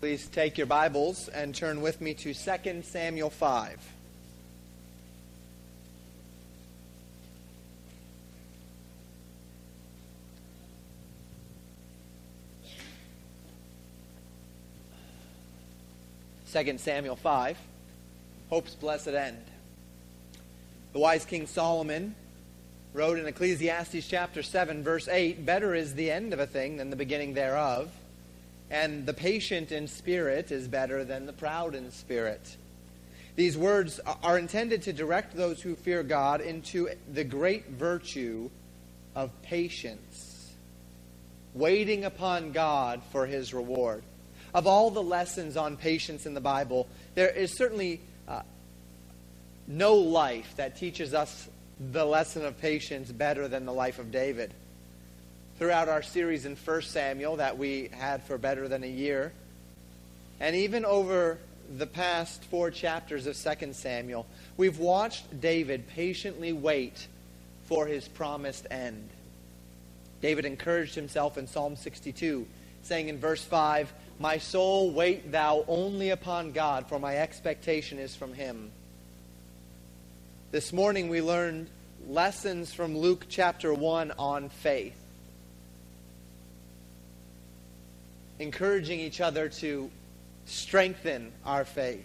Please 0.00 0.28
take 0.28 0.56
your 0.56 0.66
Bibles 0.66 1.28
and 1.28 1.54
turn 1.54 1.82
with 1.82 2.00
me 2.00 2.14
to 2.14 2.32
2 2.32 2.82
Samuel 2.82 3.28
5. 3.28 3.78
Second 16.46 16.80
Samuel 16.80 17.16
5, 17.16 17.58
Hope's 18.48 18.74
Blessed 18.76 19.08
End. 19.08 19.36
The 20.94 20.98
wise 20.98 21.26
King 21.26 21.46
Solomon 21.46 22.14
wrote 22.94 23.18
in 23.18 23.26
Ecclesiastes 23.26 24.08
chapter 24.08 24.42
7, 24.42 24.82
verse 24.82 25.08
8 25.08 25.44
Better 25.44 25.74
is 25.74 25.94
the 25.94 26.10
end 26.10 26.32
of 26.32 26.40
a 26.40 26.46
thing 26.46 26.78
than 26.78 26.88
the 26.88 26.96
beginning 26.96 27.34
thereof, 27.34 27.90
and 28.70 29.04
the 29.04 29.14
patient 29.14 29.72
in 29.72 29.88
spirit 29.88 30.52
is 30.52 30.68
better 30.68 31.04
than 31.04 31.26
the 31.26 31.32
proud 31.32 31.74
in 31.74 31.90
spirit. 31.90 32.56
These 33.36 33.56
words 33.56 34.00
are 34.22 34.38
intended 34.38 34.82
to 34.82 34.92
direct 34.92 35.34
those 35.34 35.60
who 35.60 35.74
fear 35.74 36.02
God 36.02 36.40
into 36.40 36.88
the 37.12 37.24
great 37.24 37.68
virtue 37.70 38.50
of 39.14 39.30
patience, 39.42 40.52
waiting 41.54 42.04
upon 42.04 42.52
God 42.52 43.02
for 43.10 43.26
his 43.26 43.52
reward. 43.54 44.02
Of 44.52 44.66
all 44.66 44.90
the 44.90 45.02
lessons 45.02 45.56
on 45.56 45.76
patience 45.76 46.26
in 46.26 46.34
the 46.34 46.40
Bible, 46.40 46.88
there 47.14 47.30
is 47.30 47.56
certainly 47.56 48.00
uh, 48.28 48.42
no 49.66 49.94
life 49.94 50.54
that 50.56 50.76
teaches 50.76 51.14
us 51.14 51.48
the 51.92 52.04
lesson 52.04 52.44
of 52.44 52.58
patience 52.58 53.10
better 53.10 53.48
than 53.48 53.64
the 53.64 53.72
life 53.72 53.98
of 53.98 54.10
David. 54.10 54.52
Throughout 55.60 55.90
our 55.90 56.00
series 56.00 56.46
in 56.46 56.56
1 56.56 56.80
Samuel 56.80 57.36
that 57.36 57.58
we 57.58 57.90
had 57.92 58.22
for 58.22 58.38
better 58.38 58.66
than 58.66 58.82
a 58.82 58.88
year, 58.88 59.30
and 60.40 60.56
even 60.56 60.86
over 60.86 61.36
the 61.76 61.86
past 61.86 62.42
four 62.44 62.70
chapters 62.70 63.26
of 63.26 63.36
2 63.36 63.74
Samuel, 63.74 64.24
we've 64.56 64.78
watched 64.78 65.38
David 65.38 65.86
patiently 65.88 66.54
wait 66.54 67.06
for 67.66 67.86
his 67.86 68.08
promised 68.08 68.68
end. 68.70 69.06
David 70.22 70.46
encouraged 70.46 70.94
himself 70.94 71.36
in 71.36 71.46
Psalm 71.46 71.76
62, 71.76 72.46
saying 72.82 73.10
in 73.10 73.18
verse 73.18 73.44
5, 73.44 73.92
My 74.18 74.38
soul, 74.38 74.90
wait 74.92 75.30
thou 75.30 75.66
only 75.68 76.08
upon 76.08 76.52
God, 76.52 76.88
for 76.88 76.98
my 76.98 77.18
expectation 77.18 77.98
is 77.98 78.16
from 78.16 78.32
him. 78.32 78.70
This 80.52 80.72
morning 80.72 81.10
we 81.10 81.20
learned 81.20 81.68
lessons 82.08 82.72
from 82.72 82.96
Luke 82.96 83.26
chapter 83.28 83.74
1 83.74 84.12
on 84.18 84.48
faith. 84.48 84.96
Encouraging 88.40 88.98
each 88.98 89.20
other 89.20 89.48
to 89.48 89.90
strengthen 90.46 91.30
our 91.44 91.64
faith. 91.64 92.04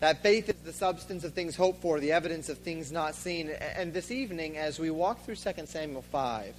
That 0.00 0.20
faith 0.20 0.48
is 0.48 0.56
the 0.64 0.72
substance 0.72 1.22
of 1.22 1.32
things 1.32 1.54
hoped 1.54 1.80
for, 1.80 2.00
the 2.00 2.10
evidence 2.10 2.48
of 2.48 2.58
things 2.58 2.90
not 2.90 3.14
seen. 3.14 3.50
And 3.50 3.92
this 3.92 4.10
evening, 4.10 4.56
as 4.56 4.80
we 4.80 4.90
walk 4.90 5.24
through 5.24 5.36
2 5.36 5.66
Samuel 5.66 6.02
5, 6.02 6.54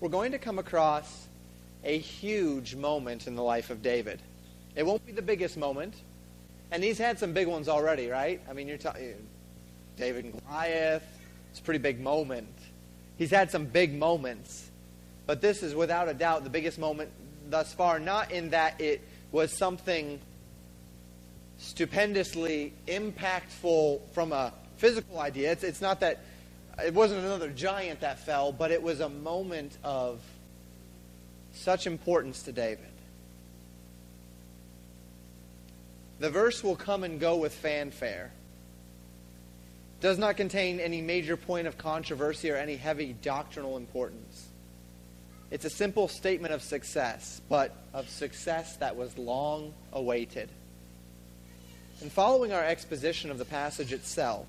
we're 0.00 0.08
going 0.08 0.32
to 0.32 0.38
come 0.38 0.58
across 0.58 1.28
a 1.84 1.96
huge 1.96 2.74
moment 2.74 3.28
in 3.28 3.36
the 3.36 3.42
life 3.42 3.70
of 3.70 3.82
David. 3.82 4.20
It 4.74 4.84
won't 4.84 5.06
be 5.06 5.12
the 5.12 5.22
biggest 5.22 5.56
moment, 5.56 5.94
and 6.72 6.82
he's 6.82 6.98
had 6.98 7.20
some 7.20 7.32
big 7.32 7.46
ones 7.46 7.68
already, 7.68 8.08
right? 8.08 8.40
I 8.50 8.52
mean, 8.52 8.66
you're 8.66 8.78
talking 8.78 9.14
David 9.96 10.24
and 10.24 10.40
Goliath. 10.40 11.04
It's 11.50 11.60
a 11.60 11.62
pretty 11.62 11.78
big 11.78 12.00
moment. 12.00 12.48
He's 13.16 13.30
had 13.30 13.50
some 13.50 13.66
big 13.66 13.94
moments, 13.94 14.70
but 15.32 15.40
this 15.40 15.62
is 15.62 15.74
without 15.74 16.10
a 16.10 16.12
doubt 16.12 16.44
the 16.44 16.50
biggest 16.50 16.78
moment 16.78 17.08
thus 17.48 17.72
far. 17.72 17.98
Not 17.98 18.32
in 18.32 18.50
that 18.50 18.78
it 18.82 19.00
was 19.30 19.50
something 19.50 20.20
stupendously 21.56 22.74
impactful 22.86 24.10
from 24.10 24.34
a 24.34 24.52
physical 24.76 25.18
idea. 25.18 25.52
It's, 25.52 25.64
it's 25.64 25.80
not 25.80 26.00
that 26.00 26.20
it 26.84 26.92
wasn't 26.92 27.24
another 27.24 27.48
giant 27.48 28.00
that 28.00 28.18
fell, 28.18 28.52
but 28.52 28.72
it 28.72 28.82
was 28.82 29.00
a 29.00 29.08
moment 29.08 29.78
of 29.82 30.20
such 31.54 31.86
importance 31.86 32.42
to 32.42 32.52
David. 32.52 32.84
The 36.18 36.28
verse 36.28 36.62
will 36.62 36.76
come 36.76 37.04
and 37.04 37.18
go 37.18 37.36
with 37.36 37.54
fanfare. 37.54 38.32
Does 40.02 40.18
not 40.18 40.36
contain 40.36 40.78
any 40.78 41.00
major 41.00 41.38
point 41.38 41.66
of 41.66 41.78
controversy 41.78 42.50
or 42.50 42.56
any 42.56 42.76
heavy 42.76 43.14
doctrinal 43.14 43.78
importance. 43.78 44.50
It's 45.52 45.66
a 45.66 45.70
simple 45.70 46.08
statement 46.08 46.54
of 46.54 46.62
success, 46.62 47.42
but 47.50 47.76
of 47.92 48.08
success 48.08 48.76
that 48.76 48.96
was 48.96 49.18
long 49.18 49.74
awaited. 49.92 50.48
And 52.00 52.10
following 52.10 52.54
our 52.54 52.64
exposition 52.64 53.30
of 53.30 53.36
the 53.36 53.44
passage 53.44 53.92
itself, 53.92 54.46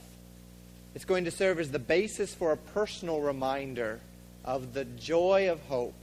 it's 0.96 1.03
going 1.03 1.25
to 1.25 1.31
serve 1.31 1.59
as 1.59 1.72
the 1.72 1.78
basis 1.78 2.34
for 2.34 2.53
a 2.53 2.58
personal 2.58 3.19
reminder 3.19 4.00
of 4.46 4.74
the 4.74 4.86
joy 4.86 5.52
of 5.52 5.59
hope 5.66 5.94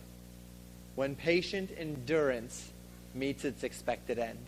when 0.96 1.16
patient 1.16 1.70
endurance 1.78 2.70
meets 3.14 3.46
its 3.46 3.64
expected 3.64 4.18
end. 4.18 4.44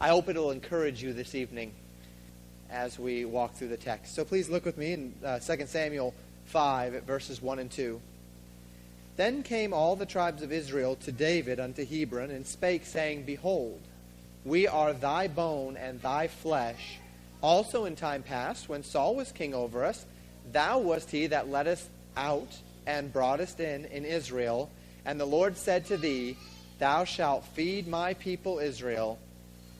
I 0.00 0.08
hope 0.08 0.30
it'll 0.30 0.50
encourage 0.50 1.02
you 1.02 1.12
this 1.12 1.34
evening 1.34 1.72
as 2.70 2.98
we 2.98 3.26
walk 3.26 3.52
through 3.52 3.68
the 3.68 3.76
text. 3.76 4.14
So 4.14 4.24
please 4.24 4.48
look 4.48 4.64
with 4.64 4.78
me 4.78 4.94
in 4.94 5.14
uh, 5.22 5.40
2 5.40 5.66
Samuel 5.66 6.14
5 6.46 6.94
at 6.94 7.02
verses 7.02 7.42
1 7.42 7.58
and 7.58 7.70
2. 7.70 8.00
Then 9.16 9.42
came 9.42 9.72
all 9.72 9.96
the 9.96 10.06
tribes 10.06 10.42
of 10.42 10.52
Israel 10.52 10.96
to 10.96 11.12
David 11.12 11.60
unto 11.60 11.84
Hebron, 11.84 12.30
and 12.30 12.46
spake, 12.46 12.86
saying, 12.86 13.24
Behold, 13.24 13.80
we 14.44 14.66
are 14.66 14.92
thy 14.92 15.28
bone 15.28 15.76
and 15.76 16.00
thy 16.00 16.28
flesh. 16.28 16.98
Also 17.42 17.84
in 17.84 17.96
time 17.96 18.22
past, 18.22 18.68
when 18.68 18.82
Saul 18.82 19.16
was 19.16 19.32
king 19.32 19.54
over 19.54 19.84
us, 19.84 20.04
thou 20.52 20.78
wast 20.78 21.10
he 21.10 21.26
that 21.28 21.48
led 21.48 21.66
us 21.66 21.88
out 22.16 22.56
and 22.86 23.12
broughtest 23.12 23.60
in 23.60 23.84
in 23.86 24.04
Israel. 24.04 24.70
And 25.04 25.20
the 25.20 25.26
Lord 25.26 25.56
said 25.56 25.86
to 25.86 25.96
thee, 25.96 26.36
Thou 26.78 27.04
shalt 27.04 27.44
feed 27.46 27.86
my 27.88 28.14
people 28.14 28.58
Israel 28.58 29.18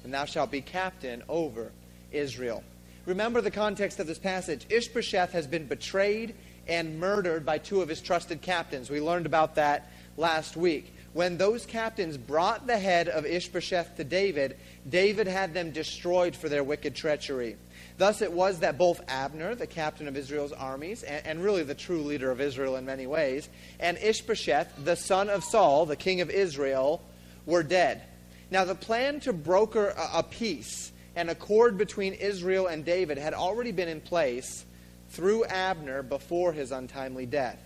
and 0.05 0.13
thou 0.13 0.25
shalt 0.25 0.51
be 0.51 0.61
captain 0.61 1.23
over 1.29 1.73
Israel. 2.13 2.63
Remember 3.07 3.41
the 3.41 3.51
context 3.51 3.99
of 3.99 4.07
this 4.07 4.19
passage. 4.19 4.67
Ishbosheth 4.69 5.33
has 5.33 5.47
been 5.47 5.67
betrayed 5.67 6.35
and 6.69 6.99
murdered 6.99 7.45
by 7.45 7.59
two 7.59 7.83
of 7.83 7.89
his 7.89 8.01
trusted 8.01 8.43
captains. 8.43 8.91
We 8.91 9.01
learned 9.01 9.27
about 9.27 9.55
that 9.57 9.91
last 10.17 10.57
week. 10.57 10.95
When 11.13 11.39
those 11.39 11.67
captains 11.67 12.17
brought 12.17 12.69
the 12.69 12.79
head 12.79 13.09
of 13.09 13.27
Ishbosheth 13.27 13.97
to 13.97 14.05
David, 14.05 14.57
David 14.89 15.27
had 15.27 15.55
them 15.55 15.73
destroyed 15.73 16.37
for 16.37 16.49
their 16.49 16.63
wicked 16.63 16.95
treachery. 16.95 17.57
Thus 17.99 18.23
it 18.23 18.33
was 18.33 18.61
that 18.61 18.79
both 18.79 19.01
Abner, 19.09 19.57
the 19.57 19.67
captain 19.67 20.07
of 20.07 20.17
Israel's 20.17 20.53
armies, 20.53 21.03
and, 21.03 21.27
and, 21.27 21.45
really 21.45 21.65
the 21.65 21.75
true 21.75 22.03
leader 22.03 22.31
of 22.31 22.41
Israel 22.41 22.77
in 22.77 22.85
many 22.87 23.09
ways, 23.09 23.49
and 23.81 23.99
Ishbosheth, 23.99 24.85
the 24.85 24.95
son 24.95 25.29
of 25.29 25.43
Saul, 25.43 25.85
the 25.85 25.97
king 25.97 26.21
of 26.21 26.31
Israel, 26.31 27.03
were 27.45 27.65
dead. 27.65 28.03
Now, 28.51 28.65
the 28.65 28.77
plan 28.77 29.21
to 29.21 29.33
broker 29.33 29.89
a, 29.89 30.19
a 30.19 30.23
peace, 30.23 30.93
an 31.17 31.29
accord 31.29 31.77
between 31.77 32.15
Israel 32.15 32.69
and 32.69 32.85
David, 32.85 33.19
had 33.19 33.35
already 33.35 33.73
been 33.73 33.89
in 33.89 34.01
place 34.01 34.65
through 35.11 35.45
Abner 35.45 36.03
before 36.03 36.53
his 36.53 36.73
untimely 36.73 37.27
death. 37.27 37.61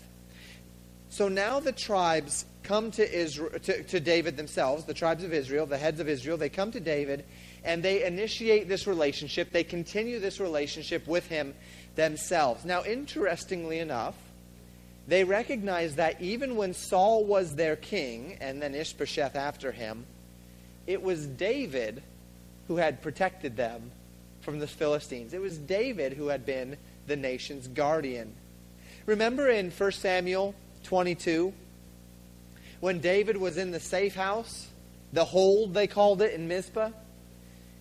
So 1.10 1.28
now 1.28 1.60
the 1.60 1.72
tribes 1.72 2.44
come 2.65 2.91
to, 2.93 3.15
Israel, 3.15 3.50
to, 3.60 3.82
to 3.84 4.00
David 4.00 4.37
themselves, 4.37 4.84
the 4.84 4.94
tribes 4.94 5.22
of 5.22 5.32
Israel, 5.32 5.66
the 5.66 5.78
heads 5.78 6.00
of 6.00 6.09
Israel, 6.09 6.37
they 6.37 6.49
come 6.49 6.72
to 6.72 6.81
David 6.81 7.25
and 7.62 7.82
they 7.82 8.05
initiate 8.05 8.69
this 8.69 8.87
relationship. 8.87 9.53
They 9.53 9.65
continue 9.65 10.19
this 10.19 10.41
relationship 10.41 11.06
with 11.06 11.27
him 11.28 11.55
themselves. 11.94 12.65
Now, 12.65 12.82
interestingly 12.84 13.78
enough, 13.78 14.16
they 15.06 15.25
recognize 15.25 15.97
that 15.97 16.21
even 16.21 16.56
when 16.56 16.75
Saul 16.75 17.25
was 17.25 17.55
their 17.55 17.76
king, 17.76 18.38
and 18.41 18.61
then 18.61 18.75
Ishbosheth 18.75 19.37
after 19.37 19.70
him, 19.70 20.06
it 20.87 21.02
was 21.02 21.26
David 21.26 22.02
who 22.69 22.76
had 22.76 23.02
protected 23.02 23.56
them 23.56 23.91
from 24.41 24.58
the 24.58 24.67
Philistines. 24.67 25.32
It 25.35 25.41
was 25.41 25.58
David 25.58 26.14
who 26.14 26.29
had 26.29 26.44
been 26.44 26.76
the 27.06 27.17
nation's 27.17 27.69
guardian. 27.69 28.33
Remember 29.06 29.49
in 29.49 29.71
1 29.71 29.93
Samuel 29.93 30.55
22 30.85 31.53
when 32.81 33.01
David 33.01 33.37
was 33.37 33.56
in 33.56 33.71
the 33.71 33.81
safe 33.81 34.15
house, 34.15 34.69
the 35.12 35.25
hold 35.25 35.75
they 35.75 35.87
called 35.87 36.23
it 36.23 36.35
in 36.35 36.49
Mizpah, 36.49 36.91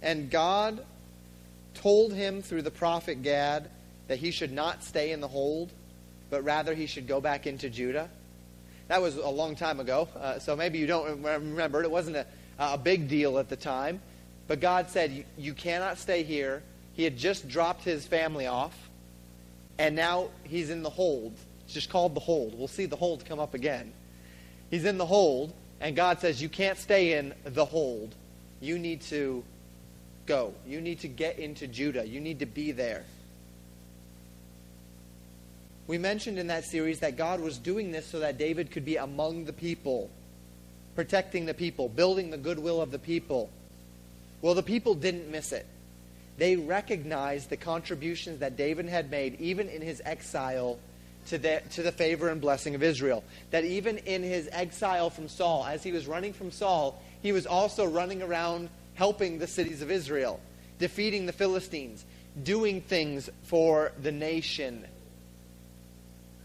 and 0.01 0.29
God 0.29 0.85
told 1.73 2.13
him 2.13 2.41
through 2.41 2.61
the 2.61 2.71
prophet 2.71 3.23
Gad 3.23 3.69
that 4.07 4.19
he 4.19 4.31
should 4.31 4.51
not 4.51 4.83
stay 4.83 5.11
in 5.11 5.21
the 5.21 5.27
hold, 5.27 5.71
but 6.29 6.43
rather 6.43 6.73
he 6.73 6.85
should 6.85 7.07
go 7.07 7.19
back 7.19 7.47
into 7.47 7.69
Judah. 7.69 8.09
That 8.87 9.01
was 9.01 9.15
a 9.17 9.29
long 9.29 9.55
time 9.55 9.79
ago, 9.79 10.07
uh, 10.19 10.39
so 10.39 10.55
maybe 10.55 10.77
you 10.77 10.87
don't 10.87 11.23
remember. 11.23 11.81
It 11.81 11.85
It 11.85 11.91
wasn't 11.91 12.17
a 12.17 12.25
a 12.59 12.77
big 12.77 13.07
deal 13.07 13.37
at 13.39 13.49
the 13.49 13.55
time. 13.55 14.01
But 14.47 14.59
God 14.59 14.89
said, 14.89 15.25
You 15.37 15.53
cannot 15.53 15.97
stay 15.97 16.23
here. 16.23 16.63
He 16.93 17.03
had 17.03 17.17
just 17.17 17.47
dropped 17.47 17.83
his 17.83 18.05
family 18.05 18.45
off, 18.45 18.77
and 19.77 19.95
now 19.95 20.29
he's 20.43 20.69
in 20.69 20.83
the 20.83 20.89
hold. 20.89 21.33
It's 21.65 21.73
just 21.73 21.89
called 21.89 22.15
the 22.15 22.19
hold. 22.19 22.57
We'll 22.57 22.67
see 22.67 22.85
the 22.85 22.95
hold 22.95 23.25
come 23.25 23.39
up 23.39 23.53
again. 23.53 23.93
He's 24.69 24.85
in 24.85 24.97
the 24.97 25.05
hold, 25.05 25.53
And 25.79 25.95
God 25.95 26.19
says, 26.19 26.41
You 26.41 26.49
can't 26.49 26.77
stay 26.77 27.17
in 27.17 27.33
the 27.43 27.65
hold. 27.65 28.15
You 28.59 28.79
need 28.79 29.01
to 29.03 29.43
go. 30.25 30.53
You 30.65 30.81
need 30.81 30.99
to 31.01 31.07
get 31.07 31.37
into 31.39 31.67
Judah. 31.67 32.05
You 32.07 32.21
need 32.21 32.39
to 32.39 32.45
be 32.45 32.71
there. 32.71 33.03
We 35.85 35.97
mentioned 35.97 36.39
in 36.39 36.47
that 36.47 36.63
series 36.63 37.01
that 37.01 37.17
God 37.17 37.41
was 37.41 37.57
doing 37.57 37.91
this 37.91 38.05
so 38.05 38.19
that 38.19 38.37
David 38.37 38.71
could 38.71 38.85
be 38.85 38.95
among 38.95 39.45
the 39.45 39.51
people, 39.53 40.09
protecting 40.95 41.45
the 41.45 41.53
people, 41.53 41.89
building 41.89 42.29
the 42.29 42.37
goodwill 42.37 42.81
of 42.81 42.91
the 42.91 42.99
people. 42.99 43.49
Well, 44.41 44.53
the 44.53 44.63
people 44.63 44.95
didn't 44.95 45.29
miss 45.29 45.51
it. 45.51 45.65
They 46.37 46.55
recognized 46.55 47.49
the 47.49 47.57
contributions 47.57 48.39
that 48.39 48.57
David 48.57 48.87
had 48.87 49.11
made, 49.11 49.39
even 49.39 49.69
in 49.69 49.81
his 49.81 50.01
exile, 50.03 50.79
to 51.27 51.37
the, 51.37 51.61
to 51.71 51.83
the 51.83 51.91
favor 51.91 52.29
and 52.29 52.41
blessing 52.41 52.75
of 52.75 52.83
Israel. 52.83 53.23
That 53.51 53.65
even 53.65 53.97
in 53.99 54.23
his 54.23 54.49
exile 54.51 55.09
from 55.09 55.29
Saul, 55.29 55.65
as 55.65 55.83
he 55.83 55.91
was 55.91 56.07
running 56.07 56.33
from 56.33 56.51
Saul, 56.51 57.01
he 57.21 57.31
was 57.31 57.45
also 57.45 57.85
running 57.85 58.21
around 58.21 58.69
helping 58.95 59.39
the 59.39 59.47
cities 59.47 59.81
of 59.81 59.91
Israel, 59.91 60.39
defeating 60.79 61.25
the 61.25 61.33
Philistines, 61.33 62.03
doing 62.41 62.81
things 62.81 63.29
for 63.43 63.91
the 64.01 64.11
nation. 64.11 64.85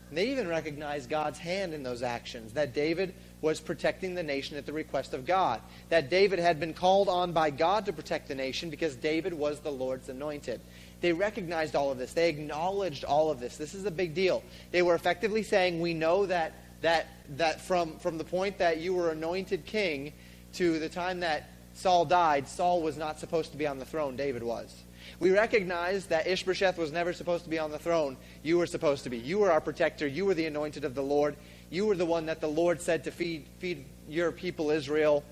And 0.09 0.19
they 0.19 0.29
even 0.29 0.49
recognized 0.49 1.11
God's 1.11 1.39
hand 1.39 1.75
in 1.75 1.83
those 1.83 2.03
actions, 2.03 2.53
that 2.53 2.75
David 2.75 3.15
was 3.41 3.61
protecting 3.61 4.15
the 4.15 4.23
nation 4.23 4.57
at 4.57 4.67
the 4.67 4.73
request 4.73 5.15
of 5.15 5.27
God, 5.27 5.61
that 5.89 6.11
David 6.11 6.39
had 6.39 6.59
been 6.59 6.75
called 6.75 7.09
on 7.09 7.33
by 7.33 7.51
God 7.51 7.87
to 7.87 7.93
protect 7.93 8.29
the 8.29 8.35
nation 8.35 8.71
because 8.71 8.97
David 8.97 9.33
was 9.33 9.61
the 9.61 9.71
Lord's 9.71 10.09
anointed. 10.09 10.61
They 11.01 11.13
recognized 11.13 11.77
all 11.77 11.93
of 11.93 11.99
this. 11.99 12.13
They 12.13 12.29
acknowledged 12.29 13.05
all 13.05 13.31
of 13.31 13.39
this. 13.39 13.57
This 13.57 13.75
is 13.75 13.85
a 13.85 13.91
big 13.91 14.15
deal. 14.15 14.43
They 14.73 14.83
were 14.83 14.95
effectively 14.95 15.43
saying, 15.43 15.81
We 15.81 15.95
know 15.95 16.27
that, 16.27 16.55
that, 16.83 17.07
that 17.37 17.61
from, 17.61 17.99
from 17.99 18.19
the 18.19 18.25
point 18.25 18.59
that 18.59 18.79
you 18.79 18.95
were 18.95 19.11
anointed 19.11 19.65
king 19.65 20.13
to 20.55 20.79
the 20.81 20.89
time 20.89 21.21
that 21.21 21.51
Saul 21.75 22.05
died, 22.05 22.49
Saul 22.49 22.83
was 22.83 22.97
not 22.97 23.21
supposed 23.21 23.53
to 23.53 23.57
be 23.57 23.67
on 23.67 23.79
the 23.79 23.85
throne, 23.85 24.17
David 24.17 24.43
was. 24.43 24.75
We 25.21 25.31
recognize 25.31 26.07
that 26.07 26.27
Ishbosheth 26.27 26.77
was 26.77 26.93
never 26.93 27.13
supposed 27.13 27.45
to 27.45 27.51
be 27.51 27.59
on 27.59 27.71
the 27.71 27.79
throne. 27.79 28.17
You 28.43 28.59
were 28.59 28.67
supposed 28.67 29.05
to 29.05 29.11
be. 29.11 29.19
You 29.19 29.39
were 29.39 29.51
our 29.51 29.61
protector. 29.61 30.07
You 30.07 30.27
were 30.27 30.35
the 30.35 30.47
anointed 30.47 30.85
of 30.85 30.95
the 30.95 31.03
Lord. 31.03 31.37
You 31.71 31.87
were 31.87 31.97
the 31.97 32.07
one 32.07 32.27
that 32.27 32.41
the 32.41 32.49
Lord 32.49 32.81
said 32.81 33.05
to 33.05 33.11
feed, 33.11 33.47
feed 33.59 33.85
your 34.09 34.33
people 34.33 34.71
Israel. 34.71 35.25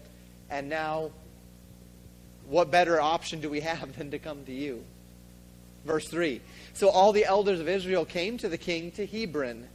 And 0.50 0.68
now, 0.68 1.10
what 2.48 2.70
better 2.70 3.00
option 3.00 3.40
do 3.40 3.48
we 3.48 3.60
have 3.60 3.96
than 3.98 4.10
to 4.10 4.18
come 4.18 4.44
to 4.44 4.52
you? 4.52 4.84
Verse 5.84 6.08
3. 6.08 6.40
So 6.74 6.88
all 6.88 7.12
the 7.12 7.24
elders 7.24 7.60
of 7.60 7.68
Israel 7.68 8.04
came 8.04 8.38
to 8.38 8.48
the 8.48 8.58
king 8.58 8.90
to 8.92 9.06
Hebron. 9.06 9.68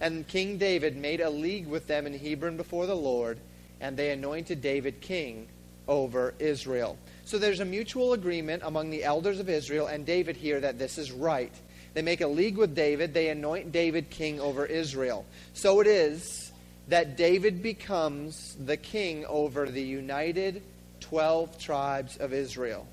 And 0.00 0.26
King 0.26 0.58
David 0.58 0.96
made 0.96 1.20
a 1.20 1.30
league 1.30 1.68
with 1.68 1.86
them 1.86 2.06
in 2.06 2.18
Hebron 2.18 2.56
before 2.56 2.86
the 2.86 2.96
Lord. 2.96 3.38
And 3.80 3.96
they 3.96 4.10
anointed 4.10 4.60
David 4.60 5.00
king 5.00 5.48
over 5.86 6.34
Israel. 6.38 6.98
So 7.24 7.38
there's 7.38 7.60
a 7.60 7.64
mutual 7.64 8.12
agreement 8.12 8.62
among 8.64 8.90
the 8.90 9.04
elders 9.04 9.38
of 9.38 9.48
Israel 9.48 9.86
and 9.86 10.04
David 10.04 10.36
here 10.36 10.60
that 10.60 10.78
this 10.78 10.98
is 10.98 11.12
right. 11.12 11.52
They 11.94 12.02
make 12.02 12.20
a 12.20 12.26
league 12.26 12.56
with 12.56 12.74
David. 12.74 13.12
They 13.12 13.28
anoint 13.28 13.72
David 13.72 14.10
king 14.10 14.40
over 14.40 14.64
Israel. 14.64 15.26
So 15.52 15.80
it 15.80 15.86
is 15.86 16.50
that 16.88 17.16
David 17.16 17.62
becomes 17.62 18.56
the 18.58 18.76
king 18.76 19.24
over 19.26 19.66
the 19.66 19.82
united 19.82 20.62
12 21.00 21.58
tribes 21.58 22.16
of 22.16 22.32
Israel. 22.32 22.86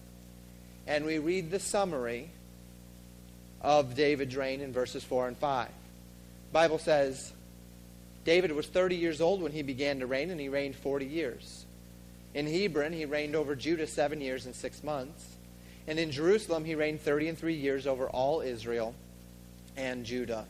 And 0.85 1.05
we 1.05 1.19
read 1.19 1.51
the 1.51 1.59
summary 1.59 2.29
of 3.61 3.95
David's 3.95 4.35
reign 4.35 4.61
in 4.61 4.73
verses 4.73 5.03
4 5.03 5.29
and 5.29 5.37
5. 5.37 5.67
The 5.67 6.53
Bible 6.53 6.79
says 6.79 7.31
David 8.25 8.51
was 8.51 8.67
30 8.67 8.95
years 8.95 9.21
old 9.21 9.41
when 9.41 9.51
he 9.51 9.61
began 9.61 9.99
to 9.99 10.07
reign, 10.07 10.29
and 10.29 10.39
he 10.39 10.49
reigned 10.49 10.75
40 10.75 11.05
years. 11.05 11.65
In 12.33 12.47
Hebron, 12.47 12.93
he 12.93 13.05
reigned 13.05 13.35
over 13.35 13.55
Judah 13.55 13.87
seven 13.87 14.21
years 14.21 14.45
and 14.45 14.55
six 14.55 14.83
months. 14.83 15.28
And 15.89 15.99
in 15.99 16.11
Jerusalem, 16.11 16.63
he 16.63 16.75
reigned 16.75 17.01
30 17.01 17.29
and 17.29 17.37
three 17.37 17.55
years 17.55 17.85
over 17.85 18.09
all 18.09 18.39
Israel 18.39 18.95
and 19.75 20.05
Judah. 20.05 20.45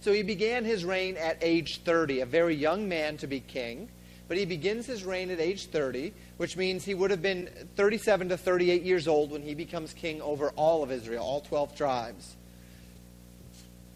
So 0.00 0.12
he 0.12 0.22
began 0.22 0.64
his 0.64 0.84
reign 0.84 1.16
at 1.16 1.38
age 1.42 1.82
30, 1.82 2.20
a 2.20 2.26
very 2.26 2.56
young 2.56 2.88
man 2.88 3.18
to 3.18 3.26
be 3.26 3.40
king. 3.40 3.88
But 4.28 4.38
he 4.38 4.44
begins 4.44 4.86
his 4.86 5.04
reign 5.04 5.30
at 5.30 5.38
age 5.38 5.66
30, 5.66 6.12
which 6.36 6.56
means 6.56 6.84
he 6.84 6.94
would 6.94 7.12
have 7.12 7.22
been 7.22 7.48
37 7.76 8.30
to 8.30 8.36
38 8.36 8.82
years 8.82 9.06
old 9.06 9.30
when 9.30 9.42
he 9.42 9.54
becomes 9.54 9.92
king 9.92 10.20
over 10.20 10.50
all 10.56 10.82
of 10.82 10.90
Israel, 10.90 11.24
all 11.24 11.42
12 11.42 11.76
tribes. 11.76 12.34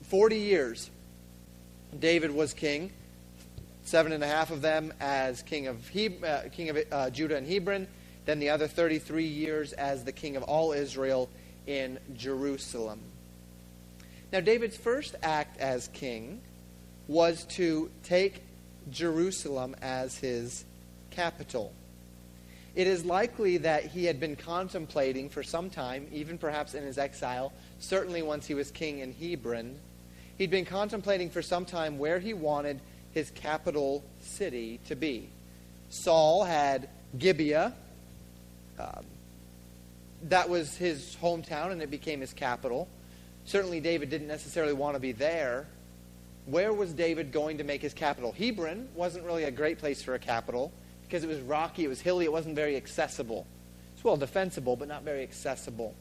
40 0.02 0.36
years 0.36 0.90
David 1.98 2.30
was 2.32 2.52
king 2.52 2.92
seven 3.90 4.12
and 4.12 4.22
a 4.22 4.26
half 4.26 4.52
of 4.52 4.62
them 4.62 4.92
as 5.00 5.42
king 5.42 5.66
of, 5.66 5.88
he- 5.88 6.22
uh, 6.24 6.42
king 6.52 6.68
of 6.70 6.78
uh, 6.92 7.10
Judah 7.10 7.36
and 7.36 7.46
Hebron, 7.46 7.88
then 8.26 8.38
the 8.38 8.50
other 8.50 8.66
33 8.66 9.24
years 9.24 9.72
as 9.72 10.04
the 10.04 10.12
king 10.12 10.36
of 10.36 10.42
all 10.42 10.72
Israel 10.72 11.28
in 11.66 11.98
Jerusalem. 12.16 13.00
Now, 14.32 14.40
David's 14.40 14.76
first 14.76 15.16
act 15.22 15.58
as 15.60 15.88
king 15.88 16.40
was 17.08 17.44
to 17.44 17.90
take 18.04 18.42
Jerusalem 18.90 19.74
as 19.82 20.16
his 20.16 20.64
capital. 21.10 21.72
It 22.74 22.86
is 22.86 23.04
likely 23.04 23.58
that 23.58 23.86
he 23.86 24.04
had 24.04 24.20
been 24.20 24.36
contemplating 24.36 25.28
for 25.28 25.42
some 25.42 25.70
time, 25.70 26.06
even 26.12 26.38
perhaps 26.38 26.74
in 26.74 26.84
his 26.84 26.98
exile, 26.98 27.52
certainly 27.80 28.22
once 28.22 28.46
he 28.46 28.54
was 28.54 28.70
king 28.70 29.00
in 29.00 29.12
Hebron, 29.12 29.76
he'd 30.38 30.50
been 30.50 30.64
contemplating 30.64 31.30
for 31.30 31.42
some 31.42 31.64
time 31.64 31.98
where 31.98 32.20
he 32.20 32.32
wanted 32.32 32.80
his 33.12 33.30
capital 33.30 34.04
city 34.20 34.78
to 34.86 34.94
be. 34.94 35.28
Saul 35.90 36.44
had 36.44 36.88
Gibeah. 37.18 37.74
Um, 38.80 39.04
that 40.24 40.48
was 40.48 40.76
his 40.76 41.16
hometown, 41.22 41.72
and 41.72 41.82
it 41.82 41.90
became 41.90 42.20
his 42.20 42.32
capital. 42.32 42.88
Certainly, 43.44 43.80
David 43.80 44.10
didn't 44.10 44.28
necessarily 44.28 44.72
want 44.72 44.94
to 44.94 45.00
be 45.00 45.12
there. 45.12 45.66
Where 46.46 46.72
was 46.72 46.92
David 46.92 47.32
going 47.32 47.58
to 47.58 47.64
make 47.64 47.82
his 47.82 47.94
capital? 47.94 48.32
Hebron 48.32 48.88
wasn't 48.94 49.24
really 49.24 49.44
a 49.44 49.50
great 49.50 49.78
place 49.78 50.02
for 50.02 50.14
a 50.14 50.18
capital 50.18 50.72
because 51.02 51.24
it 51.24 51.28
was 51.28 51.40
rocky, 51.40 51.84
it 51.84 51.88
was 51.88 52.00
hilly, 52.00 52.24
it 52.24 52.32
wasn't 52.32 52.54
very 52.54 52.76
accessible. 52.76 53.46
It's 53.94 54.04
well 54.04 54.16
defensible, 54.16 54.76
but 54.76 54.88
not 54.88 55.02
very 55.02 55.22
accessible. 55.22 55.94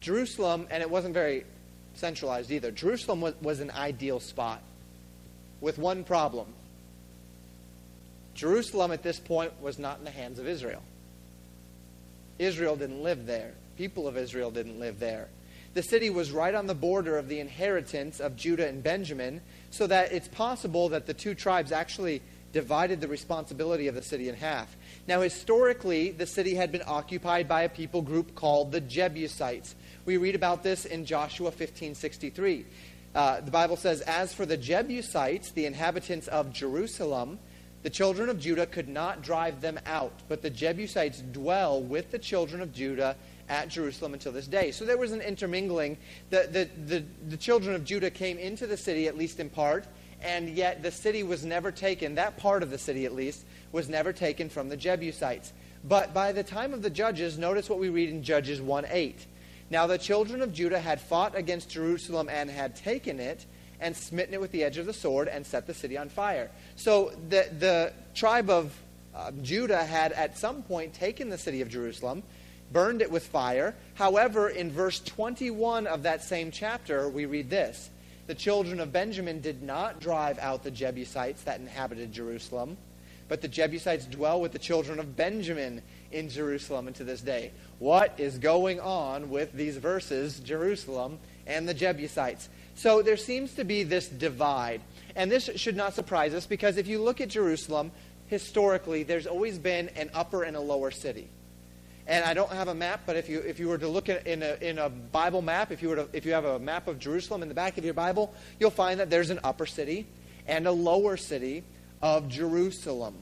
Jerusalem, 0.00 0.66
and 0.70 0.82
it 0.82 0.90
wasn't 0.90 1.14
very 1.14 1.44
centralized 1.94 2.50
either. 2.50 2.70
Jerusalem 2.70 3.20
was, 3.20 3.34
was 3.40 3.60
an 3.60 3.70
ideal 3.70 4.20
spot 4.20 4.62
with 5.60 5.78
one 5.78 6.04
problem. 6.04 6.46
Jerusalem 8.34 8.90
at 8.90 9.02
this 9.02 9.18
point 9.18 9.52
was 9.62 9.78
not 9.78 9.98
in 9.98 10.04
the 10.04 10.10
hands 10.10 10.38
of 10.38 10.46
Israel. 10.46 10.82
Israel 12.38 12.76
didn't 12.76 13.02
live 13.02 13.26
there. 13.26 13.52
People 13.76 14.06
of 14.08 14.16
Israel 14.16 14.50
didn't 14.50 14.78
live 14.78 14.98
there. 14.98 15.28
The 15.74 15.82
city 15.82 16.08
was 16.08 16.30
right 16.30 16.54
on 16.54 16.66
the 16.68 16.74
border 16.74 17.18
of 17.18 17.28
the 17.28 17.40
inheritance 17.40 18.20
of 18.20 18.36
Judah 18.36 18.68
and 18.68 18.82
Benjamin, 18.82 19.40
so 19.70 19.86
that 19.88 20.12
it's 20.12 20.28
possible 20.28 20.88
that 20.90 21.06
the 21.06 21.14
two 21.14 21.34
tribes 21.34 21.72
actually 21.72 22.22
divided 22.52 23.00
the 23.00 23.08
responsibility 23.08 23.88
of 23.88 23.96
the 23.96 24.02
city 24.02 24.28
in 24.28 24.36
half. 24.36 24.76
Now, 25.08 25.20
historically, 25.20 26.12
the 26.12 26.26
city 26.26 26.54
had 26.54 26.70
been 26.70 26.84
occupied 26.86 27.48
by 27.48 27.62
a 27.62 27.68
people 27.68 28.00
group 28.00 28.36
called 28.36 28.70
the 28.70 28.80
Jebusites. 28.80 29.74
We 30.06 30.16
read 30.16 30.36
about 30.36 30.62
this 30.62 30.84
in 30.84 31.04
Joshua 31.04 31.50
15:63. 31.50 32.64
Uh, 33.14 33.40
the 33.40 33.50
Bible 33.50 33.76
says, 33.76 34.00
As 34.02 34.32
for 34.32 34.46
the 34.46 34.56
Jebusites, 34.56 35.50
the 35.50 35.66
inhabitants 35.66 36.28
of 36.28 36.52
Jerusalem, 36.52 37.38
the 37.84 37.90
children 37.90 38.30
of 38.30 38.40
Judah 38.40 38.64
could 38.64 38.88
not 38.88 39.20
drive 39.20 39.60
them 39.60 39.78
out, 39.84 40.14
but 40.26 40.40
the 40.40 40.48
Jebusites 40.48 41.20
dwell 41.20 41.82
with 41.82 42.10
the 42.10 42.18
children 42.18 42.62
of 42.62 42.72
Judah 42.72 43.14
at 43.50 43.68
Jerusalem 43.68 44.14
until 44.14 44.32
this 44.32 44.46
day. 44.46 44.70
So 44.70 44.86
there 44.86 44.96
was 44.96 45.12
an 45.12 45.20
intermingling. 45.20 45.98
The, 46.30 46.48
the, 46.50 46.70
the, 46.86 47.04
the 47.28 47.36
children 47.36 47.74
of 47.74 47.84
Judah 47.84 48.10
came 48.10 48.38
into 48.38 48.66
the 48.66 48.78
city, 48.78 49.06
at 49.06 49.18
least 49.18 49.38
in 49.38 49.50
part, 49.50 49.86
and 50.22 50.48
yet 50.48 50.82
the 50.82 50.90
city 50.90 51.22
was 51.24 51.44
never 51.44 51.70
taken, 51.70 52.14
that 52.14 52.38
part 52.38 52.62
of 52.62 52.70
the 52.70 52.78
city 52.78 53.04
at 53.04 53.14
least, 53.14 53.44
was 53.70 53.86
never 53.86 54.14
taken 54.14 54.48
from 54.48 54.70
the 54.70 54.78
Jebusites. 54.78 55.52
But 55.86 56.14
by 56.14 56.32
the 56.32 56.42
time 56.42 56.72
of 56.72 56.80
the 56.80 56.88
judges, 56.88 57.36
notice 57.36 57.68
what 57.68 57.78
we 57.78 57.90
read 57.90 58.08
in 58.08 58.22
Judges 58.22 58.62
1 58.62 58.86
8. 58.88 59.26
Now 59.68 59.86
the 59.86 59.98
children 59.98 60.40
of 60.40 60.54
Judah 60.54 60.80
had 60.80 61.02
fought 61.02 61.36
against 61.36 61.68
Jerusalem 61.68 62.30
and 62.30 62.48
had 62.48 62.76
taken 62.76 63.20
it 63.20 63.44
and 63.80 63.96
smitten 63.96 64.34
it 64.34 64.40
with 64.40 64.52
the 64.52 64.64
edge 64.64 64.78
of 64.78 64.86
the 64.86 64.92
sword 64.92 65.28
and 65.28 65.46
set 65.46 65.66
the 65.66 65.74
city 65.74 65.96
on 65.96 66.08
fire. 66.08 66.50
So 66.76 67.12
the, 67.28 67.48
the 67.58 67.92
tribe 68.14 68.50
of 68.50 68.72
uh, 69.14 69.30
Judah 69.42 69.84
had 69.84 70.12
at 70.12 70.36
some 70.36 70.62
point 70.62 70.94
taken 70.94 71.28
the 71.28 71.38
city 71.38 71.60
of 71.60 71.68
Jerusalem, 71.68 72.22
burned 72.72 73.02
it 73.02 73.10
with 73.10 73.26
fire. 73.26 73.74
However, 73.94 74.48
in 74.48 74.70
verse 74.70 75.00
21 75.00 75.86
of 75.86 76.02
that 76.02 76.22
same 76.22 76.50
chapter, 76.50 77.08
we 77.08 77.26
read 77.26 77.50
this 77.50 77.90
The 78.26 78.34
children 78.34 78.80
of 78.80 78.92
Benjamin 78.92 79.40
did 79.40 79.62
not 79.62 80.00
drive 80.00 80.38
out 80.38 80.62
the 80.62 80.70
Jebusites 80.70 81.42
that 81.42 81.60
inhabited 81.60 82.12
Jerusalem, 82.12 82.76
but 83.28 83.40
the 83.40 83.48
Jebusites 83.48 84.06
dwell 84.06 84.40
with 84.40 84.52
the 84.52 84.58
children 84.58 84.98
of 84.98 85.16
Benjamin 85.16 85.82
in 86.10 86.28
Jerusalem 86.28 86.88
and 86.88 86.96
to 86.96 87.04
this 87.04 87.20
day. 87.20 87.52
What 87.78 88.18
is 88.18 88.38
going 88.38 88.80
on 88.80 89.30
with 89.30 89.52
these 89.52 89.76
verses, 89.76 90.40
Jerusalem 90.40 91.18
and 91.46 91.68
the 91.68 91.74
Jebusites? 91.74 92.48
So 92.74 93.02
there 93.02 93.16
seems 93.16 93.54
to 93.54 93.64
be 93.64 93.82
this 93.82 94.08
divide. 94.08 94.80
And 95.16 95.30
this 95.30 95.48
should 95.56 95.76
not 95.76 95.94
surprise 95.94 96.34
us 96.34 96.46
because 96.46 96.76
if 96.76 96.86
you 96.86 97.00
look 97.00 97.20
at 97.20 97.28
Jerusalem, 97.28 97.92
historically, 98.26 99.02
there's 99.02 99.26
always 99.26 99.58
been 99.58 99.88
an 99.90 100.10
upper 100.12 100.42
and 100.42 100.56
a 100.56 100.60
lower 100.60 100.90
city. 100.90 101.28
And 102.06 102.24
I 102.24 102.34
don't 102.34 102.50
have 102.50 102.68
a 102.68 102.74
map, 102.74 103.02
but 103.06 103.16
if 103.16 103.28
you, 103.28 103.40
if 103.40 103.58
you 103.58 103.68
were 103.68 103.78
to 103.78 103.88
look 103.88 104.08
at 104.08 104.26
in 104.26 104.42
a, 104.42 104.58
in 104.60 104.78
a 104.78 104.90
Bible 104.90 105.40
map, 105.40 105.72
if 105.72 105.80
you, 105.80 105.88
were 105.88 105.96
to, 105.96 106.08
if 106.12 106.26
you 106.26 106.32
have 106.32 106.44
a 106.44 106.58
map 106.58 106.86
of 106.86 106.98
Jerusalem 106.98 107.42
in 107.42 107.48
the 107.48 107.54
back 107.54 107.78
of 107.78 107.84
your 107.84 107.94
Bible, 107.94 108.34
you'll 108.60 108.70
find 108.70 109.00
that 109.00 109.08
there's 109.08 109.30
an 109.30 109.40
upper 109.42 109.64
city 109.64 110.06
and 110.46 110.66
a 110.66 110.72
lower 110.72 111.16
city 111.16 111.62
of 112.02 112.28
Jerusalem. 112.28 113.14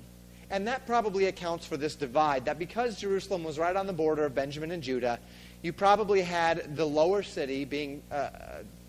And 0.50 0.66
that 0.66 0.86
probably 0.86 1.26
accounts 1.26 1.64
for 1.64 1.76
this 1.76 1.94
divide, 1.94 2.46
that 2.46 2.58
because 2.58 3.00
Jerusalem 3.00 3.44
was 3.44 3.58
right 3.58 3.76
on 3.76 3.86
the 3.86 3.92
border 3.92 4.24
of 4.24 4.34
Benjamin 4.34 4.72
and 4.72 4.82
Judah, 4.82 5.20
you 5.62 5.72
probably 5.72 6.20
had 6.20 6.76
the 6.76 6.84
lower 6.84 7.22
city 7.22 7.64
being 7.64 8.02
uh, 8.10 8.30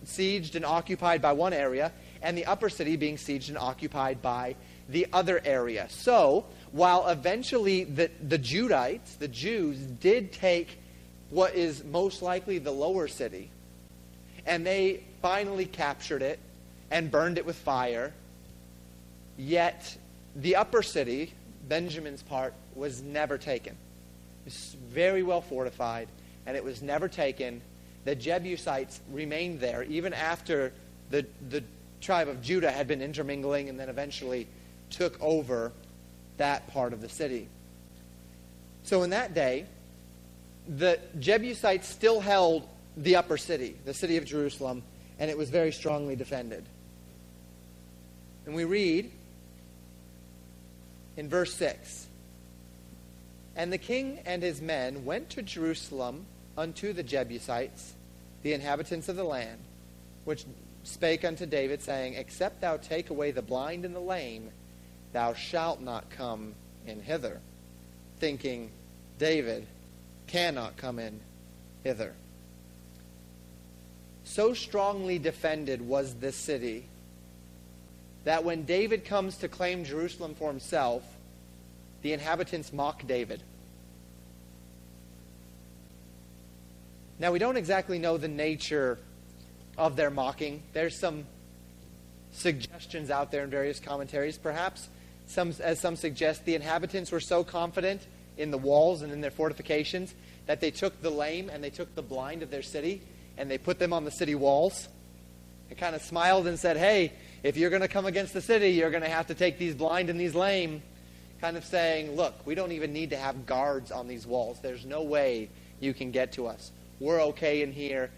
sieged 0.05 0.55
and 0.55 0.65
occupied 0.65 1.21
by 1.21 1.33
one 1.33 1.53
area, 1.53 1.91
and 2.21 2.37
the 2.37 2.45
upper 2.45 2.69
city 2.69 2.95
being 2.95 3.17
sieged 3.17 3.49
and 3.49 3.57
occupied 3.57 4.21
by 4.21 4.55
the 4.89 5.07
other 5.13 5.41
area. 5.45 5.87
So, 5.89 6.45
while 6.71 7.07
eventually 7.07 7.83
the, 7.83 8.09
the 8.21 8.39
Judites, 8.39 9.17
the 9.17 9.27
Jews, 9.27 9.77
did 9.77 10.31
take 10.31 10.77
what 11.29 11.55
is 11.55 11.83
most 11.83 12.21
likely 12.21 12.59
the 12.59 12.71
lower 12.71 13.07
city, 13.07 13.49
and 14.45 14.65
they 14.65 15.03
finally 15.21 15.65
captured 15.65 16.21
it 16.21 16.39
and 16.91 17.09
burned 17.09 17.37
it 17.37 17.45
with 17.45 17.55
fire, 17.55 18.13
yet 19.37 19.97
the 20.35 20.55
upper 20.55 20.83
city, 20.83 21.33
Benjamin's 21.67 22.21
part, 22.21 22.53
was 22.75 23.01
never 23.01 23.37
taken. 23.37 23.73
It 23.73 24.45
was 24.45 24.75
very 24.89 25.23
well 25.23 25.41
fortified, 25.41 26.07
and 26.45 26.57
it 26.57 26.63
was 26.63 26.81
never 26.81 27.07
taken. 27.07 27.61
The 28.05 28.15
Jebusites 28.15 28.99
remained 29.11 29.59
there 29.59 29.83
even 29.83 30.13
after 30.13 30.73
the, 31.09 31.25
the 31.49 31.63
tribe 32.01 32.27
of 32.27 32.41
Judah 32.41 32.71
had 32.71 32.87
been 32.87 33.01
intermingling 33.01 33.69
and 33.69 33.79
then 33.79 33.89
eventually 33.89 34.47
took 34.89 35.19
over 35.21 35.71
that 36.37 36.67
part 36.67 36.93
of 36.93 37.01
the 37.01 37.09
city. 37.09 37.47
So 38.83 39.03
in 39.03 39.11
that 39.11 39.33
day, 39.33 39.65
the 40.67 40.99
Jebusites 41.19 41.87
still 41.87 42.19
held 42.19 42.67
the 42.97 43.15
upper 43.15 43.37
city, 43.37 43.75
the 43.85 43.93
city 43.93 44.17
of 44.17 44.25
Jerusalem, 44.25 44.83
and 45.19 45.29
it 45.29 45.37
was 45.37 45.49
very 45.49 45.71
strongly 45.71 46.15
defended. 46.15 46.63
And 48.45 48.55
we 48.55 48.65
read 48.65 49.09
in 51.15 51.29
verse 51.29 51.53
6 51.53 52.07
And 53.55 53.71
the 53.71 53.77
king 53.77 54.19
and 54.25 54.43
his 54.43 54.61
men 54.61 55.05
went 55.05 55.29
to 55.31 55.41
Jerusalem 55.41 56.25
unto 56.57 56.93
the 56.93 57.03
Jebusites, 57.03 57.92
the 58.43 58.53
inhabitants 58.53 59.09
of 59.09 59.15
the 59.15 59.23
land, 59.23 59.59
which 60.25 60.45
spake 60.83 61.25
unto 61.25 61.45
David, 61.45 61.81
saying, 61.81 62.13
Except 62.13 62.61
thou 62.61 62.77
take 62.77 63.09
away 63.09 63.31
the 63.31 63.41
blind 63.41 63.85
and 63.85 63.95
the 63.95 63.99
lame, 63.99 64.49
thou 65.13 65.33
shalt 65.33 65.81
not 65.81 66.09
come 66.09 66.53
in 66.85 67.01
hither. 67.01 67.39
Thinking, 68.19 68.69
David 69.17 69.65
cannot 70.27 70.77
come 70.77 70.99
in 70.99 71.19
hither. 71.83 72.13
So 74.25 74.53
strongly 74.53 75.19
defended 75.19 75.81
was 75.81 76.15
this 76.15 76.35
city 76.35 76.85
that 78.23 78.43
when 78.43 78.63
David 78.63 79.05
comes 79.05 79.37
to 79.37 79.47
claim 79.47 79.83
Jerusalem 79.83 80.33
for 80.35 80.49
himself, 80.49 81.03
the 82.01 82.13
inhabitants 82.13 82.71
mock 82.71 83.05
David. 83.05 83.41
Now, 87.19 87.31
we 87.31 87.39
don't 87.39 87.57
exactly 87.57 87.99
know 87.99 88.17
the 88.17 88.27
nature 88.27 88.97
of 89.77 89.95
their 89.95 90.09
mocking. 90.09 90.63
There's 90.73 90.99
some 90.99 91.25
suggestions 92.31 93.09
out 93.09 93.31
there 93.31 93.43
in 93.43 93.49
various 93.49 93.79
commentaries. 93.79 94.37
Perhaps, 94.37 94.89
some, 95.27 95.53
as 95.59 95.79
some 95.79 95.95
suggest, 95.95 96.45
the 96.45 96.55
inhabitants 96.55 97.11
were 97.11 97.19
so 97.19 97.43
confident 97.43 98.01
in 98.37 98.51
the 98.51 98.57
walls 98.57 99.01
and 99.01 99.13
in 99.13 99.21
their 99.21 99.31
fortifications 99.31 100.13
that 100.47 100.59
they 100.59 100.71
took 100.71 101.01
the 101.01 101.09
lame 101.09 101.49
and 101.49 101.63
they 101.63 101.69
took 101.69 101.93
the 101.95 102.01
blind 102.01 102.43
of 102.43 102.49
their 102.49 102.63
city 102.63 103.01
and 103.37 103.49
they 103.49 103.57
put 103.57 103.79
them 103.79 103.93
on 103.93 104.05
the 104.05 104.11
city 104.11 104.35
walls. 104.35 104.87
They 105.69 105.75
kind 105.75 105.95
of 105.95 106.01
smiled 106.01 106.47
and 106.47 106.59
said, 106.59 106.77
Hey, 106.77 107.13
if 107.43 107.57
you're 107.57 107.69
going 107.69 107.81
to 107.81 107.87
come 107.87 108.05
against 108.05 108.33
the 108.33 108.41
city, 108.41 108.71
you're 108.71 108.91
going 108.91 109.03
to 109.03 109.09
have 109.09 109.27
to 109.27 109.35
take 109.35 109.57
these 109.57 109.75
blind 109.75 110.09
and 110.09 110.19
these 110.19 110.35
lame. 110.35 110.81
Kind 111.41 111.57
of 111.57 111.65
saying, 111.65 112.15
Look, 112.15 112.45
we 112.45 112.55
don't 112.55 112.71
even 112.71 112.93
need 112.93 113.11
to 113.11 113.17
have 113.17 113.45
guards 113.45 113.91
on 113.91 114.07
these 114.07 114.25
walls. 114.25 114.57
There's 114.61 114.85
no 114.85 115.03
way 115.03 115.49
you 115.79 115.93
can 115.93 116.11
get 116.11 116.33
to 116.33 116.47
us. 116.47 116.71
We're 117.03 117.21
okay 117.23 117.63
in 117.63 117.73
here. 117.73 118.11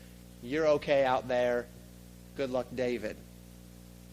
You're 0.43 0.67
okay 0.67 1.03
out 1.05 1.27
there. 1.27 1.65
Good 2.37 2.51
luck, 2.51 2.67
David. 2.75 3.17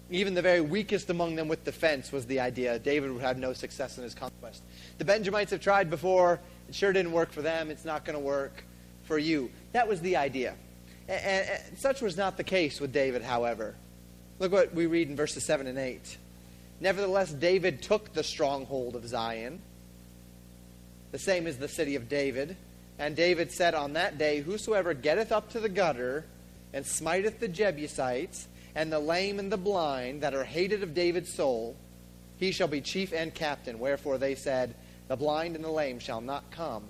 Even 0.09 0.33
the 0.33 0.41
very 0.41 0.62
weakest 0.62 1.11
among 1.11 1.35
them 1.35 1.47
with 1.47 1.62
defense 1.62 2.11
was 2.11 2.25
the 2.25 2.41
idea 2.41 2.79
David 2.79 3.12
would 3.12 3.21
have 3.21 3.37
no 3.37 3.52
success 3.52 3.99
in 3.99 4.05
his 4.05 4.14
conquest. 4.14 4.62
The 4.97 5.05
Benjamites 5.05 5.50
have 5.50 5.61
tried 5.61 5.91
before. 5.91 6.41
It 6.71 6.75
sure 6.75 6.91
didn't 6.91 7.12
work 7.12 7.33
for 7.33 7.43
them. 7.43 7.71
It's 7.71 7.85
not 7.85 8.07
going 8.07 8.19
to 8.19 8.25
work 8.25 8.64
for 9.02 9.19
you. 9.19 9.50
That 9.73 9.88
was 9.88 10.00
the 10.00 10.17
idea. 10.17 10.55
And, 11.07 11.21
and, 11.21 11.79
such 11.79 12.00
was 12.00 12.17
not 12.17 12.38
the 12.38 12.45
case 12.45 12.81
with 12.81 12.95
David, 12.95 13.21
however. 13.21 13.75
Look 14.38 14.52
what 14.52 14.75
we 14.75 14.87
read 14.87 15.11
in 15.11 15.17
verses 15.17 15.45
7 15.45 15.67
and 15.67 15.79
8. 15.79 16.17
Nevertheless, 16.81 17.31
David 17.31 17.83
took 17.83 18.14
the 18.14 18.25
stronghold 18.25 18.97
of 18.97 19.07
Zion, 19.07 19.61
the 21.11 21.19
same 21.19 21.47
as 21.47 21.59
the 21.59 21.69
city 21.69 21.95
of 21.95 22.09
David 22.09 22.57
and 23.02 23.16
David 23.16 23.50
said 23.50 23.75
on 23.75 23.94
that 23.94 24.16
day, 24.16 24.42
Whosoever 24.42 24.94
getteth 24.94 25.32
up 25.32 25.50
to 25.50 25.61
the 25.61 25.68
gutter 25.68 26.25
and 26.73 26.87
smiteth 26.87 27.40
the 27.40 27.49
Jebusites 27.49 28.47
and 28.76 28.92
the 28.92 29.00
lame 29.00 29.40
and 29.40 29.50
the 29.50 29.56
blind 29.56 30.23
that 30.23 30.35
are 30.35 30.44
hated 30.44 30.85
of 30.85 30.94
David's 30.94 31.35
soul, 31.35 31.75
he 32.37 32.52
shall 32.52 32.68
be 32.68 32.80
chief 32.80 33.12
and 33.12 33.35
captain. 33.35 33.80
Wherefore 33.80 34.18
they 34.18 34.37
said, 34.37 34.76
The 35.09 35.16
blind 35.16 35.56
and 35.56 35.64
the 35.64 35.71
lame 35.71 35.99
shall 35.99 36.21
not 36.21 36.52
come 36.52 36.85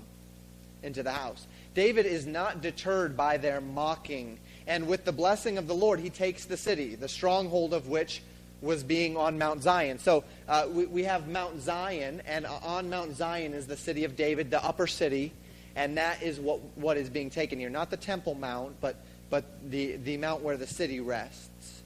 into 0.83 1.03
the 1.03 1.13
house. 1.13 1.47
David 1.75 2.05
is 2.05 2.27
not 2.27 2.61
deterred 2.61 3.17
by 3.17 3.39
their 3.39 3.63
mocking. 3.63 4.39
And 4.67 4.89
with 4.89 5.07
the 5.07 5.13
blessing 5.13 5.57
of 5.57 5.67
the 5.67 5.75
Lord, 5.75 5.99
he 5.99 6.11
takes 6.11 6.45
the 6.45 6.59
city, 6.59 6.95
the 6.95 7.09
stronghold 7.09 7.73
of 7.73 7.89
which 7.89 8.23
was 8.61 8.83
being 8.83 9.17
on 9.17 9.39
Mount 9.39 9.63
Zion. 9.63 9.99
So 9.99 10.25
uh, 10.47 10.67
we, 10.71 10.85
we 10.85 11.05
have 11.05 11.27
Mount 11.27 11.63
Zion, 11.63 12.21
and 12.27 12.45
on 12.45 12.91
Mount 12.91 13.17
Zion 13.17 13.55
is 13.55 13.67
the 13.67 13.79
city 13.79 14.05
of 14.05 14.15
David, 14.15 14.51
the 14.51 14.63
upper 14.63 14.87
city 14.87 15.33
and 15.77 15.97
that 15.97 16.23
is 16.23 16.39
what, 16.39 16.61
what 16.77 16.97
is 16.97 17.09
being 17.09 17.31
taken 17.31 17.59
here. 17.59 17.71
Not 17.71 17.91
the 17.91 17.97
Temple 17.97 18.35
Mount, 18.35 18.81
but, 18.81 18.97
but 19.31 19.45
the, 19.71 19.97
the 19.97 20.17
mount 20.17 20.43
where 20.43 20.57
the 20.57 20.67
city 20.67 21.01
rests. 21.01 21.83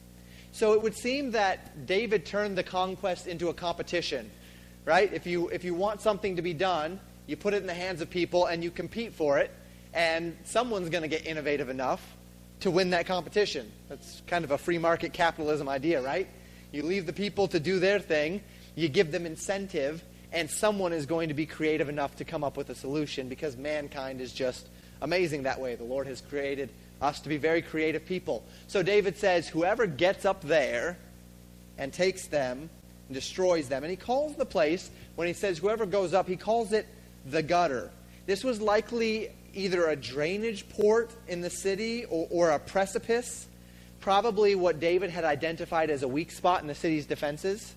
So 0.52 0.73
it 0.73 0.83
would 0.83 0.97
seem 0.97 1.33
that 1.33 1.87
David 1.87 2.25
turned 2.25 2.57
the 2.57 2.62
conquest 2.62 3.26
into 3.26 3.49
a 3.49 3.55
competition, 3.55 4.31
right? 4.85 5.12
If 5.12 5.26
you, 5.26 5.49
if 5.49 5.64
you 5.64 5.75
want 5.75 6.00
something 6.00 6.37
to 6.37 6.43
be 6.43 6.55
done, 6.55 6.99
you 7.26 7.37
put 7.37 7.55
it 7.55 7.59
in 7.59 7.66
the 7.66 7.75
hands 7.75 8.00
of 8.00 8.09
people 8.09 8.47
and 8.47 8.64
you 8.64 8.71
compete 8.71 9.12
for 9.12 9.38
it, 9.38 9.50
and 9.93 10.37
someone's 10.45 10.88
going 10.88 11.02
to 11.02 11.09
get 11.09 11.26
innovative 11.26 11.69
enough 11.69 12.02
to 12.61 12.71
win 12.71 12.90
that 12.90 13.07
competition. 13.07 13.71
That's 13.88 14.23
kind 14.26 14.45
of 14.45 14.50
a 14.50 14.59
free 14.59 14.78
market 14.78 15.12
capitalism 15.12 15.69
idea, 15.69 16.00
right? 16.02 16.28
You 16.73 16.83
leave 16.83 17.07
the 17.07 17.12
people 17.12 17.49
to 17.49 17.61
do 17.61 17.78
their 17.78 18.00
thing, 18.00 18.43
you 18.75 18.88
give 18.88 19.12
them 19.12 19.26
incentive, 19.26 20.02
and 20.33 20.50
someone 20.50 20.92
is 20.92 21.06
going 21.06 21.28
to 21.28 21.35
be 21.35 21.47
creative 21.47 21.88
enough 21.88 22.16
to 22.16 22.25
come 22.25 22.45
up 22.45 22.56
with 22.56 22.71
a 22.71 22.75
solution 22.75 23.28
because 23.28 23.56
mankind 23.56 24.21
is 24.21 24.33
just 24.33 24.66
amazing 25.02 25.45
that 25.45 25.61
way. 25.61 25.75
The 25.75 25.85
Lord 25.85 26.06
has 26.06 26.21
created 26.21 26.71
us 27.00 27.21
to 27.21 27.28
be 27.28 27.37
very 27.37 27.62
creative 27.62 28.04
people. 28.06 28.45
So 28.66 28.83
David 28.83 29.16
says, 29.16 29.49
Whoever 29.49 29.87
gets 29.87 30.25
up 30.25 30.42
there 30.42 30.99
and 31.78 31.92
takes 31.92 32.26
them 32.26 32.71
and 33.09 33.14
destroys 33.14 33.68
them, 33.68 33.85
and 33.85 33.90
he 33.90 33.97
calls 33.97 34.35
the 34.37 34.47
place, 34.47 34.90
when 35.14 35.28
he 35.28 35.35
says 35.35 35.59
whoever 35.59 35.87
goes 35.87 36.14
up, 36.14 36.26
he 36.26 36.37
calls 36.37 36.73
it 36.73 36.87
the 37.26 37.42
gutter. 37.42 37.90
This 38.26 38.42
was 38.42 38.61
likely 38.61 39.30
either 39.54 39.88
a 39.88 39.97
drainage 39.97 40.68
port 40.68 41.11
in 41.28 41.40
the 41.40 41.50
city 41.50 42.04
or, 42.06 42.26
or 42.30 42.50
a 42.50 42.59
precipice, 42.59 43.47
probably 44.00 44.54
what 44.54 44.80
David 44.80 45.11
had 45.11 45.25
identified 45.25 45.90
as 45.90 46.02
a 46.02 46.09
weak 46.09 46.30
spot 46.30 46.61
in 46.61 46.66
the 46.66 46.75
city's 46.75 47.06
defenses. 47.06 47.75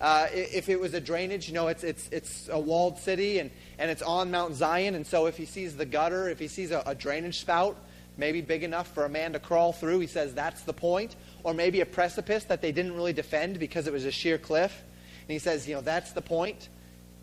Uh, 0.00 0.28
if 0.32 0.68
it 0.68 0.80
was 0.80 0.94
a 0.94 1.00
drainage, 1.00 1.46
you 1.46 1.54
know, 1.54 1.68
it's, 1.68 1.84
it's, 1.84 2.08
it's 2.10 2.48
a 2.50 2.58
walled 2.58 2.98
city 2.98 3.38
and, 3.38 3.50
and 3.78 3.90
it's 3.90 4.00
on 4.00 4.30
Mount 4.30 4.54
Zion. 4.54 4.94
And 4.94 5.06
so 5.06 5.26
if 5.26 5.36
he 5.36 5.44
sees 5.44 5.76
the 5.76 5.84
gutter, 5.84 6.28
if 6.30 6.38
he 6.38 6.48
sees 6.48 6.70
a, 6.70 6.82
a 6.86 6.94
drainage 6.94 7.40
spout, 7.40 7.76
maybe 8.16 8.40
big 8.40 8.62
enough 8.62 8.92
for 8.94 9.04
a 9.04 9.10
man 9.10 9.34
to 9.34 9.38
crawl 9.38 9.72
through, 9.72 10.00
he 10.00 10.06
says 10.06 10.32
that's 10.32 10.62
the 10.62 10.72
point. 10.72 11.16
Or 11.42 11.52
maybe 11.52 11.82
a 11.82 11.86
precipice 11.86 12.44
that 12.44 12.62
they 12.62 12.72
didn't 12.72 12.94
really 12.94 13.12
defend 13.12 13.58
because 13.58 13.86
it 13.86 13.92
was 13.92 14.06
a 14.06 14.10
sheer 14.10 14.38
cliff. 14.38 14.82
And 15.22 15.30
he 15.30 15.38
says, 15.38 15.68
you 15.68 15.74
know, 15.74 15.82
that's 15.82 16.12
the 16.12 16.22
point. 16.22 16.70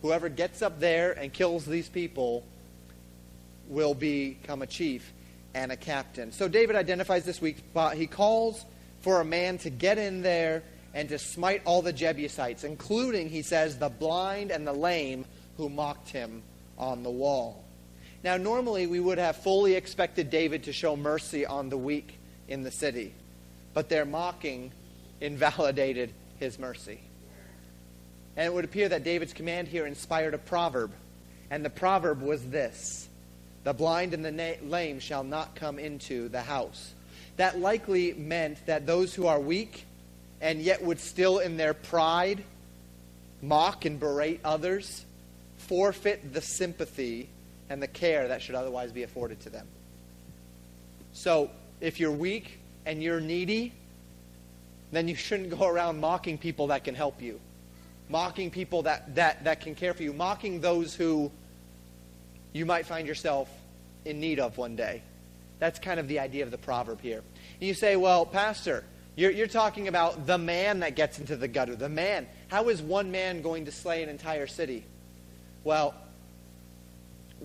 Whoever 0.03 0.29
gets 0.29 0.61
up 0.61 0.79
there 0.79 1.13
and 1.13 1.33
kills 1.33 1.65
these 1.65 1.89
people 1.89 2.43
will 3.67 3.95
become 3.95 4.61
a 4.61 4.67
chief 4.67 5.11
and 5.55 5.71
a 5.71 5.75
captain. 5.75 6.31
So 6.31 6.47
David 6.47 6.75
identifies 6.75 7.25
this 7.25 7.41
weak 7.41 7.57
spot. 7.57 7.95
He 7.95 8.05
calls 8.05 8.63
for 9.01 9.19
a 9.19 9.25
man 9.25 9.57
to 9.59 9.71
get 9.71 9.97
in 9.97 10.21
there 10.21 10.61
and 10.93 11.09
to 11.09 11.19
smite 11.19 11.61
all 11.65 11.81
the 11.81 11.93
Jebusites, 11.93 12.63
including, 12.63 13.29
he 13.29 13.41
says, 13.41 13.77
the 13.77 13.89
blind 13.89 14.51
and 14.51 14.65
the 14.65 14.73
lame 14.73 15.25
who 15.57 15.69
mocked 15.69 16.09
him 16.09 16.41
on 16.77 17.03
the 17.03 17.09
wall. 17.09 17.63
Now, 18.23 18.37
normally 18.37 18.87
we 18.87 18.99
would 18.99 19.17
have 19.17 19.37
fully 19.37 19.75
expected 19.75 20.29
David 20.29 20.63
to 20.63 20.73
show 20.73 20.95
mercy 20.95 21.45
on 21.45 21.69
the 21.69 21.77
weak 21.77 22.17
in 22.47 22.63
the 22.63 22.71
city. 22.71 23.13
but 23.73 23.89
their 23.89 24.05
mocking 24.05 24.71
invalidated 25.21 26.11
his 26.39 26.57
mercy. 26.57 26.99
And 28.35 28.45
it 28.45 28.53
would 28.53 28.65
appear 28.65 28.89
that 28.89 29.03
David's 29.03 29.33
command 29.33 29.67
here 29.67 29.85
inspired 29.85 30.33
a 30.33 30.39
proverb. 30.39 30.91
And 31.51 31.63
the 31.63 31.69
proverb 31.69 32.21
was 32.21 32.43
this 32.49 33.07
The 33.63 33.73
blind 33.73 34.13
and 34.13 34.23
the 34.25 34.31
na- 34.31 34.53
lame 34.63 34.99
shall 34.99 35.23
not 35.23 35.55
come 35.55 35.77
into 35.79 36.29
the 36.29 36.41
house. 36.41 36.93
That 37.37 37.59
likely 37.59 38.13
meant 38.13 38.65
that 38.65 38.87
those 38.87 39.13
who 39.13 39.27
are 39.27 39.39
weak 39.39 39.85
and 40.41 40.61
yet 40.61 40.83
would 40.83 40.99
still, 40.99 41.39
in 41.39 41.57
their 41.57 41.73
pride, 41.73 42.43
mock 43.41 43.85
and 43.85 43.99
berate 43.99 44.39
others 44.43 45.05
forfeit 45.57 46.33
the 46.33 46.41
sympathy 46.41 47.29
and 47.69 47.81
the 47.81 47.87
care 47.87 48.27
that 48.27 48.41
should 48.41 48.55
otherwise 48.55 48.91
be 48.91 49.03
afforded 49.03 49.39
to 49.41 49.49
them. 49.49 49.67
So, 51.13 51.49
if 51.81 51.99
you're 51.99 52.11
weak 52.11 52.59
and 52.85 53.01
you're 53.01 53.19
needy, 53.19 53.73
then 54.91 55.07
you 55.07 55.15
shouldn't 55.15 55.49
go 55.49 55.67
around 55.67 55.99
mocking 55.99 56.37
people 56.37 56.67
that 56.67 56.83
can 56.83 56.95
help 56.95 57.21
you, 57.21 57.39
mocking 58.09 58.51
people 58.51 58.83
that, 58.83 59.15
that, 59.15 59.43
that 59.43 59.61
can 59.61 59.75
care 59.75 59.93
for 59.93 60.03
you, 60.03 60.13
mocking 60.13 60.61
those 60.61 60.95
who 60.95 61.31
you 62.53 62.65
might 62.65 62.85
find 62.85 63.07
yourself 63.07 63.49
in 64.05 64.19
need 64.19 64.39
of 64.39 64.57
one 64.57 64.75
day. 64.75 65.01
That's 65.59 65.79
kind 65.79 65.99
of 65.99 66.07
the 66.07 66.19
idea 66.19 66.43
of 66.43 66.51
the 66.51 66.57
proverb 66.57 67.01
here. 67.01 67.23
And 67.59 67.67
you 67.67 67.73
say, 67.73 67.95
well, 67.95 68.25
Pastor, 68.25 68.83
you're, 69.17 69.31
you're 69.31 69.47
talking 69.47 69.87
about 69.87 70.27
the 70.27 70.37
man 70.37 70.81
that 70.81 70.95
gets 70.95 71.17
into 71.19 71.35
the 71.35 71.47
gutter. 71.47 71.75
The 71.75 71.89
man. 71.89 72.27
How 72.49 72.69
is 72.69 72.81
one 72.81 73.11
man 73.11 73.41
going 73.41 73.65
to 73.65 73.71
slay 73.71 74.03
an 74.03 74.09
entire 74.09 74.45
city? 74.45 74.85
Well, 75.63 75.95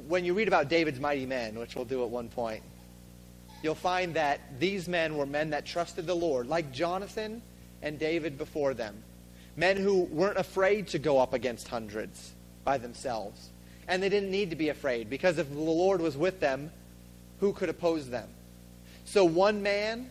when 0.06 0.26
you 0.26 0.34
read 0.34 0.48
about 0.48 0.68
David's 0.68 1.00
mighty 1.00 1.24
men, 1.24 1.58
which 1.58 1.74
we'll 1.74 1.86
do 1.86 2.04
at 2.04 2.10
one 2.10 2.28
point, 2.28 2.62
you'll 3.62 3.74
find 3.74 4.14
that 4.14 4.60
these 4.60 4.86
men 4.86 5.16
were 5.16 5.24
men 5.24 5.50
that 5.50 5.64
trusted 5.64 6.06
the 6.06 6.14
Lord, 6.14 6.46
like 6.46 6.72
Jonathan 6.72 7.40
and 7.80 7.98
David 7.98 8.36
before 8.36 8.74
them. 8.74 9.02
Men 9.56 9.78
who 9.78 10.02
weren't 10.02 10.36
afraid 10.36 10.88
to 10.88 10.98
go 10.98 11.18
up 11.18 11.32
against 11.32 11.68
hundreds 11.68 12.32
by 12.64 12.76
themselves. 12.76 13.48
And 13.88 14.02
they 14.02 14.10
didn't 14.10 14.30
need 14.30 14.50
to 14.50 14.56
be 14.56 14.68
afraid, 14.68 15.08
because 15.08 15.38
if 15.38 15.48
the 15.48 15.58
Lord 15.58 16.02
was 16.02 16.18
with 16.18 16.38
them, 16.38 16.70
who 17.40 17.54
could 17.54 17.70
oppose 17.70 18.10
them? 18.10 18.28
So 19.06 19.24
one 19.24 19.62
man 19.62 20.10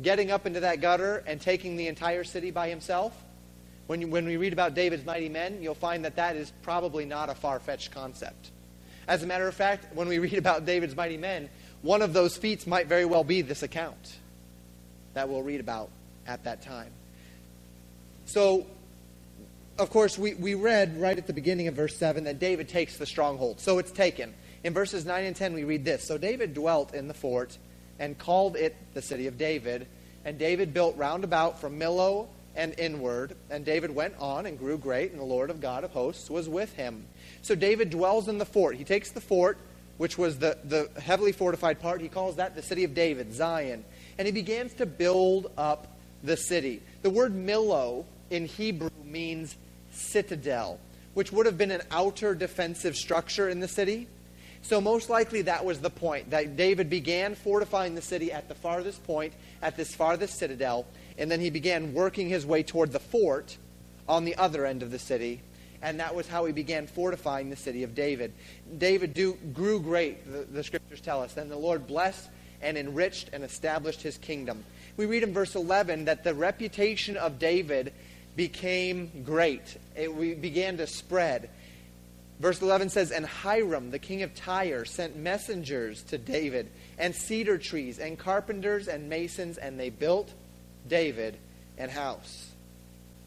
getting 0.00 0.30
up 0.30 0.46
into 0.46 0.60
that 0.60 0.80
gutter 0.80 1.22
and 1.26 1.40
taking 1.40 1.76
the 1.76 1.88
entire 1.88 2.24
city 2.24 2.50
by 2.50 2.68
himself, 2.68 3.12
when, 3.86 4.00
you, 4.00 4.08
when 4.08 4.26
we 4.26 4.36
read 4.36 4.52
about 4.52 4.74
David's 4.74 5.04
mighty 5.04 5.28
men, 5.28 5.62
you'll 5.62 5.74
find 5.74 6.04
that 6.04 6.16
that 6.16 6.36
is 6.36 6.52
probably 6.62 7.04
not 7.04 7.30
a 7.30 7.34
far 7.34 7.58
fetched 7.58 7.90
concept. 7.90 8.50
As 9.08 9.22
a 9.22 9.26
matter 9.26 9.48
of 9.48 9.54
fact, 9.54 9.94
when 9.94 10.08
we 10.08 10.18
read 10.18 10.34
about 10.34 10.66
David's 10.66 10.94
mighty 10.94 11.16
men, 11.16 11.48
one 11.82 12.02
of 12.02 12.12
those 12.12 12.36
feats 12.36 12.66
might 12.66 12.86
very 12.86 13.04
well 13.04 13.24
be 13.24 13.42
this 13.42 13.62
account 13.62 14.16
that 15.14 15.28
we'll 15.28 15.42
read 15.42 15.60
about 15.60 15.90
at 16.26 16.44
that 16.44 16.62
time. 16.62 16.90
So, 18.26 18.66
of 19.78 19.90
course, 19.90 20.18
we, 20.18 20.34
we 20.34 20.54
read 20.54 21.00
right 21.00 21.16
at 21.16 21.26
the 21.26 21.32
beginning 21.32 21.68
of 21.68 21.74
verse 21.74 21.96
7 21.96 22.24
that 22.24 22.38
David 22.38 22.68
takes 22.68 22.98
the 22.98 23.06
stronghold. 23.06 23.60
So 23.60 23.78
it's 23.78 23.90
taken. 23.90 24.34
In 24.64 24.74
verses 24.74 25.06
9 25.06 25.24
and 25.24 25.34
10, 25.34 25.54
we 25.54 25.64
read 25.64 25.84
this 25.84 26.04
So 26.04 26.18
David 26.18 26.52
dwelt 26.52 26.94
in 26.94 27.08
the 27.08 27.14
fort 27.14 27.56
and 27.98 28.18
called 28.18 28.56
it 28.56 28.76
the 28.94 29.02
city 29.02 29.26
of 29.26 29.38
David. 29.38 29.86
And 30.24 30.38
David 30.38 30.74
built 30.74 30.96
round 30.96 31.24
about 31.24 31.60
from 31.60 31.78
Millo 31.78 32.28
and 32.54 32.78
inward. 32.78 33.34
And 33.50 33.64
David 33.64 33.90
went 33.90 34.14
on 34.18 34.46
and 34.46 34.58
grew 34.58 34.78
great, 34.78 35.12
and 35.12 35.20
the 35.20 35.24
Lord 35.24 35.50
of 35.50 35.60
God 35.60 35.84
of 35.84 35.92
hosts 35.92 36.28
was 36.28 36.48
with 36.48 36.72
him. 36.74 37.06
So 37.42 37.54
David 37.54 37.90
dwells 37.90 38.28
in 38.28 38.38
the 38.38 38.44
fort. 38.44 38.76
He 38.76 38.84
takes 38.84 39.10
the 39.10 39.20
fort, 39.20 39.58
which 39.96 40.18
was 40.18 40.38
the, 40.38 40.58
the 40.64 40.90
heavily 41.00 41.32
fortified 41.32 41.80
part. 41.80 42.00
He 42.00 42.08
calls 42.08 42.36
that 42.36 42.54
the 42.54 42.62
city 42.62 42.84
of 42.84 42.94
David, 42.94 43.32
Zion. 43.32 43.84
And 44.18 44.26
he 44.26 44.32
begins 44.32 44.74
to 44.74 44.86
build 44.86 45.50
up 45.56 45.96
the 46.22 46.36
city. 46.36 46.82
The 47.02 47.10
word 47.10 47.32
Millo 47.32 48.04
in 48.30 48.46
Hebrew 48.46 48.90
means 49.04 49.56
citadel, 49.92 50.78
which 51.14 51.32
would 51.32 51.46
have 51.46 51.56
been 51.56 51.70
an 51.70 51.82
outer 51.90 52.34
defensive 52.34 52.96
structure 52.96 53.48
in 53.48 53.60
the 53.60 53.68
city. 53.68 54.08
So, 54.68 54.82
most 54.82 55.08
likely, 55.08 55.40
that 55.42 55.64
was 55.64 55.80
the 55.80 55.88
point 55.88 56.28
that 56.28 56.56
David 56.56 56.90
began 56.90 57.34
fortifying 57.34 57.94
the 57.94 58.02
city 58.02 58.30
at 58.30 58.48
the 58.50 58.54
farthest 58.54 59.02
point, 59.04 59.32
at 59.62 59.78
this 59.78 59.94
farthest 59.94 60.38
citadel, 60.38 60.84
and 61.16 61.30
then 61.30 61.40
he 61.40 61.48
began 61.48 61.94
working 61.94 62.28
his 62.28 62.44
way 62.44 62.62
toward 62.62 62.92
the 62.92 62.98
fort 62.98 63.56
on 64.06 64.26
the 64.26 64.36
other 64.36 64.66
end 64.66 64.82
of 64.82 64.90
the 64.90 64.98
city. 64.98 65.40
And 65.80 66.00
that 66.00 66.14
was 66.14 66.28
how 66.28 66.44
he 66.44 66.52
began 66.52 66.86
fortifying 66.86 67.48
the 67.48 67.56
city 67.56 67.82
of 67.82 67.94
David. 67.94 68.34
David 68.76 69.14
do, 69.14 69.38
grew 69.54 69.80
great, 69.80 70.30
the, 70.30 70.40
the 70.40 70.62
scriptures 70.62 71.00
tell 71.00 71.22
us. 71.22 71.32
Then 71.32 71.48
the 71.48 71.56
Lord 71.56 71.86
blessed 71.86 72.28
and 72.60 72.76
enriched 72.76 73.30
and 73.32 73.44
established 73.44 74.02
his 74.02 74.18
kingdom. 74.18 74.62
We 74.98 75.06
read 75.06 75.22
in 75.22 75.32
verse 75.32 75.54
11 75.54 76.04
that 76.04 76.24
the 76.24 76.34
reputation 76.34 77.16
of 77.16 77.38
David 77.38 77.94
became 78.36 79.24
great, 79.24 79.78
it 79.96 80.42
began 80.42 80.76
to 80.76 80.86
spread. 80.86 81.48
Verse 82.40 82.62
11 82.62 82.90
says, 82.90 83.10
And 83.10 83.26
Hiram, 83.26 83.90
the 83.90 83.98
king 83.98 84.22
of 84.22 84.34
Tyre, 84.34 84.84
sent 84.84 85.16
messengers 85.16 86.02
to 86.04 86.18
David, 86.18 86.70
and 86.96 87.14
cedar 87.14 87.58
trees, 87.58 87.98
and 87.98 88.18
carpenters, 88.18 88.86
and 88.86 89.08
masons, 89.08 89.58
and 89.58 89.78
they 89.78 89.90
built 89.90 90.32
David 90.88 91.36
an 91.76 91.90
house. 91.90 92.50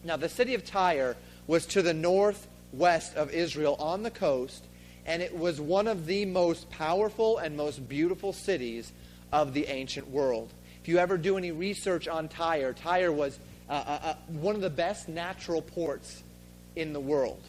Now, 0.03 0.17
the 0.17 0.29
city 0.29 0.53
of 0.53 0.65
Tyre 0.65 1.17
was 1.45 1.65
to 1.67 1.81
the 1.81 1.93
northwest 1.93 3.15
of 3.15 3.31
Israel 3.31 3.75
on 3.79 4.03
the 4.03 4.11
coast, 4.11 4.63
and 5.05 5.21
it 5.21 5.37
was 5.37 5.59
one 5.59 5.87
of 5.87 6.05
the 6.05 6.25
most 6.25 6.69
powerful 6.69 7.37
and 7.37 7.57
most 7.57 7.87
beautiful 7.89 8.33
cities 8.33 8.91
of 9.31 9.53
the 9.53 9.67
ancient 9.67 10.09
world. 10.09 10.51
If 10.81 10.87
you 10.87 10.97
ever 10.97 11.17
do 11.17 11.37
any 11.37 11.51
research 11.51 12.07
on 12.07 12.29
Tyre, 12.29 12.73
Tyre 12.73 13.11
was 13.11 13.37
uh, 13.69 13.73
uh, 13.73 13.99
uh 14.03 14.13
one 14.27 14.55
of 14.55 14.61
the 14.61 14.69
best 14.69 15.09
natural 15.09 15.61
ports 15.61 16.23
in 16.75 16.93
the 16.93 16.99
world. 16.99 17.41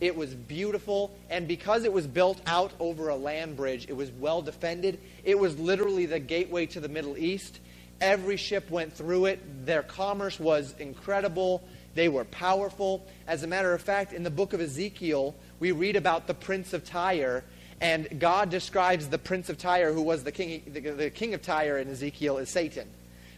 It 0.00 0.14
was 0.14 0.32
beautiful, 0.32 1.10
and 1.28 1.48
because 1.48 1.84
it 1.84 1.92
was 1.92 2.06
built 2.06 2.40
out 2.46 2.72
over 2.78 3.08
a 3.08 3.16
land 3.16 3.56
bridge, 3.56 3.86
it 3.88 3.96
was 3.96 4.10
well 4.12 4.42
defended. 4.42 5.00
It 5.24 5.38
was 5.38 5.58
literally 5.58 6.06
the 6.06 6.20
gateway 6.20 6.66
to 6.66 6.80
the 6.80 6.88
Middle 6.88 7.16
East. 7.18 7.58
Every 8.00 8.36
ship 8.36 8.70
went 8.70 8.92
through 8.92 9.26
it. 9.26 9.66
Their 9.66 9.82
commerce 9.82 10.38
was 10.38 10.74
incredible. 10.78 11.64
They 11.96 12.08
were 12.08 12.24
powerful. 12.24 13.04
As 13.26 13.42
a 13.42 13.48
matter 13.48 13.74
of 13.74 13.82
fact, 13.82 14.12
in 14.12 14.22
the 14.22 14.30
book 14.30 14.52
of 14.52 14.60
Ezekiel, 14.60 15.34
we 15.58 15.72
read 15.72 15.96
about 15.96 16.28
the 16.28 16.34
prince 16.34 16.72
of 16.72 16.84
Tyre, 16.84 17.42
and 17.80 18.20
God 18.20 18.50
describes 18.50 19.08
the 19.08 19.18
prince 19.18 19.48
of 19.48 19.58
Tyre, 19.58 19.92
who 19.92 20.02
was 20.02 20.22
the 20.22 20.30
king, 20.30 20.62
the, 20.72 20.80
the 20.80 21.10
king 21.10 21.34
of 21.34 21.42
Tyre 21.42 21.76
in 21.78 21.90
Ezekiel, 21.90 22.38
as 22.38 22.48
Satan. 22.48 22.86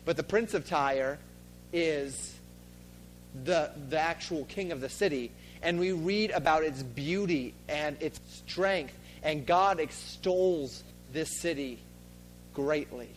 But 0.04 0.18
the 0.18 0.22
prince 0.22 0.52
of 0.52 0.66
Tyre 0.66 1.18
is 1.72 2.34
the, 3.44 3.70
the 3.88 3.98
actual 3.98 4.44
king 4.44 4.72
of 4.72 4.82
the 4.82 4.90
city 4.90 5.30
and 5.62 5.78
we 5.78 5.92
read 5.92 6.30
about 6.30 6.62
its 6.64 6.82
beauty 6.82 7.54
and 7.68 8.00
its 8.00 8.20
strength, 8.46 8.94
and 9.22 9.46
God 9.46 9.80
extols 9.80 10.82
this 11.12 11.40
city 11.40 11.78
greatly 12.54 13.08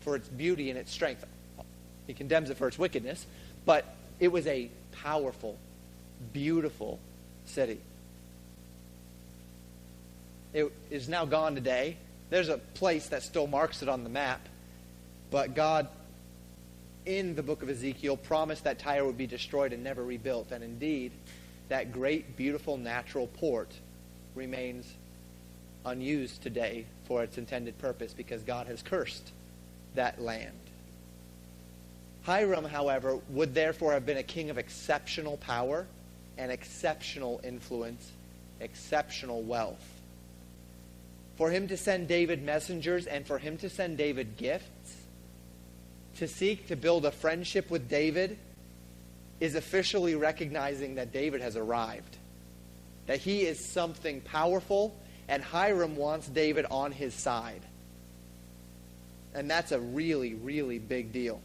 for 0.00 0.16
its 0.16 0.28
beauty 0.28 0.70
and 0.70 0.78
its 0.78 0.92
strength. 0.92 1.24
He 2.06 2.14
condemns 2.14 2.50
it 2.50 2.56
for 2.56 2.66
its 2.66 2.78
wickedness, 2.78 3.24
but 3.64 3.84
it 4.18 4.28
was 4.28 4.46
a 4.46 4.68
powerful, 4.92 5.56
beautiful 6.32 6.98
city. 7.46 7.80
It 10.52 10.72
is 10.90 11.08
now 11.08 11.24
gone 11.24 11.54
today. 11.54 11.96
There's 12.30 12.48
a 12.48 12.58
place 12.58 13.08
that 13.08 13.22
still 13.22 13.46
marks 13.46 13.82
it 13.82 13.88
on 13.88 14.02
the 14.02 14.10
map, 14.10 14.40
but 15.30 15.54
God, 15.54 15.86
in 17.06 17.34
the 17.36 17.42
book 17.42 17.62
of 17.62 17.70
Ezekiel, 17.70 18.16
promised 18.16 18.64
that 18.64 18.78
Tyre 18.78 19.04
would 19.04 19.18
be 19.18 19.26
destroyed 19.26 19.72
and 19.72 19.84
never 19.84 20.02
rebuilt, 20.02 20.50
and 20.50 20.64
indeed, 20.64 21.12
that 21.70 21.92
great, 21.92 22.36
beautiful 22.36 22.76
natural 22.76 23.28
port 23.28 23.72
remains 24.34 24.92
unused 25.86 26.42
today 26.42 26.84
for 27.04 27.22
its 27.22 27.38
intended 27.38 27.78
purpose 27.78 28.12
because 28.12 28.42
God 28.42 28.66
has 28.66 28.82
cursed 28.82 29.30
that 29.94 30.20
land. 30.20 30.52
Hiram, 32.22 32.64
however, 32.64 33.18
would 33.30 33.54
therefore 33.54 33.92
have 33.92 34.04
been 34.04 34.18
a 34.18 34.22
king 34.22 34.50
of 34.50 34.58
exceptional 34.58 35.36
power 35.38 35.86
and 36.36 36.52
exceptional 36.52 37.40
influence, 37.42 38.10
exceptional 38.60 39.42
wealth. 39.42 40.00
For 41.36 41.50
him 41.50 41.68
to 41.68 41.76
send 41.76 42.08
David 42.08 42.42
messengers 42.42 43.06
and 43.06 43.26
for 43.26 43.38
him 43.38 43.56
to 43.58 43.70
send 43.70 43.96
David 43.96 44.36
gifts, 44.36 44.96
to 46.18 46.28
seek 46.28 46.66
to 46.66 46.76
build 46.76 47.06
a 47.06 47.10
friendship 47.10 47.70
with 47.70 47.88
David 47.88 48.36
is 49.40 49.54
officially 49.54 50.14
recognizing 50.14 50.96
that 50.96 51.12
David 51.12 51.40
has 51.40 51.56
arrived, 51.56 52.16
that 53.06 53.18
he 53.18 53.42
is 53.42 53.64
something 53.64 54.20
powerful, 54.20 54.94
and 55.28 55.42
Hiram 55.42 55.96
wants 55.96 56.28
David 56.28 56.66
on 56.70 56.92
his 56.92 57.14
side. 57.14 57.62
And 59.34 59.50
that's 59.50 59.72
a 59.72 59.80
really, 59.80 60.34
really 60.34 60.78
big 60.78 61.12
deal. 61.12 61.40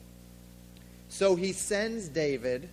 So 1.08 1.36
he 1.36 1.54
sends 1.54 2.10
David 2.10 2.68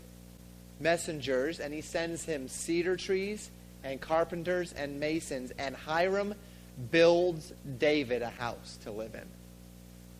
messengers, 0.80 1.60
and 1.60 1.72
he 1.72 1.80
sends 1.80 2.24
him 2.24 2.48
cedar 2.48 2.96
trees 2.96 3.50
and 3.84 4.00
carpenters 4.00 4.72
and 4.72 4.98
masons, 4.98 5.52
and 5.58 5.76
Hiram 5.76 6.34
builds 6.90 7.52
David 7.78 8.22
a 8.22 8.30
house 8.30 8.78
to 8.84 8.90
live 8.90 9.14
in. 9.14 9.26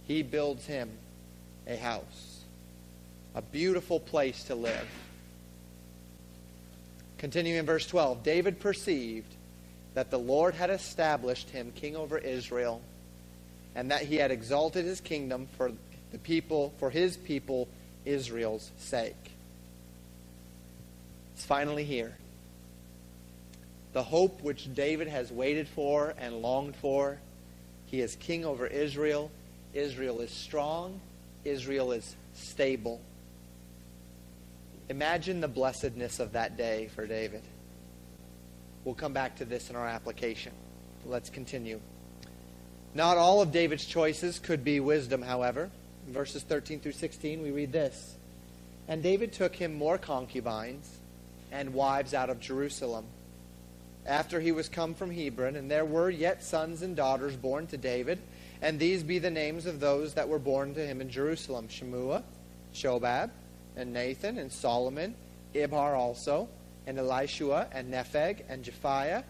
He 0.04 0.22
builds 0.22 0.66
him 0.66 0.90
a 1.66 1.76
house. 1.76 2.31
A 3.34 3.42
beautiful 3.42 3.98
place 3.98 4.44
to 4.44 4.54
live. 4.54 4.86
Continuing 7.18 7.58
in 7.58 7.66
verse 7.66 7.86
12 7.86 8.22
David 8.22 8.60
perceived 8.60 9.34
that 9.94 10.10
the 10.10 10.18
Lord 10.18 10.54
had 10.54 10.70
established 10.70 11.50
him 11.50 11.72
king 11.74 11.96
over 11.96 12.18
Israel, 12.18 12.82
and 13.74 13.90
that 13.90 14.02
he 14.02 14.16
had 14.16 14.30
exalted 14.30 14.84
his 14.84 15.00
kingdom 15.00 15.48
for 15.56 15.72
the 16.10 16.18
people, 16.18 16.74
for 16.78 16.90
his 16.90 17.16
people 17.16 17.68
Israel's 18.04 18.70
sake. 18.78 19.32
It's 21.34 21.44
finally 21.44 21.84
here. 21.84 22.14
The 23.92 24.02
hope 24.02 24.42
which 24.42 24.74
David 24.74 25.08
has 25.08 25.30
waited 25.30 25.68
for 25.68 26.14
and 26.18 26.42
longed 26.42 26.76
for. 26.76 27.18
He 27.86 28.00
is 28.00 28.16
king 28.16 28.44
over 28.44 28.66
Israel. 28.66 29.30
Israel 29.74 30.20
is 30.20 30.30
strong. 30.30 31.00
Israel 31.44 31.92
is 31.92 32.16
stable. 32.34 33.00
Imagine 34.92 35.40
the 35.40 35.48
blessedness 35.48 36.20
of 36.20 36.32
that 36.32 36.58
day 36.58 36.90
for 36.94 37.06
David. 37.06 37.40
We'll 38.84 38.94
come 38.94 39.14
back 39.14 39.36
to 39.36 39.46
this 39.46 39.70
in 39.70 39.74
our 39.74 39.88
application. 39.88 40.52
Let's 41.06 41.30
continue. 41.30 41.80
Not 42.92 43.16
all 43.16 43.40
of 43.40 43.52
David's 43.52 43.86
choices 43.86 44.38
could 44.38 44.62
be 44.62 44.80
wisdom, 44.80 45.22
however. 45.22 45.70
In 46.06 46.12
verses 46.12 46.42
13 46.42 46.80
through 46.80 46.92
16, 46.92 47.40
we 47.40 47.50
read 47.50 47.72
this 47.72 48.16
And 48.86 49.02
David 49.02 49.32
took 49.32 49.56
him 49.56 49.72
more 49.72 49.96
concubines 49.96 50.98
and 51.50 51.72
wives 51.72 52.12
out 52.12 52.28
of 52.28 52.38
Jerusalem. 52.38 53.06
After 54.04 54.40
he 54.40 54.52
was 54.52 54.68
come 54.68 54.92
from 54.92 55.10
Hebron, 55.10 55.56
and 55.56 55.70
there 55.70 55.86
were 55.86 56.10
yet 56.10 56.44
sons 56.44 56.82
and 56.82 56.94
daughters 56.94 57.34
born 57.34 57.66
to 57.68 57.78
David, 57.78 58.18
and 58.60 58.78
these 58.78 59.02
be 59.02 59.18
the 59.18 59.30
names 59.30 59.64
of 59.64 59.80
those 59.80 60.12
that 60.12 60.28
were 60.28 60.38
born 60.38 60.74
to 60.74 60.86
him 60.86 61.00
in 61.00 61.08
Jerusalem 61.08 61.68
Shemua, 61.68 62.24
Shobab, 62.74 63.30
and 63.76 63.92
Nathan, 63.92 64.38
and 64.38 64.52
Solomon, 64.52 65.14
Ibhar 65.54 65.96
also, 65.96 66.48
and 66.86 66.98
Elishua, 66.98 67.68
and 67.72 67.92
Nepheg, 67.92 68.42
and 68.48 68.64
Japhiah, 68.64 69.24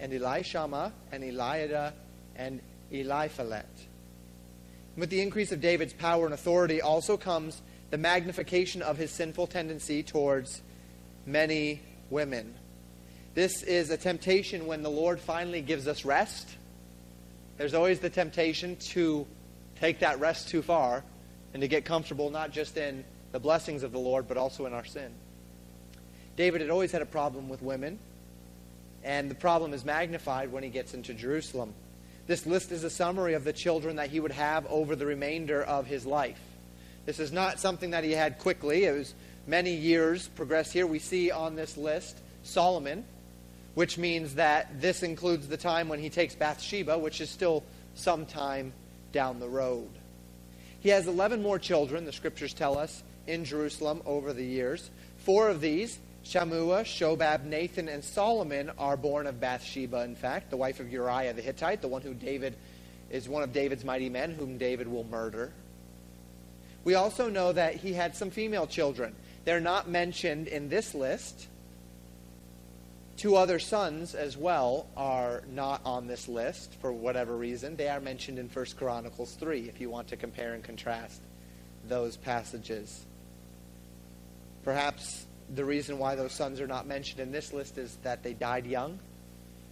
and 0.00 0.12
Elishama, 0.12 0.92
and 1.12 1.22
Eliada, 1.22 1.92
and 2.36 2.60
Eliphalet. 2.92 3.64
With 4.96 5.10
the 5.10 5.20
increase 5.20 5.52
of 5.52 5.60
David's 5.60 5.92
power 5.92 6.24
and 6.24 6.34
authority 6.34 6.80
also 6.80 7.16
comes 7.16 7.60
the 7.90 7.98
magnification 7.98 8.82
of 8.82 8.96
his 8.96 9.10
sinful 9.10 9.48
tendency 9.48 10.02
towards 10.02 10.62
many 11.26 11.80
women. 12.10 12.54
This 13.34 13.62
is 13.62 13.90
a 13.90 13.96
temptation 13.96 14.66
when 14.66 14.82
the 14.82 14.90
Lord 14.90 15.18
finally 15.20 15.60
gives 15.60 15.88
us 15.88 16.04
rest. 16.04 16.48
There's 17.56 17.74
always 17.74 17.98
the 17.98 18.10
temptation 18.10 18.76
to 18.90 19.26
take 19.80 20.00
that 20.00 20.20
rest 20.20 20.48
too 20.48 20.62
far 20.62 21.04
and 21.52 21.60
to 21.60 21.68
get 21.68 21.84
comfortable 21.84 22.30
not 22.30 22.52
just 22.52 22.76
in 22.76 23.04
the 23.34 23.40
blessings 23.40 23.82
of 23.82 23.90
the 23.90 23.98
Lord, 23.98 24.28
but 24.28 24.36
also 24.36 24.64
in 24.64 24.72
our 24.72 24.84
sin. 24.84 25.10
David 26.36 26.60
had 26.60 26.70
always 26.70 26.92
had 26.92 27.02
a 27.02 27.06
problem 27.06 27.48
with 27.48 27.62
women, 27.62 27.98
and 29.02 29.28
the 29.28 29.34
problem 29.34 29.74
is 29.74 29.84
magnified 29.84 30.52
when 30.52 30.62
he 30.62 30.68
gets 30.68 30.94
into 30.94 31.12
Jerusalem. 31.12 31.74
This 32.28 32.46
list 32.46 32.70
is 32.70 32.84
a 32.84 32.90
summary 32.90 33.34
of 33.34 33.42
the 33.42 33.52
children 33.52 33.96
that 33.96 34.10
he 34.10 34.20
would 34.20 34.30
have 34.30 34.64
over 34.68 34.94
the 34.94 35.04
remainder 35.04 35.60
of 35.60 35.84
his 35.84 36.06
life. 36.06 36.38
This 37.06 37.18
is 37.18 37.32
not 37.32 37.58
something 37.58 37.90
that 37.90 38.04
he 38.04 38.12
had 38.12 38.38
quickly. 38.38 38.84
It 38.84 38.96
was 38.96 39.12
many 39.48 39.74
years 39.74 40.28
progress 40.28 40.70
here. 40.70 40.86
We 40.86 41.00
see 41.00 41.32
on 41.32 41.56
this 41.56 41.76
list 41.76 42.16
Solomon, 42.44 43.04
which 43.74 43.98
means 43.98 44.36
that 44.36 44.80
this 44.80 45.02
includes 45.02 45.48
the 45.48 45.56
time 45.56 45.88
when 45.88 45.98
he 45.98 46.08
takes 46.08 46.36
Bathsheba, 46.36 46.96
which 46.98 47.20
is 47.20 47.30
still 47.30 47.64
some 47.96 48.26
time 48.26 48.72
down 49.10 49.40
the 49.40 49.48
road. 49.48 49.90
He 50.78 50.90
has 50.90 51.08
11 51.08 51.42
more 51.42 51.58
children, 51.58 52.04
the 52.04 52.12
scriptures 52.12 52.54
tell 52.54 52.78
us, 52.78 53.02
in 53.26 53.44
Jerusalem 53.44 54.02
over 54.06 54.32
the 54.32 54.44
years. 54.44 54.90
Four 55.18 55.48
of 55.48 55.60
these 55.60 55.98
Shammua, 56.24 56.84
Shobab, 56.84 57.44
Nathan, 57.44 57.88
and 57.88 58.02
Solomon 58.02 58.70
are 58.78 58.96
born 58.96 59.26
of 59.26 59.40
Bathsheba, 59.40 60.04
in 60.04 60.16
fact, 60.16 60.50
the 60.50 60.56
wife 60.56 60.80
of 60.80 60.90
Uriah 60.90 61.34
the 61.34 61.42
Hittite, 61.42 61.82
the 61.82 61.88
one 61.88 62.00
who 62.00 62.14
David 62.14 62.56
is 63.10 63.28
one 63.28 63.42
of 63.42 63.52
David's 63.52 63.84
mighty 63.84 64.08
men, 64.08 64.32
whom 64.32 64.56
David 64.56 64.88
will 64.88 65.04
murder. 65.04 65.52
We 66.82 66.94
also 66.94 67.28
know 67.28 67.52
that 67.52 67.76
he 67.76 67.92
had 67.92 68.16
some 68.16 68.30
female 68.30 68.66
children. 68.66 69.14
They're 69.44 69.60
not 69.60 69.88
mentioned 69.88 70.48
in 70.48 70.68
this 70.70 70.94
list. 70.94 71.48
Two 73.16 73.36
other 73.36 73.58
sons 73.58 74.14
as 74.14 74.36
well 74.36 74.86
are 74.96 75.44
not 75.52 75.82
on 75.84 76.06
this 76.06 76.26
list 76.26 76.72
for 76.80 76.92
whatever 76.92 77.36
reason. 77.36 77.76
They 77.76 77.88
are 77.88 78.00
mentioned 78.00 78.38
in 78.38 78.48
1 78.48 78.66
Chronicles 78.76 79.34
3 79.34 79.68
if 79.68 79.80
you 79.80 79.90
want 79.90 80.08
to 80.08 80.16
compare 80.16 80.54
and 80.54 80.64
contrast 80.64 81.20
those 81.86 82.16
passages. 82.16 83.04
Perhaps 84.64 85.26
the 85.54 85.64
reason 85.64 85.98
why 85.98 86.14
those 86.14 86.32
sons 86.32 86.60
are 86.60 86.66
not 86.66 86.86
mentioned 86.86 87.20
in 87.20 87.30
this 87.30 87.52
list 87.52 87.78
is 87.78 87.96
that 88.02 88.22
they 88.22 88.32
died 88.32 88.66
young. 88.66 88.98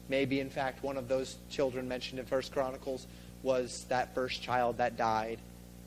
Maybe, 0.09 0.41
in 0.41 0.51
fact, 0.51 0.83
one 0.83 0.97
of 0.97 1.09
those 1.09 1.37
children 1.51 1.89
mentioned 1.89 2.19
in 2.19 2.27
First 2.27 2.53
Chronicles 2.53 3.07
was 3.43 3.85
that 3.89 4.15
first 4.15 4.43
child 4.43 4.77
that 4.79 4.97
died 4.97 5.39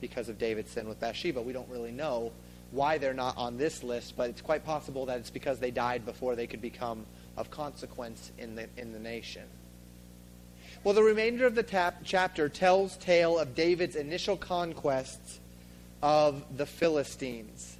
because 0.01 0.27
of 0.27 0.39
David's 0.39 0.71
sin 0.71 0.87
with 0.87 0.99
Bathsheba. 0.99 1.41
We 1.41 1.53
don't 1.53 1.69
really 1.69 1.91
know 1.91 2.31
why 2.71 2.97
they're 2.97 3.13
not 3.13 3.37
on 3.37 3.57
this 3.57 3.83
list, 3.83 4.15
but 4.17 4.29
it's 4.29 4.41
quite 4.41 4.65
possible 4.65 5.05
that 5.05 5.19
it's 5.19 5.29
because 5.29 5.59
they 5.59 5.71
died 5.71 6.05
before 6.05 6.35
they 6.35 6.47
could 6.47 6.61
become 6.61 7.05
of 7.37 7.51
consequence 7.51 8.31
in 8.37 8.55
the, 8.55 8.67
in 8.77 8.91
the 8.91 8.99
nation. 8.99 9.43
Well, 10.83 10.93
the 10.93 11.03
remainder 11.03 11.45
of 11.45 11.55
the 11.55 11.63
tap, 11.63 12.01
chapter 12.03 12.49
tells 12.49 12.97
tale 12.97 13.39
of 13.39 13.55
David's 13.55 13.95
initial 13.95 14.37
conquests 14.37 15.39
of 16.01 16.43
the 16.57 16.65
Philistines. 16.65 17.74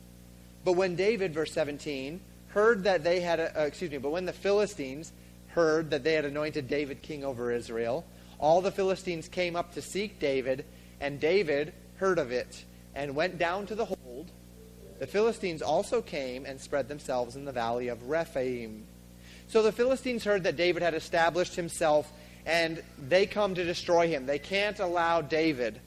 But 0.66 0.74
when 0.74 0.96
David, 0.96 1.34
verse 1.34 1.52
17, 1.54 2.20
heard 2.48 2.86
that 2.86 3.04
they 3.04 3.22
had, 3.22 3.40
uh, 3.40 3.62
excuse 3.62 3.92
me, 3.92 4.00
but 4.00 4.10
when 4.10 4.26
the 4.26 4.34
Philistines 4.34 5.14
heard 5.50 5.92
that 5.92 6.04
they 6.04 6.14
had 6.14 6.26
anointed 6.26 6.68
David 6.68 7.04
king 7.04 7.24
over 7.24 7.52
Israel, 7.52 8.04
all 8.40 8.62
the 8.62 8.72
Philistines 8.72 9.28
came 9.28 9.56
up 9.56 9.76
to 9.76 9.82
seek 9.82 10.20
David, 10.20 10.66
and 11.00 11.20
David 11.20 11.72
heard 11.98 12.18
of 12.18 12.32
it 12.32 12.66
and 12.96 13.16
went 13.16 13.38
down 13.38 13.68
to 13.68 13.76
the 13.76 13.86
hold. 13.86 14.32
The 14.98 15.06
Philistines 15.06 15.62
also 15.62 16.02
came 16.02 16.46
and 16.46 16.60
spread 16.60 16.88
themselves 16.88 17.36
in 17.36 17.46
the 17.46 17.52
valley 17.52 17.90
of 17.90 18.10
Rephaim. 18.10 18.88
So 19.48 19.62
the 19.62 19.72
Philistines 19.72 20.24
heard 20.24 20.44
that 20.44 20.58
David 20.58 20.82
had 20.82 20.96
established 20.96 21.56
himself, 21.56 22.12
and 22.46 22.82
they 22.98 23.28
come 23.28 23.54
to 23.54 23.64
destroy 23.64 24.08
him. 24.08 24.26
They 24.26 24.40
can't 24.40 24.80
allow 24.80 25.22
David 25.22 25.80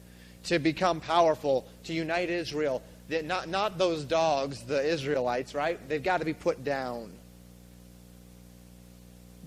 to 0.45 0.57
become 0.57 1.01
powerful, 1.01 1.67
to 1.83 1.93
unite 1.93 2.29
Israel, 2.29 2.81
not, 3.09 3.49
not 3.49 3.77
those 3.77 4.03
dogs, 4.03 4.61
the 4.61 4.83
Israelites, 4.85 5.55
right? 5.55 5.79
They've 5.89 6.03
got 6.03 6.19
to 6.19 6.25
be 6.25 6.33
put 6.33 6.63
down. 6.63 7.11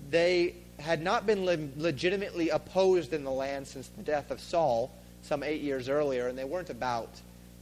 They 0.09 0.55
had 0.79 1.01
not 1.01 1.25
been 1.25 1.45
le- 1.45 1.69
legitimately 1.77 2.49
opposed 2.49 3.13
in 3.13 3.23
the 3.23 3.31
land 3.31 3.67
since 3.67 3.87
the 3.87 4.03
death 4.03 4.31
of 4.31 4.39
Saul 4.39 4.91
some 5.21 5.43
eight 5.43 5.61
years 5.61 5.87
earlier, 5.87 6.27
and 6.27 6.37
they 6.37 6.43
weren't 6.43 6.69
about 6.69 7.09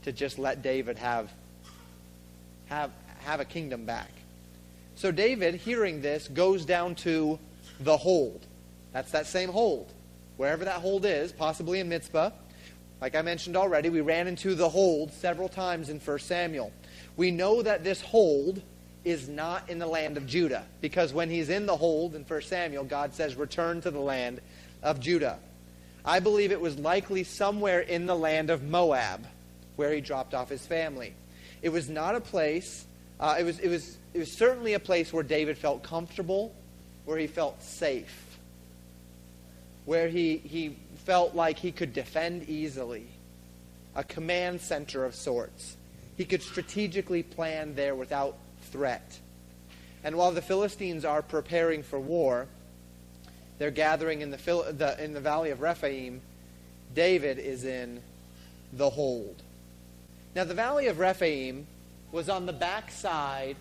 to 0.02 0.12
just 0.12 0.38
let 0.38 0.62
David 0.62 0.98
have, 0.98 1.30
have, 2.66 2.90
have 3.20 3.38
a 3.38 3.44
kingdom 3.44 3.84
back. 3.84 4.10
So 4.96 5.12
David, 5.12 5.54
hearing 5.54 6.02
this, 6.02 6.26
goes 6.26 6.64
down 6.64 6.96
to 6.96 7.38
the 7.80 7.96
hold. 7.96 8.44
That's 8.92 9.12
that 9.12 9.26
same 9.26 9.48
hold. 9.48 9.92
Wherever 10.36 10.64
that 10.64 10.80
hold 10.80 11.04
is, 11.04 11.32
possibly 11.32 11.78
in 11.78 11.88
Mizpah, 11.88 12.30
like 13.02 13.16
I 13.16 13.22
mentioned 13.22 13.56
already, 13.56 13.90
we 13.90 14.00
ran 14.00 14.28
into 14.28 14.54
the 14.54 14.68
hold 14.68 15.12
several 15.12 15.48
times 15.48 15.88
in 15.88 15.98
1 15.98 16.18
Samuel. 16.20 16.70
We 17.16 17.32
know 17.32 17.60
that 17.60 17.82
this 17.82 18.00
hold 18.00 18.62
is 19.04 19.28
not 19.28 19.68
in 19.68 19.80
the 19.80 19.88
land 19.88 20.16
of 20.16 20.24
Judah 20.24 20.64
because 20.80 21.12
when 21.12 21.28
he's 21.28 21.48
in 21.50 21.66
the 21.66 21.76
hold 21.76 22.14
in 22.14 22.22
1 22.22 22.42
Samuel, 22.42 22.84
God 22.84 23.12
says, 23.12 23.34
Return 23.34 23.80
to 23.80 23.90
the 23.90 23.98
land 23.98 24.40
of 24.84 25.00
Judah. 25.00 25.40
I 26.04 26.20
believe 26.20 26.52
it 26.52 26.60
was 26.60 26.78
likely 26.78 27.24
somewhere 27.24 27.80
in 27.80 28.06
the 28.06 28.14
land 28.14 28.50
of 28.50 28.62
Moab 28.62 29.26
where 29.74 29.92
he 29.92 30.00
dropped 30.00 30.32
off 30.32 30.48
his 30.48 30.64
family. 30.64 31.12
It 31.60 31.70
was 31.70 31.88
not 31.88 32.14
a 32.14 32.20
place, 32.20 32.86
uh, 33.18 33.34
it, 33.36 33.42
was, 33.42 33.58
it, 33.58 33.68
was, 33.68 33.96
it 34.14 34.20
was 34.20 34.30
certainly 34.30 34.74
a 34.74 34.80
place 34.80 35.12
where 35.12 35.24
David 35.24 35.58
felt 35.58 35.82
comfortable, 35.82 36.54
where 37.04 37.18
he 37.18 37.26
felt 37.26 37.64
safe, 37.64 38.38
where 39.86 40.06
he, 40.06 40.36
he 40.36 40.76
felt 41.04 41.34
like 41.34 41.58
he 41.58 41.72
could 41.72 41.92
defend 41.92 42.48
easily, 42.48 43.06
a 43.94 44.04
command 44.04 44.60
center 44.60 45.04
of 45.04 45.14
sorts. 45.14 45.76
He 46.16 46.24
could 46.24 46.42
strategically 46.42 47.22
plan 47.22 47.74
there 47.74 47.94
without 47.94 48.36
threat. 48.70 49.18
And 50.04 50.16
while 50.16 50.32
the 50.32 50.42
Philistines 50.42 51.04
are 51.04 51.22
preparing 51.22 51.82
for 51.82 51.98
war, 51.98 52.46
they're 53.58 53.70
gathering 53.70 54.20
in 54.20 54.30
the, 54.30 54.36
the, 54.36 54.96
in 55.02 55.12
the 55.12 55.20
valley 55.20 55.50
of 55.50 55.60
Rephaim. 55.60 56.20
David 56.94 57.38
is 57.38 57.64
in 57.64 58.00
the 58.72 58.90
hold. 58.90 59.42
Now, 60.34 60.44
the 60.44 60.54
valley 60.54 60.86
of 60.86 60.98
Rephaim 60.98 61.66
was 62.10 62.28
on 62.28 62.46
the 62.46 62.52
backside 62.52 63.56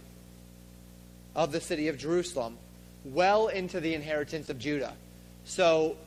of 1.35 1.51
the 1.51 1.61
city 1.61 1.87
of 1.87 1.97
Jerusalem, 1.97 2.57
well 3.05 3.47
into 3.47 3.79
the 3.79 3.93
inheritance 3.93 4.49
of 4.49 4.59
Judah. 4.59 4.93
So 5.45 5.97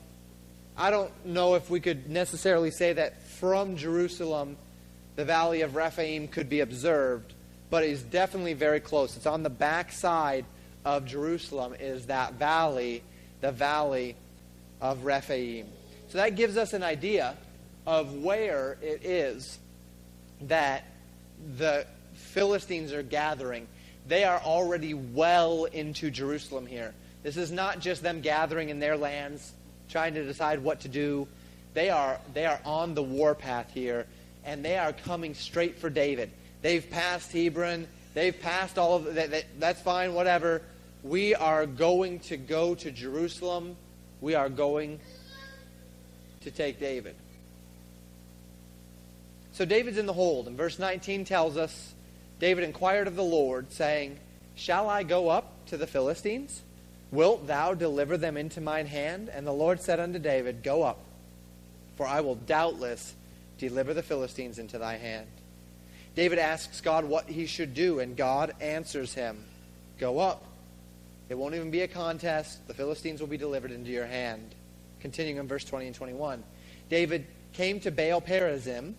I 0.77 0.91
don't 0.91 1.13
know 1.25 1.55
if 1.55 1.71
we 1.71 1.81
could 1.81 2.11
necessarily 2.11 2.71
say 2.71 2.93
that 2.95 3.23
from 3.23 3.77
Jerusalem 3.77 4.57
the 5.17 5.25
valley 5.25 5.61
of 5.61 5.77
Rephaim 5.77 6.27
could 6.27 6.49
be 6.49 6.61
observed, 6.61 7.33
but 7.71 7.85
it's 7.85 8.03
definitely 8.03 8.55
very 8.55 8.81
close. 8.81 9.17
It's 9.17 9.27
on 9.27 9.45
the 9.45 9.51
back 9.51 9.93
side 9.93 10.45
of 10.85 11.07
Jerusalem 11.07 11.75
is 11.79 12.07
that 12.07 12.35
valley, 12.35 13.03
the 13.41 13.53
valley 13.53 14.17
of 14.81 15.05
Rephaim. 15.05 15.67
So 16.09 16.19
that 16.19 16.37
gives 16.37 16.57
us 16.57 16.73
an 16.73 16.83
idea 16.83 17.37
of 17.87 18.15
where 18.15 18.77
it 18.83 19.05
is 19.05 19.59
that 20.43 20.85
the 21.57 21.87
Philistines 22.15 22.93
are 22.93 23.03
gathering. 23.03 23.69
They 24.09 24.25
are 24.25 24.41
already 24.41 24.95
well 24.95 25.65
into 25.67 26.11
Jerusalem 26.11 26.67
here. 26.67 26.95
This 27.23 27.37
is 27.37 27.53
not 27.53 27.79
just 27.79 28.03
them 28.03 28.21
gathering 28.21 28.69
in 28.69 28.81
their 28.81 28.97
lands, 28.97 29.53
trying 29.89 30.15
to 30.15 30.25
decide 30.25 30.63
what 30.63 30.81
to 30.81 30.89
do. 30.89 31.29
They 31.75 31.91
are, 31.91 32.21
they 32.33 32.47
are 32.47 32.61
on 32.65 32.95
the 32.95 33.03
warpath 33.03 33.73
here, 33.73 34.07
and 34.45 34.65
they 34.65 34.79
are 34.79 34.93
coming 34.93 35.35
straight 35.35 35.79
for 35.79 35.91
David. 35.91 36.31
They've 36.63 36.89
passed 36.89 37.33
Hebron. 37.33 37.87
They've 38.15 38.39
passed 38.39 38.79
all 38.79 38.97
of 38.97 39.15
that. 39.15 39.45
That's 39.59 39.81
fine, 39.81 40.15
whatever. 40.15 40.63
We 41.03 41.35
are 41.35 41.67
going 41.67 42.21
to 42.21 42.37
go 42.37 42.75
to 42.77 42.91
Jerusalem. 42.91 43.77
We 44.21 44.35
are 44.35 44.49
going 44.49 45.01
to 46.43 46.51
take 46.51 46.79
David. 46.79 47.17
So 49.53 49.65
David's 49.65 49.99
in 49.99 50.07
the 50.07 50.13
hold, 50.13 50.49
and 50.49 50.57
verse 50.57 50.79
19 50.79 51.25
tells 51.25 51.57
us 51.57 51.95
David 52.41 52.65
inquired 52.65 53.07
of 53.07 53.17
the 53.17 53.25
Lord, 53.25 53.73
saying, 53.73 54.19
Shall 54.55 54.89
I 54.89 55.03
go 55.03 55.29
up 55.29 55.67
to 55.67 55.77
the 55.77 55.87
Philistines? 55.87 56.63
Wilt 57.15 57.47
thou 57.47 57.75
deliver 57.75 58.17
them 58.17 58.37
into 58.37 58.61
mine 58.61 58.87
hand? 58.87 59.31
And 59.33 59.47
the 59.47 59.53
Lord 59.53 59.81
said 59.81 60.01
unto 60.01 60.19
David, 60.19 60.65
Go 60.65 60.83
up, 60.83 60.99
for 61.97 62.07
I 62.07 62.21
will 62.21 62.35
doubtless 62.35 63.15
deliver 63.57 63.95
the 63.95 64.03
Philistines 64.03 64.59
into 64.59 64.79
thy 64.79 64.97
hand. 64.97 65.29
David 66.17 66.41
asks 66.41 66.81
God 66.81 67.05
what 67.05 67.27
he 67.27 67.47
should 67.47 67.73
do, 67.73 68.01
and 68.01 68.17
God 68.17 68.55
answers 68.61 69.15
him, 69.15 69.45
Go 69.99 70.19
up. 70.19 70.45
It 71.29 71.39
won't 71.39 71.55
even 71.55 71.71
be 71.71 71.83
a 71.83 71.89
contest. 71.89 72.67
The 72.67 72.75
Philistines 72.75 73.21
will 73.21 73.29
be 73.29 73.39
delivered 73.39 73.71
into 73.71 73.91
your 73.91 74.07
hand. 74.07 74.53
Continuing 74.99 75.39
in 75.39 75.47
verse 75.47 75.65
20 75.65 75.87
and 75.87 75.95
21. 75.95 76.43
David 76.89 77.27
came 77.53 77.79
to 77.81 77.93
Baal 77.93 78.21
Perazim, 78.21 78.95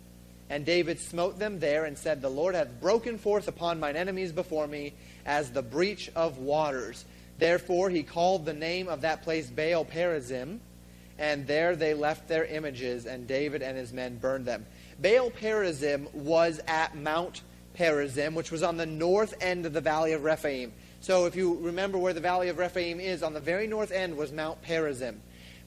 and 0.49 0.65
David 0.65 0.99
smote 1.01 1.37
them 1.37 1.59
there 1.59 1.83
and 1.83 1.97
said, 1.97 2.21
The 2.21 2.29
Lord 2.29 2.55
hath 2.55 2.79
broken 2.79 3.17
forth 3.17 3.49
upon 3.49 3.79
mine 3.79 3.97
enemies 3.97 4.31
before 4.31 4.67
me 4.67 4.93
as 5.25 5.51
the 5.51 5.61
breach 5.61 6.09
of 6.15 6.37
waters. 6.37 7.03
Therefore 7.37 7.89
he 7.89 8.03
called 8.03 8.45
the 8.45 8.53
name 8.53 8.87
of 8.87 9.01
that 9.01 9.23
place 9.23 9.49
Baal 9.49 9.85
Perazim, 9.85 10.59
and 11.17 11.47
there 11.47 11.75
they 11.75 11.93
left 11.93 12.27
their 12.27 12.45
images, 12.45 13.05
and 13.05 13.27
David 13.27 13.61
and 13.61 13.77
his 13.77 13.93
men 13.93 14.17
burned 14.17 14.45
them. 14.45 14.65
Baal 14.99 15.31
Perazim 15.31 16.13
was 16.13 16.59
at 16.67 16.95
Mount 16.95 17.41
Perazim, 17.77 18.33
which 18.33 18.51
was 18.51 18.63
on 18.63 18.77
the 18.77 18.85
north 18.85 19.33
end 19.41 19.65
of 19.65 19.73
the 19.73 19.81
valley 19.81 20.13
of 20.13 20.23
Rephaim. 20.23 20.71
So 21.01 21.25
if 21.25 21.35
you 21.35 21.57
remember 21.59 21.97
where 21.97 22.13
the 22.13 22.21
valley 22.21 22.49
of 22.49 22.57
Rephaim 22.57 22.99
is, 22.99 23.21
on 23.21 23.33
the 23.33 23.39
very 23.39 23.67
north 23.67 23.91
end 23.91 24.17
was 24.17 24.31
Mount 24.31 24.61
Perazim. 24.63 25.17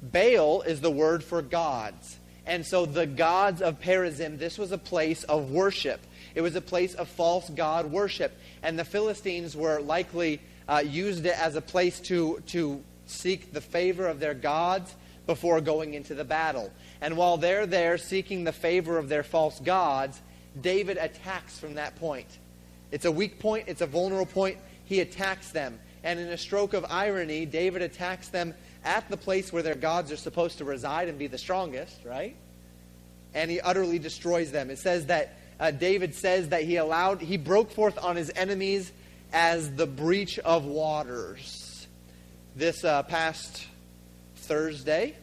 Baal 0.02 0.62
is 0.62 0.80
the 0.80 0.90
word 0.90 1.22
for 1.22 1.42
gods. 1.42 2.18
And 2.46 2.64
so 2.64 2.86
the 2.86 3.06
gods 3.06 3.60
of 3.60 3.80
Perazim, 3.80 4.38
this 4.38 4.56
was 4.56 4.72
a 4.72 4.78
place 4.78 5.22
of 5.24 5.50
worship. 5.50 6.00
It 6.34 6.40
was 6.40 6.56
a 6.56 6.60
place 6.60 6.94
of 6.94 7.08
false 7.08 7.48
god 7.50 7.86
worship. 7.86 8.36
And 8.62 8.78
the 8.78 8.84
Philistines 8.84 9.54
were 9.54 9.80
likely 9.80 10.40
uh, 10.68 10.82
used 10.84 11.24
it 11.24 11.38
as 11.40 11.56
a 11.56 11.60
place 11.60 11.98
to, 12.00 12.42
to 12.48 12.82
seek 13.06 13.52
the 13.52 13.60
favor 13.60 14.06
of 14.06 14.20
their 14.20 14.34
gods 14.34 14.94
before 15.26 15.60
going 15.60 15.94
into 15.94 16.14
the 16.14 16.24
battle. 16.24 16.70
And 17.00 17.16
while 17.16 17.36
they're 17.36 17.66
there 17.66 17.98
seeking 17.98 18.44
the 18.44 18.52
favor 18.52 18.98
of 18.98 19.08
their 19.08 19.22
false 19.22 19.60
gods, 19.60 20.20
David 20.60 20.96
attacks 20.98 21.58
from 21.58 21.74
that 21.74 21.96
point. 21.96 22.26
It's 22.90 23.04
a 23.04 23.12
weak 23.12 23.38
point, 23.38 23.64
it's 23.68 23.80
a 23.80 23.86
vulnerable 23.86 24.26
point. 24.26 24.58
He 24.84 25.00
attacks 25.00 25.50
them. 25.50 25.78
And 26.02 26.18
in 26.18 26.28
a 26.28 26.38
stroke 26.38 26.72
of 26.72 26.86
irony, 26.88 27.44
David 27.44 27.82
attacks 27.82 28.28
them 28.28 28.54
at 28.84 29.08
the 29.10 29.16
place 29.16 29.52
where 29.52 29.62
their 29.62 29.74
gods 29.74 30.10
are 30.10 30.16
supposed 30.16 30.58
to 30.58 30.64
reside 30.64 31.08
and 31.08 31.18
be 31.18 31.26
the 31.26 31.38
strongest, 31.38 32.04
right? 32.04 32.34
And 33.34 33.50
he 33.50 33.60
utterly 33.60 33.98
destroys 33.98 34.50
them. 34.50 34.70
It 34.70 34.78
says 34.78 35.06
that 35.06 35.38
uh, 35.60 35.72
David 35.72 36.14
says 36.14 36.48
that 36.50 36.62
he 36.62 36.76
allowed, 36.76 37.20
he 37.20 37.36
broke 37.36 37.70
forth 37.70 37.98
on 37.98 38.16
his 38.16 38.30
enemies 38.34 38.92
as 39.32 39.74
the 39.74 39.86
breach 39.86 40.38
of 40.38 40.64
waters. 40.64 41.86
This 42.56 42.84
uh, 42.84 43.02
past 43.04 43.66
Thursday, 44.36 45.14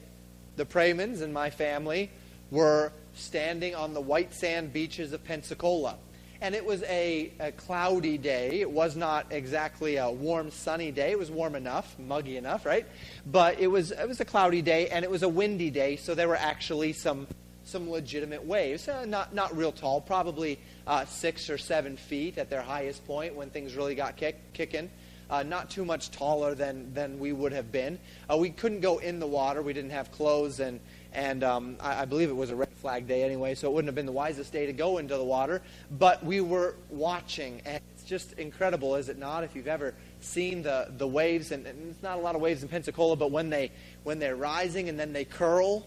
the 0.55 0.65
Praymans 0.65 1.21
and 1.21 1.33
my 1.33 1.49
family 1.49 2.11
were 2.51 2.91
standing 3.15 3.75
on 3.75 3.93
the 3.93 4.01
white 4.01 4.33
sand 4.33 4.71
beaches 4.71 5.13
of 5.13 5.23
Pensacola. 5.23 5.97
And 6.41 6.53
it 6.53 6.65
was 6.65 6.83
a, 6.83 7.31
a, 7.39 7.51
cloudy 7.53 8.17
day. 8.17 8.59
It 8.59 8.69
was 8.69 8.95
not 8.95 9.27
exactly 9.31 9.95
a 9.95 10.11
warm, 10.11 10.51
sunny 10.51 10.91
day. 10.91 11.11
It 11.11 11.17
was 11.17 11.31
warm 11.31 11.55
enough, 11.55 11.97
muggy 11.97 12.37
enough, 12.37 12.65
right? 12.65 12.85
But 13.25 13.59
it 13.59 13.67
was, 13.67 13.91
it 13.91 14.07
was 14.07 14.19
a 14.19 14.25
cloudy 14.25 14.61
day, 14.61 14.89
and 14.89 15.03
it 15.03 15.09
was 15.09 15.23
a 15.23 15.29
windy 15.29 15.71
day, 15.71 15.95
so 15.95 16.13
there 16.13 16.27
were 16.27 16.35
actually 16.35 16.93
some, 16.93 17.25
some 17.63 17.89
legitimate 17.89 18.45
waves. 18.45 18.87
Uh, 18.87 19.05
not, 19.05 19.33
not 19.33 19.55
real 19.55 19.71
tall, 19.71 20.01
probably 20.01 20.59
uh, 20.88 21.06
six 21.06 21.50
or 21.50 21.58
seven 21.58 21.98
feet 21.98 22.38
at 22.38 22.50
their 22.50 22.62
highest 22.62 23.06
point 23.06 23.36
when 23.36 23.50
things 23.50 23.76
really 23.76 23.95
got 23.95 24.15
kick, 24.15 24.54
kicking 24.54 24.89
uh, 25.30 25.43
not 25.43 25.69
too 25.69 25.86
much 25.86 26.12
taller 26.12 26.54
than, 26.54 26.93
than 26.93 27.19
we 27.19 27.34
would 27.34 27.52
have 27.52 27.71
been. 27.71 28.00
Uh, 28.32 28.38
we 28.38 28.50
couldn't 28.50 28.82
go 28.82 29.00
in 29.00 29.19
the 29.19 29.28
water. 29.28 29.62
We 29.62 29.74
didn't 29.74 29.91
have 29.91 30.12
clothes, 30.12 30.60
and, 30.60 30.80
and 31.13 31.43
um, 31.43 31.78
I, 31.80 32.02
I, 32.02 32.06
believe 32.06 32.30
it 32.30 32.36
was 32.36 32.52
a 32.52 32.56
red 32.56 32.71
flag 32.82 33.08
day 33.08 33.24
anyway, 33.24 33.56
so 33.56 33.69
it 33.69 33.74
wouldn't 33.74 33.88
have 33.88 33.95
been 33.95 34.06
the 34.06 34.12
wisest 34.12 34.52
day 34.52 34.65
to 34.65 34.74
go 34.74 34.98
into 34.98 35.15
the 35.17 35.24
water. 35.24 35.62
But 35.91 36.24
we 36.24 36.41
were 36.41 36.76
watching, 36.89 37.62
and 37.65 37.82
it's 37.93 38.04
just 38.04 38.34
incredible, 38.34 38.95
is 38.95 39.10
it 39.10 39.17
not? 39.17 39.43
If 39.43 39.56
you've 39.56 39.67
ever 39.67 39.93
seen 40.21 40.62
the, 40.62 40.91
the 40.98 41.08
waves, 41.08 41.52
and, 41.52 41.65
and 41.65 41.89
it's 41.89 42.04
not 42.04 42.17
a 42.17 42.21
lot 42.21 42.36
of 42.36 42.41
waves 42.41 42.62
in 42.62 42.69
Pensacola, 42.69 43.15
but 43.15 43.32
when, 43.32 43.50
they, 43.50 43.71
when 44.04 44.19
they're 44.19 44.36
rising 44.36 44.89
and 44.89 45.00
then 45.00 45.13
they 45.13 45.26
curl, 45.26 45.86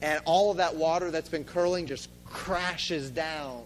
and 0.00 0.20
all 0.24 0.50
of 0.50 0.56
that 0.56 0.74
water 0.74 1.10
that's 1.10 1.28
been 1.28 1.44
curling 1.44 1.86
just 1.86 2.08
crashes 2.24 3.10
down 3.10 3.64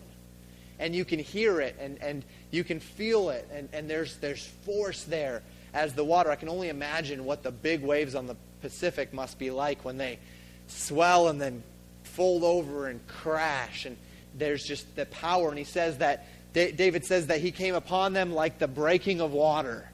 and 0.78 0.94
you 0.94 1.04
can 1.04 1.18
hear 1.18 1.60
it 1.60 1.76
and, 1.80 2.00
and 2.02 2.24
you 2.50 2.64
can 2.64 2.80
feel 2.80 3.30
it, 3.30 3.48
and, 3.52 3.68
and 3.72 3.88
there's, 3.88 4.16
there's 4.16 4.46
force 4.64 5.04
there 5.04 5.42
as 5.74 5.94
the 5.94 6.04
water. 6.04 6.30
I 6.30 6.36
can 6.36 6.48
only 6.48 6.68
imagine 6.68 7.24
what 7.24 7.42
the 7.42 7.50
big 7.50 7.82
waves 7.82 8.14
on 8.14 8.26
the 8.26 8.36
Pacific 8.62 9.12
must 9.12 9.38
be 9.38 9.50
like 9.50 9.84
when 9.84 9.98
they 9.98 10.18
swell 10.66 11.28
and 11.28 11.40
then 11.40 11.62
fold 12.02 12.42
over 12.42 12.88
and 12.88 13.06
crash. 13.06 13.84
And 13.84 13.96
there's 14.36 14.64
just 14.64 14.96
the 14.96 15.06
power. 15.06 15.48
And 15.48 15.58
he 15.58 15.64
says 15.64 15.98
that, 15.98 16.26
David 16.52 17.04
says 17.04 17.26
that 17.28 17.40
he 17.40 17.50
came 17.52 17.74
upon 17.74 18.14
them 18.14 18.32
like 18.32 18.58
the 18.58 18.66
breaking 18.66 19.20
of 19.20 19.32
water 19.32 19.88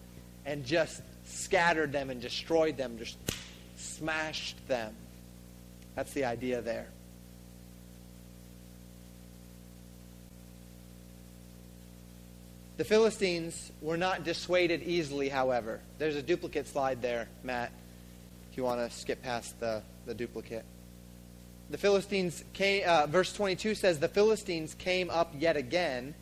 and 0.46 0.64
just 0.64 1.02
scattered 1.26 1.92
them 1.92 2.10
and 2.10 2.20
destroyed 2.20 2.76
them, 2.76 2.98
just 2.98 3.18
smashed 3.76 4.56
them. 4.68 4.94
That's 5.94 6.12
the 6.12 6.24
idea 6.24 6.62
there. 6.62 6.88
The 12.76 12.84
Philistines 12.84 13.70
were 13.80 13.96
not 13.96 14.24
dissuaded 14.24 14.82
easily, 14.82 15.28
however. 15.28 15.80
There's 15.98 16.16
a 16.16 16.22
duplicate 16.22 16.66
slide 16.66 17.00
there, 17.02 17.28
Matt, 17.44 17.70
if 18.50 18.56
you 18.56 18.64
want 18.64 18.80
to 18.80 18.96
skip 18.96 19.22
past 19.22 19.60
the, 19.60 19.82
the 20.06 20.14
duplicate. 20.14 20.64
The 21.70 21.78
Philistines 21.78 22.42
came, 22.52 22.82
uh, 22.84 23.06
verse 23.06 23.32
22 23.32 23.76
says, 23.76 24.00
The 24.00 24.08
Philistines 24.08 24.74
came 24.74 25.08
up 25.08 25.32
yet 25.38 25.56
again 25.56 26.14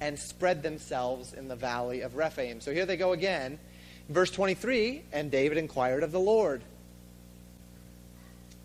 and 0.00 0.18
spread 0.18 0.64
themselves 0.64 1.34
in 1.34 1.46
the 1.46 1.54
valley 1.54 2.00
of 2.00 2.16
Rephaim. 2.16 2.60
So 2.60 2.72
here 2.72 2.84
they 2.84 2.96
go 2.96 3.12
again. 3.12 3.60
Verse 4.08 4.32
23 4.32 5.04
And 5.12 5.30
David 5.30 5.56
inquired 5.56 6.02
of 6.02 6.10
the 6.10 6.18
Lord. 6.18 6.62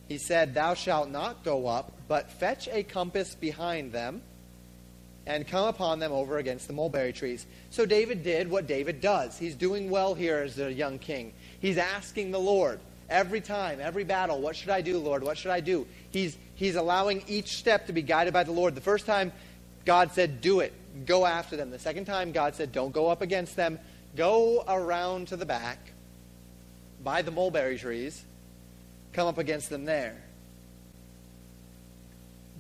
He 0.07 0.17
said, 0.17 0.55
Thou 0.55 0.73
shalt 0.73 1.09
not 1.09 1.43
go 1.43 1.67
up, 1.67 1.91
but 2.07 2.31
fetch 2.31 2.67
a 2.67 2.81
compass 2.81 3.35
behind 3.35 3.91
them 3.91 4.23
and 5.27 5.45
come 5.45 5.67
upon 5.67 5.99
them 5.99 6.13
over 6.13 6.37
against 6.37 6.67
the 6.67 6.73
mulberry 6.73 7.11
trees. 7.11 7.45
So 7.69 7.85
David 7.85 8.23
did 8.23 8.49
what 8.49 8.65
David 8.65 9.01
does. 9.01 9.37
He's 9.37 9.55
doing 9.55 9.89
well 9.89 10.15
here 10.15 10.37
as 10.37 10.57
a 10.57 10.71
young 10.71 10.97
king. 10.97 11.33
He's 11.59 11.77
asking 11.77 12.31
the 12.31 12.39
Lord 12.39 12.79
every 13.09 13.41
time, 13.41 13.79
every 13.81 14.05
battle, 14.05 14.39
what 14.39 14.55
should 14.55 14.69
I 14.69 14.81
do, 14.81 14.97
Lord? 14.97 15.23
What 15.23 15.37
should 15.37 15.51
I 15.51 15.59
do? 15.59 15.85
He's, 16.11 16.37
he's 16.55 16.75
allowing 16.75 17.23
each 17.27 17.57
step 17.57 17.87
to 17.87 17.93
be 17.93 18.01
guided 18.01 18.33
by 18.33 18.45
the 18.45 18.53
Lord. 18.53 18.73
The 18.73 18.81
first 18.81 19.05
time, 19.05 19.33
God 19.85 20.13
said, 20.13 20.41
do 20.41 20.61
it. 20.61 20.73
Go 21.05 21.25
after 21.25 21.57
them. 21.57 21.71
The 21.71 21.79
second 21.79 22.05
time, 22.05 22.31
God 22.31 22.55
said, 22.55 22.71
don't 22.71 22.91
go 22.91 23.07
up 23.07 23.21
against 23.21 23.55
them. 23.55 23.79
Go 24.15 24.63
around 24.67 25.27
to 25.27 25.35
the 25.35 25.45
back 25.45 25.91
by 27.03 27.21
the 27.21 27.31
mulberry 27.31 27.77
trees. 27.77 28.23
Come 29.11 29.27
up 29.27 29.37
against 29.37 29.69
them 29.69 29.85
there. 29.85 30.21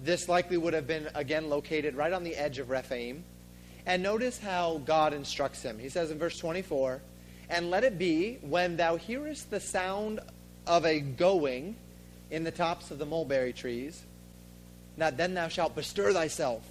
This 0.03 0.29
likely 0.29 0.57
would 0.57 0.73
have 0.73 0.87
been, 0.87 1.09
again, 1.15 1.49
located 1.49 1.95
right 1.95 2.13
on 2.13 2.23
the 2.23 2.35
edge 2.35 2.59
of 2.59 2.69
Rephaim. 2.69 3.23
And 3.85 4.03
notice 4.03 4.37
how 4.37 4.81
God 4.85 5.13
instructs 5.13 5.61
him. 5.61 5.79
He 5.79 5.89
says 5.89 6.11
in 6.11 6.19
verse 6.19 6.37
24, 6.37 7.01
And 7.49 7.71
let 7.71 7.83
it 7.83 7.97
be, 7.97 8.37
when 8.41 8.77
thou 8.77 8.97
hearest 8.97 9.49
the 9.49 9.59
sound 9.59 10.19
of 10.67 10.85
a 10.85 10.99
going 10.99 11.75
in 12.29 12.43
the 12.43 12.51
tops 12.51 12.91
of 12.91 12.99
the 12.99 13.05
mulberry 13.05 13.53
trees, 13.53 14.03
that 14.97 15.17
then 15.17 15.33
thou 15.33 15.47
shalt 15.47 15.75
bestir 15.75 16.11
thyself, 16.11 16.67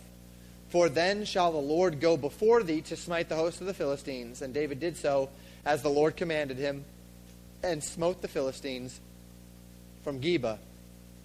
For 0.69 0.89
then 0.89 1.25
shall 1.25 1.53
the 1.53 1.59
Lord 1.59 2.01
go 2.01 2.17
before 2.17 2.63
thee 2.63 2.83
to 2.83 2.97
smite 2.97 3.29
the 3.29 3.37
host 3.37 3.61
of 3.61 3.67
the 3.67 3.75
Philistines. 3.75 4.43
And 4.43 4.53
David 4.53 4.81
did 4.81 4.97
so 4.97 5.31
as 5.65 5.83
the 5.83 5.89
Lord 5.89 6.17
commanded 6.17 6.59
him, 6.59 6.85
and 7.63 7.83
smote 7.83 8.21
the 8.21 8.29
Philistines 8.29 9.01
from 10.05 10.21
Geba 10.21 10.59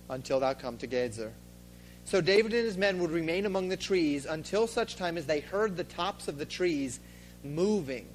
until 0.09 0.39
thou 0.39 0.53
come 0.53 0.77
to 0.77 0.87
Gezer. 0.87 1.31
So 2.05 2.19
David 2.21 2.53
and 2.53 2.65
his 2.65 2.77
men 2.77 2.99
would 2.99 3.11
remain 3.11 3.45
among 3.45 3.69
the 3.69 3.77
trees 3.77 4.25
until 4.25 4.67
such 4.67 4.95
time 4.95 5.17
as 5.17 5.25
they 5.25 5.39
heard 5.39 5.77
the 5.77 5.83
tops 5.83 6.27
of 6.27 6.37
the 6.37 6.45
trees 6.45 6.99
moving. 7.43 8.07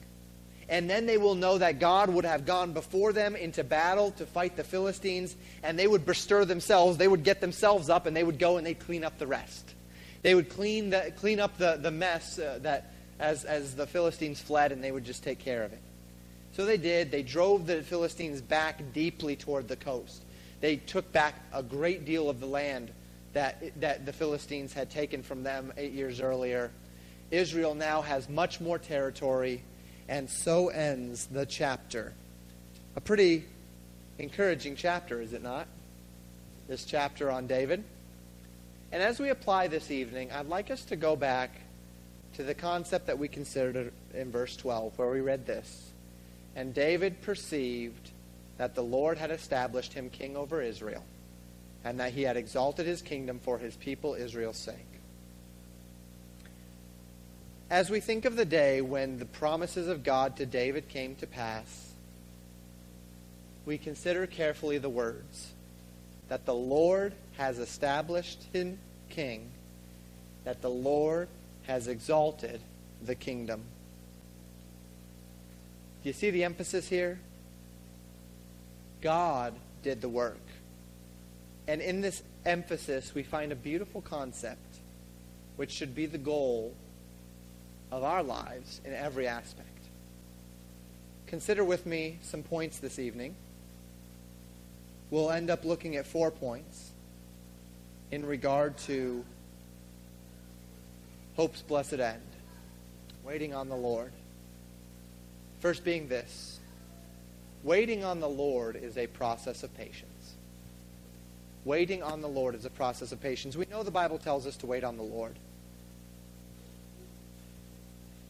And 0.69 0.91
then 0.91 1.07
they 1.07 1.17
will 1.17 1.37
know 1.37 1.59
that 1.59 1.79
God 1.79 2.11
would 2.11 2.25
have 2.25 2.45
gone 2.45 2.73
before 2.73 3.13
them 3.13 3.37
into 3.37 3.63
battle 3.63 4.11
to 4.13 4.27
fight 4.27 4.57
the 4.57 4.65
Philistines, 4.65 5.37
and 5.63 5.79
they 5.79 5.87
would 5.87 6.05
bestir 6.05 6.45
themselves. 6.45 6.99
They 6.99 7.07
would 7.07 7.23
get 7.23 7.41
themselves 7.41 7.89
up, 7.89 8.07
and 8.07 8.17
they 8.17 8.25
would 8.25 8.39
go 8.39 8.57
and 8.57 8.67
they'd 8.67 8.79
clean 8.79 9.05
up 9.05 9.19
the 9.19 9.29
rest. 9.29 9.75
They 10.23 10.35
would 10.35 10.49
clean, 10.49 10.91
the, 10.91 11.13
clean 11.17 11.39
up 11.39 11.57
the, 11.57 11.79
the 11.81 11.93
mess 11.93 12.39
uh, 12.39 12.59
that 12.63 12.93
as, 13.21 13.45
as 13.45 13.77
the 13.77 13.87
Philistines 13.87 14.41
fled, 14.41 14.73
and 14.73 14.83
they 14.83 14.91
would 14.91 15.05
just 15.05 15.23
take 15.23 15.39
care 15.39 15.63
of 15.63 15.73
it. 15.73 15.81
So 16.55 16.65
they 16.65 16.79
did. 16.79 17.13
They 17.13 17.23
drove 17.23 17.67
the 17.67 17.83
Philistines 17.83 18.41
back 18.41 18.93
deeply 18.93 19.37
toward 19.37 19.69
the 19.69 19.77
coast. 19.77 20.23
They 20.61 20.77
took 20.77 21.13
back 21.13 21.35
a 21.53 21.63
great 21.63 22.05
deal 22.05 22.29
of 22.29 22.41
the 22.41 22.47
land 22.47 22.91
that, 23.37 23.63
that 23.81 24.07
the 24.07 24.15
Philistines 24.15 24.73
had 24.73 24.89
taken 24.89 25.23
from 25.23 25.43
them 25.43 25.71
eight 25.77 25.93
years 25.93 26.23
earlier. 26.23 26.71
Israel 27.31 27.75
now 27.75 28.01
has 28.01 28.31
much 28.31 28.63
more 28.63 28.79
territory, 28.79 29.63
and 30.09 30.31
so 30.31 30.69
ends 30.69 31.27
the 31.27 31.45
chapter. 31.45 32.15
A 32.97 33.01
pretty 33.03 33.45
encouraging 34.19 34.75
chapter, 34.75 35.21
is 35.21 35.35
it 35.35 35.43
not? 35.43 35.67
This 36.67 36.87
chapter 36.87 37.31
on 37.31 37.47
David. 37.47 37.85
And 38.91 39.03
as 39.03 39.21
we 39.21 39.29
apply 39.29 39.67
this 39.67 39.91
evening, 39.91 40.33
I'd 40.33 40.49
like 40.49 40.71
us 40.71 40.87
to 40.87 40.97
go 40.97 41.15
back 41.15 41.51
to 42.37 42.43
the 42.43 42.55
concept 42.55 43.07
that 43.09 43.19
we 43.19 43.29
considered 43.29 43.93
in 44.15 44.31
verse 44.31 44.57
12, 44.57 44.99
where 44.99 45.11
we 45.11 45.21
read 45.21 45.45
this. 45.45 45.91
And 46.55 46.73
David 46.73 47.21
perceived 47.21 48.13
that 48.57 48.75
the 48.75 48.83
Lord 48.83 49.19
had 49.19 49.31
established 49.31 49.93
him 49.93 50.09
king 50.09 50.39
over 50.39 50.63
Israel, 50.63 51.05
and 51.87 52.01
that 52.01 52.13
he 52.13 52.23
had 52.23 52.37
exalted 52.37 52.85
his 52.85 53.01
kingdom 53.01 53.39
for 53.39 53.59
his 53.59 53.77
people 53.77 54.15
Israel's 54.15 54.57
sake. 54.57 54.75
As 57.71 57.91
we 57.91 58.01
think 58.01 58.25
of 58.25 58.35
the 58.35 58.45
day 58.45 58.81
when 58.81 59.21
the 59.21 59.25
promises 59.25 59.87
of 59.87 60.03
God 60.03 60.37
to 60.39 60.47
David 60.47 60.89
came 60.89 61.15
to 61.17 61.29
pass, 61.29 61.93
we 63.65 63.79
consider 63.79 64.27
carefully 64.27 64.79
the 64.79 64.89
words 64.89 65.53
that 66.29 66.45
the 66.45 66.55
Lord 66.55 67.13
has 67.37 67.61
established 67.61 68.43
him 68.53 68.79
king, 69.09 69.49
that 70.43 70.63
the 70.63 70.71
Lord 70.71 71.29
has 71.69 71.87
exalted 71.87 72.61
the 73.01 73.15
kingdom. 73.15 73.63
Do 76.03 76.09
you 76.09 76.13
see 76.13 76.31
the 76.31 76.43
emphasis 76.43 76.89
here? 76.89 77.21
God 79.03 79.55
did 79.85 80.01
the 80.01 80.09
work. 80.09 80.46
And 81.69 81.81
in 81.81 82.01
this 82.01 82.23
emphasis, 82.45 83.15
we 83.15 83.23
find 83.23 83.53
a 83.53 83.57
beautiful 83.57 84.01
concept, 84.01 84.79
which 85.57 85.71
should 85.71 85.95
be 85.95 86.07
the 86.07 86.19
goal 86.19 86.75
of 87.91 88.03
our 88.03 88.23
lives 88.23 88.81
in 88.85 88.93
every 88.93 89.27
aspect. 89.27 89.69
Consider 91.27 91.65
with 91.65 91.87
me 91.87 92.19
some 92.23 92.43
points 92.43 92.79
this 92.79 92.99
evening. 92.99 93.35
We'll 95.11 95.31
end 95.31 95.51
up 95.51 95.65
looking 95.65 95.97
at 95.97 96.07
four 96.07 96.31
points 96.31 96.91
in 98.11 98.25
regard 98.25 98.77
to 98.79 99.25
hope's 101.37 101.63
blessed 101.63 101.95
end, 101.95 102.23
waiting 103.25 103.55
on 103.55 103.69
the 103.69 103.77
Lord. 103.77 104.13
First 105.61 105.85
being 105.85 106.09
this 106.09 106.61
waiting 107.65 108.05
on 108.05 108.21
the 108.21 108.29
Lord 108.29 108.77
is 108.77 108.97
a 108.97 109.09
process 109.09 109.65
of 109.65 109.77
patience. 109.77 110.16
Waiting 111.67 112.01
on 112.01 112.21
the 112.21 112.29
Lord 112.29 112.55
is 112.55 112.65
a 112.65 112.71
process 112.71 113.11
of 113.11 113.21
patience. 113.21 113.57
We 113.57 113.67
know 113.67 113.83
the 113.83 113.91
Bible 113.91 114.19
tells 114.19 114.47
us 114.47 114.57
to 114.59 114.67
wait 114.67 114.85
on 114.85 114.97
the 114.97 115.03
Lord. 115.03 115.35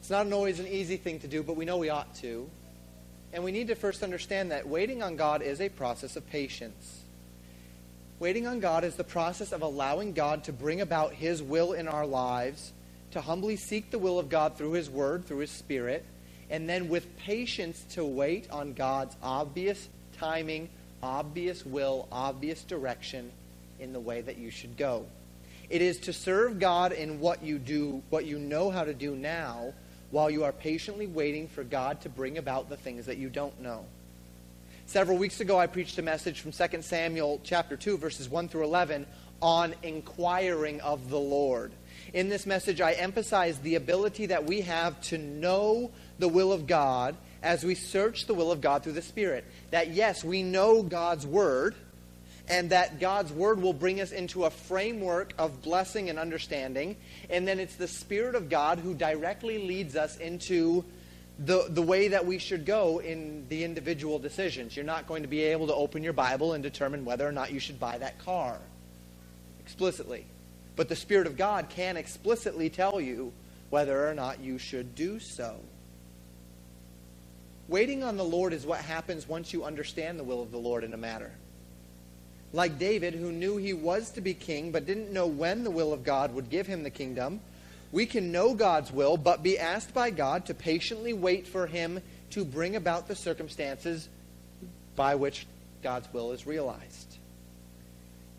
It's 0.01 0.09
not 0.09 0.33
always 0.33 0.59
an 0.59 0.66
easy 0.66 0.96
thing 0.96 1.20
to 1.20 1.29
do, 1.29 1.42
but 1.42 1.55
we 1.55 1.66
know 1.66 1.77
we 1.77 1.90
ought 1.90 2.14
to. 2.16 2.49
And 3.35 3.44
we 3.44 3.53
need 3.53 3.68
to 3.68 3.75
first 3.75 4.03
understand 4.03 4.53
that 4.53 4.66
waiting 4.66 5.03
on 5.03 5.16
God 5.16 5.42
is 5.42 5.61
a 5.61 5.68
process 5.68 6.16
of 6.16 6.27
patience. 6.31 7.03
Waiting 8.20 8.46
on 8.46 8.59
God 8.59 8.85
is 8.85 8.94
the 8.94 9.05
process 9.05 9.53
of 9.53 9.61
allowing 9.61 10.14
God 10.14 10.44
to 10.44 10.53
bring 10.55 10.81
about 10.81 11.12
His 11.12 11.42
will 11.42 11.75
in 11.75 11.88
our 11.88 12.07
lives, 12.07 12.72
to 13.11 13.20
humbly 13.20 13.57
seek 13.57 13.90
the 13.90 13.99
will 13.99 14.18
of 14.18 14.31
God 14.31 14.57
through 14.57 14.72
His 14.72 14.88
Word, 14.88 15.27
through 15.27 15.40
His 15.40 15.51
Spirit, 15.51 16.07
and 16.49 16.66
then 16.66 16.88
with 16.88 17.18
patience 17.18 17.85
to 17.90 18.03
wait 18.03 18.51
on 18.51 18.72
God's 18.72 19.14
obvious 19.22 19.90
timing, 20.16 20.70
obvious 21.02 21.64
will, 21.64 22.09
obvious 22.11 22.62
direction 22.62 23.30
in 23.78 23.92
the 23.92 24.00
way 24.00 24.20
that 24.20 24.38
you 24.38 24.50
should 24.50 24.76
go. 24.76 25.06
It 25.68 25.82
is 25.82 25.98
to 26.00 26.12
serve 26.12 26.61
God 26.61 26.92
in 26.92 27.20
what 27.20 27.42
you 27.42 27.59
do, 27.59 28.02
what 28.11 28.24
you 28.24 28.38
know 28.38 28.70
how 28.70 28.85
to 28.85 28.94
do 28.94 29.16
now, 29.16 29.72
while 30.11 30.30
you 30.30 30.44
are 30.44 30.52
patiently 30.52 31.06
waiting 31.06 31.48
for 31.48 31.64
God 31.64 32.00
to 32.02 32.09
bring 32.09 32.38
about 32.38 32.68
the 32.68 32.76
things 32.76 33.06
that 33.06 33.18
you 33.18 33.28
don't 33.28 33.61
know. 33.61 33.85
Several 34.87 35.18
weeks 35.18 35.40
ago, 35.40 35.59
I 35.59 35.66
preached 35.66 35.98
a 35.98 36.02
message 36.02 36.40
from 36.40 36.52
2 36.52 36.82
Samuel 36.82 37.40
chapter 37.42 37.76
2, 37.76 37.98
verses 37.98 38.28
1 38.28 38.48
through 38.48 38.64
11, 38.64 39.04
on 39.42 39.74
inquiring 39.82 40.80
of 40.80 41.11
the 41.11 41.18
Lord. 41.18 41.72
In 42.14 42.28
this 42.28 42.46
message, 42.46 42.80
I 42.80 42.92
emphasized 42.92 43.62
the 43.62 43.74
ability 43.74 44.26
that 44.26 44.44
we 44.44 44.61
have 44.61 45.00
to 45.02 45.18
know 45.18 45.90
the 46.20 46.28
will 46.28 46.52
of 46.52 46.68
God 46.68 47.16
as 47.42 47.64
we 47.64 47.75
search 47.75 48.27
the 48.27 48.35
will 48.35 48.51
of 48.51 48.61
God 48.61 48.83
through 48.83 48.92
the 48.92 49.03
Spirit. 49.03 49.44
That, 49.70 49.90
yes, 49.90 50.25
we 50.25 50.42
know 50.42 50.83
God's 50.83 51.27
Word, 51.27 51.75
and 52.49 52.70
that 52.70 53.01
God's 53.01 53.33
Word 53.33 53.61
will 53.61 53.72
bring 53.72 54.01
us 54.01 54.12
into 54.12 54.44
a 54.44 54.51
framework 54.51 55.33
of 55.38 55.62
blessing 55.62 56.09
and 56.09 56.18
understanding. 56.18 56.96
And 57.29 57.46
then 57.46 57.59
it's 57.59 57.77
the 57.77 57.88
Spirit 57.88 58.35
of 58.35 58.49
God 58.49 58.79
who 58.79 58.94
directly 58.94 59.66
leads 59.66 59.96
us 59.96 60.16
into 60.16 60.85
the, 61.38 61.66
the 61.68 61.83
way 61.83 62.09
that 62.09 62.25
we 62.25 62.38
should 62.38 62.64
go 62.64 62.99
in 62.99 63.46
the 63.49 63.64
individual 63.64 64.18
decisions. 64.18 64.75
You're 64.75 64.87
not 64.87 65.07
going 65.07 65.22
to 65.22 65.29
be 65.29 65.42
able 65.42 65.66
to 65.66 65.75
open 65.75 66.03
your 66.03 66.14
Bible 66.14 66.55
and 66.55 66.62
determine 66.62 67.05
whether 67.05 67.29
or 67.29 67.33
not 67.33 67.53
you 67.53 67.61
should 67.61 67.79
buy 67.79 67.99
that 67.99 68.18
car 68.25 68.59
explicitly. 69.61 70.25
But 70.77 70.88
the 70.88 70.96
Spirit 70.96 71.27
of 71.27 71.37
God 71.37 71.68
can 71.68 71.96
explicitly 71.96 72.70
tell 72.70 73.01
you 73.01 73.33
whether 73.70 74.09
or 74.09 74.14
not 74.14 74.40
you 74.40 74.59
should 74.59 74.94
do 74.94 75.18
so. 75.18 75.57
Waiting 77.68 78.02
on 78.02 78.16
the 78.16 78.24
Lord 78.24 78.52
is 78.52 78.64
what 78.64 78.81
happens 78.81 79.29
once 79.29 79.52
you 79.52 79.64
understand 79.64 80.18
the 80.18 80.24
will 80.24 80.42
of 80.42 80.52
the 80.52 80.59
Lord 80.59 80.85
in 80.85 80.94
a 80.94 80.98
matter. 80.98 81.33
Like 82.52 82.79
David, 82.79 83.14
who 83.14 83.33
knew 83.33 83.57
he 83.57 83.72
was 83.72 84.11
to 84.12 84.20
be 84.20 84.35
king 84.35 84.70
but 84.70 84.87
didn't 84.87 85.12
know 85.12 85.26
when 85.26 85.64
the 85.64 85.70
will 85.70 85.92
of 85.92 86.05
God 86.05 86.33
would 86.35 86.48
give 86.48 86.66
him 86.66 86.85
the 86.85 86.90
kingdom, 86.90 87.40
we 87.92 88.07
can 88.07 88.33
know 88.33 88.55
God's 88.55 88.92
will, 88.92 89.16
but 89.16 89.42
be 89.42 89.59
asked 89.59 89.94
by 89.94 90.11
God 90.11 90.46
to 90.46 90.55
patiently 90.55 91.12
wait 91.12 91.46
for 91.46 91.66
Him 91.66 92.02
to 92.31 92.44
bring 92.44 92.76
about 92.76 93.09
the 93.09 93.14
circumstances 93.14 94.09
by 94.96 95.14
which 95.14 95.46
God's 95.83 96.12
will 96.12 96.33
is 96.33 96.46
realized. 96.46 97.16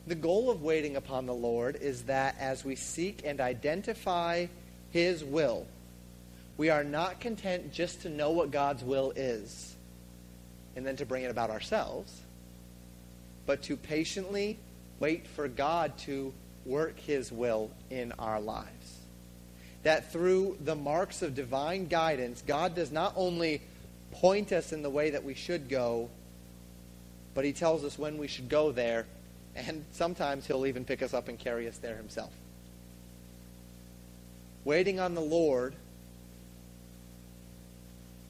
The 0.06 0.16
goal 0.16 0.50
of 0.50 0.62
waiting 0.62 0.96
upon 0.96 1.26
the 1.26 1.34
Lord 1.34 1.76
is 1.76 2.04
that 2.04 2.36
as 2.40 2.64
we 2.64 2.76
seek 2.76 3.22
and 3.26 3.40
identify 3.40 4.48
His 4.92 5.24
will, 5.24 5.66
we 6.58 6.70
are 6.70 6.84
not 6.84 7.20
content 7.20 7.72
just 7.72 8.02
to 8.02 8.10
know 8.10 8.32
what 8.32 8.52
God's 8.52 8.84
will 8.84 9.14
is 9.16 9.76
and 10.76 10.86
then 10.86 10.98
to 10.98 11.06
bring 11.06 11.24
it 11.24 11.32
about 11.32 11.50
ourselves, 11.50 12.22
but 13.46 13.64
to 13.64 13.78
patiently 13.78 14.58
wait 15.00 15.28
for 15.28 15.48
God 15.48 15.98
to 16.00 16.34
work 16.66 17.00
His 17.00 17.32
will 17.32 17.72
in 17.90 18.12
our 18.20 18.42
lives 18.42 18.98
that 19.88 20.12
through 20.12 20.58
the 20.66 20.76
marks 20.76 21.22
of 21.22 21.34
divine 21.34 21.88
guidance, 21.88 22.44
God 22.46 22.76
does 22.76 22.92
not 22.92 23.14
only 23.16 23.62
point 24.12 24.52
us 24.52 24.74
in 24.74 24.82
the 24.82 24.90
way 24.90 25.12
that 25.12 25.24
we 25.24 25.34
should 25.34 25.70
go, 25.70 26.10
but 27.34 27.46
He 27.46 27.54
tells 27.54 27.86
us 27.86 27.98
when 27.98 28.18
we 28.18 28.28
should 28.28 28.50
go 28.50 28.74
there, 28.74 29.06
and 29.56 29.86
sometimes 29.94 30.46
He'll 30.46 30.66
even 30.66 30.84
pick 30.84 31.02
us 31.02 31.14
up 31.14 31.30
and 31.30 31.40
carry 31.40 31.70
us 31.70 31.78
there 31.78 31.96
Himself. 31.96 32.34
Waiting 34.66 35.00
on 35.00 35.16
the 35.16 35.22
Lord 35.22 35.74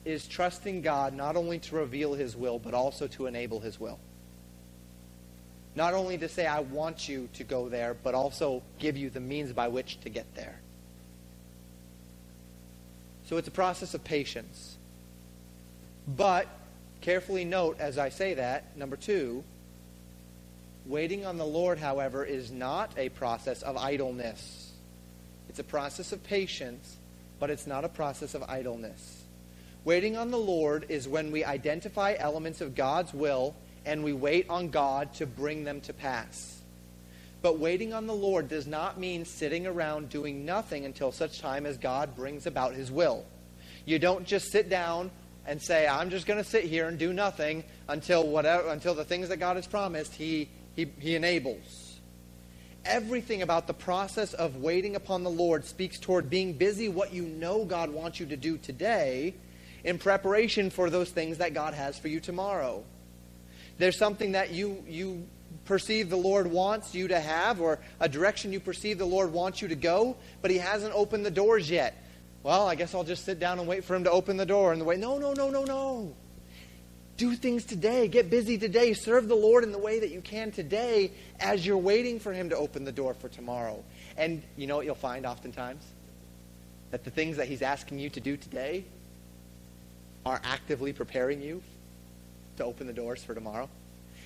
is 0.07 0.25
trusting 0.25 0.81
God 0.81 1.13
not 1.13 1.35
only 1.35 1.59
to 1.59 1.75
reveal 1.75 2.13
His 2.13 2.35
will, 2.35 2.59
but 2.59 2.73
also 2.73 3.07
to 3.07 3.25
enable 3.25 3.59
His 3.59 3.77
will. 3.77 3.99
Not 5.75 5.93
only 5.93 6.17
to 6.17 6.29
say, 6.29 6.47
I 6.47 6.61
want 6.61 7.09
you 7.09 7.27
to 7.33 7.43
go 7.43 7.67
there, 7.67 7.93
but 7.93 8.15
also 8.15 8.63
give 8.79 8.95
you 8.95 9.09
the 9.09 9.19
means 9.19 9.51
by 9.51 9.67
which 9.67 9.99
to 10.01 10.09
get 10.09 10.33
there. 10.33 10.55
So 13.25 13.35
it's 13.35 13.49
a 13.49 13.51
process 13.51 13.93
of 13.93 14.03
patience. 14.05 14.77
But 16.07 16.47
carefully 17.01 17.43
note 17.43 17.77
as 17.79 17.97
I 17.97 18.07
say 18.07 18.35
that, 18.35 18.77
number 18.77 18.95
two, 18.95 19.43
waiting 20.85 21.25
on 21.25 21.37
the 21.37 21.45
Lord, 21.45 21.79
however, 21.79 22.23
is 22.23 22.49
not 22.49 22.91
a 22.97 23.09
process 23.09 23.61
of 23.61 23.75
idleness. 23.75 24.71
It's 25.49 25.59
a 25.59 25.65
process 25.65 26.13
of 26.13 26.23
patience, 26.23 26.95
but 27.39 27.49
it's 27.49 27.67
not 27.67 27.83
a 27.83 27.89
process 27.89 28.35
of 28.35 28.43
idleness. 28.43 29.16
Waiting 29.87 30.17
on 30.17 30.31
the 30.31 30.37
Lord 30.37 30.87
is 30.89 31.07
when 31.07 31.31
we 31.31 31.45
identify 31.45 32.13
elements 32.19 32.59
of 32.59 32.75
God's 32.75 33.13
will 33.13 33.55
and 33.85 34.03
we 34.03 34.11
wait 34.11 34.49
on 34.49 34.67
God 34.67 35.13
to 35.13 35.25
bring 35.25 35.63
them 35.63 35.79
to 35.79 35.93
pass. 35.93 36.61
But 37.41 37.57
waiting 37.57 37.93
on 37.93 38.05
the 38.05 38.13
Lord 38.13 38.49
does 38.49 38.67
not 38.67 38.99
mean 38.99 39.23
sitting 39.23 39.65
around 39.65 40.09
doing 40.09 40.43
nothing 40.43 40.83
until 40.83 41.13
such 41.13 41.39
time 41.39 41.65
as 41.65 41.77
God 41.77 42.17
brings 42.17 42.45
about 42.45 42.73
his 42.73 42.91
will. 42.91 43.23
You 43.85 43.97
don't 43.97 44.27
just 44.27 44.51
sit 44.51 44.69
down 44.69 45.09
and 45.45 45.61
say, 45.61 45.87
I'm 45.87 46.09
just 46.09 46.25
going 46.25 46.43
to 46.43 46.49
sit 46.49 46.65
here 46.65 46.89
and 46.89 46.99
do 46.99 47.13
nothing 47.13 47.63
until 47.87 48.27
whatever 48.27 48.67
until 48.67 48.93
the 48.93 49.05
things 49.05 49.29
that 49.29 49.37
God 49.37 49.55
has 49.55 49.67
promised 49.67 50.13
he, 50.15 50.49
he, 50.75 50.91
he 50.99 51.15
enables. 51.15 51.97
Everything 52.83 53.41
about 53.41 53.67
the 53.67 53.73
process 53.73 54.33
of 54.33 54.57
waiting 54.57 54.97
upon 54.97 55.23
the 55.23 55.29
Lord 55.29 55.63
speaks 55.63 55.97
toward 55.97 56.29
being 56.29 56.51
busy 56.51 56.89
what 56.89 57.13
you 57.13 57.23
know 57.23 57.63
God 57.63 57.89
wants 57.89 58.19
you 58.19 58.25
to 58.25 58.35
do 58.35 58.57
today 58.57 59.33
in 59.87 59.97
preparation 59.97 60.69
for 60.69 60.89
those 60.89 61.09
things 61.09 61.37
that 61.37 61.53
God 61.53 61.73
has 61.73 61.97
for 61.97 62.09
you 62.09 62.19
tomorrow. 62.19 62.83
There's 63.77 63.97
something 63.97 64.33
that 64.33 64.51
you, 64.51 64.83
you 64.85 65.25
perceive 65.63 66.09
the 66.09 66.17
Lord 66.17 66.45
wants 66.47 66.93
you 66.93 67.07
to 67.07 67.17
have, 67.17 67.61
or 67.61 67.79
a 68.01 68.09
direction 68.09 68.51
you 68.51 68.59
perceive 68.59 68.97
the 68.97 69.05
Lord 69.05 69.31
wants 69.31 69.61
you 69.61 69.69
to 69.69 69.75
go, 69.75 70.17
but 70.41 70.51
He 70.51 70.57
hasn't 70.57 70.93
opened 70.93 71.25
the 71.25 71.31
doors 71.31 71.69
yet. 71.69 72.03
Well, 72.43 72.67
I 72.67 72.75
guess 72.75 72.93
I'll 72.93 73.05
just 73.05 73.23
sit 73.23 73.39
down 73.39 73.59
and 73.59 73.67
wait 73.67 73.85
for 73.85 73.95
Him 73.95 74.03
to 74.03 74.11
open 74.11 74.35
the 74.35 74.45
door. 74.45 74.73
And 74.73 74.81
the 74.81 74.85
way, 74.85 74.97
no, 74.97 75.17
no, 75.19 75.31
no, 75.31 75.49
no, 75.49 75.63
no. 75.63 76.13
Do 77.15 77.33
things 77.35 77.63
today. 77.63 78.09
Get 78.09 78.29
busy 78.29 78.57
today. 78.57 78.93
Serve 78.93 79.29
the 79.29 79.35
Lord 79.35 79.63
in 79.63 79.71
the 79.71 79.79
way 79.79 80.01
that 80.01 80.11
you 80.11 80.19
can 80.19 80.51
today 80.51 81.13
as 81.39 81.65
you're 81.65 81.77
waiting 81.77 82.19
for 82.19 82.33
Him 82.33 82.49
to 82.49 82.57
open 82.57 82.83
the 82.83 82.91
door 82.91 83.13
for 83.13 83.29
tomorrow. 83.29 83.81
And 84.17 84.43
you 84.57 84.67
know 84.67 84.75
what 84.75 84.85
you'll 84.85 84.95
find 84.95 85.25
oftentimes? 85.25 85.85
That 86.91 87.05
the 87.05 87.09
things 87.09 87.37
that 87.37 87.47
He's 87.47 87.61
asking 87.61 87.99
you 87.99 88.09
to 88.09 88.19
do 88.19 88.35
today 88.35 88.83
are 90.27 90.41
actively 90.43 90.91
preparing 90.91 91.41
you 91.41 91.63
to 92.57 92.65
open 92.65 92.85
the 92.85 92.91
doors 92.91 93.23
for 93.23 93.33
tomorrow. 93.33 93.69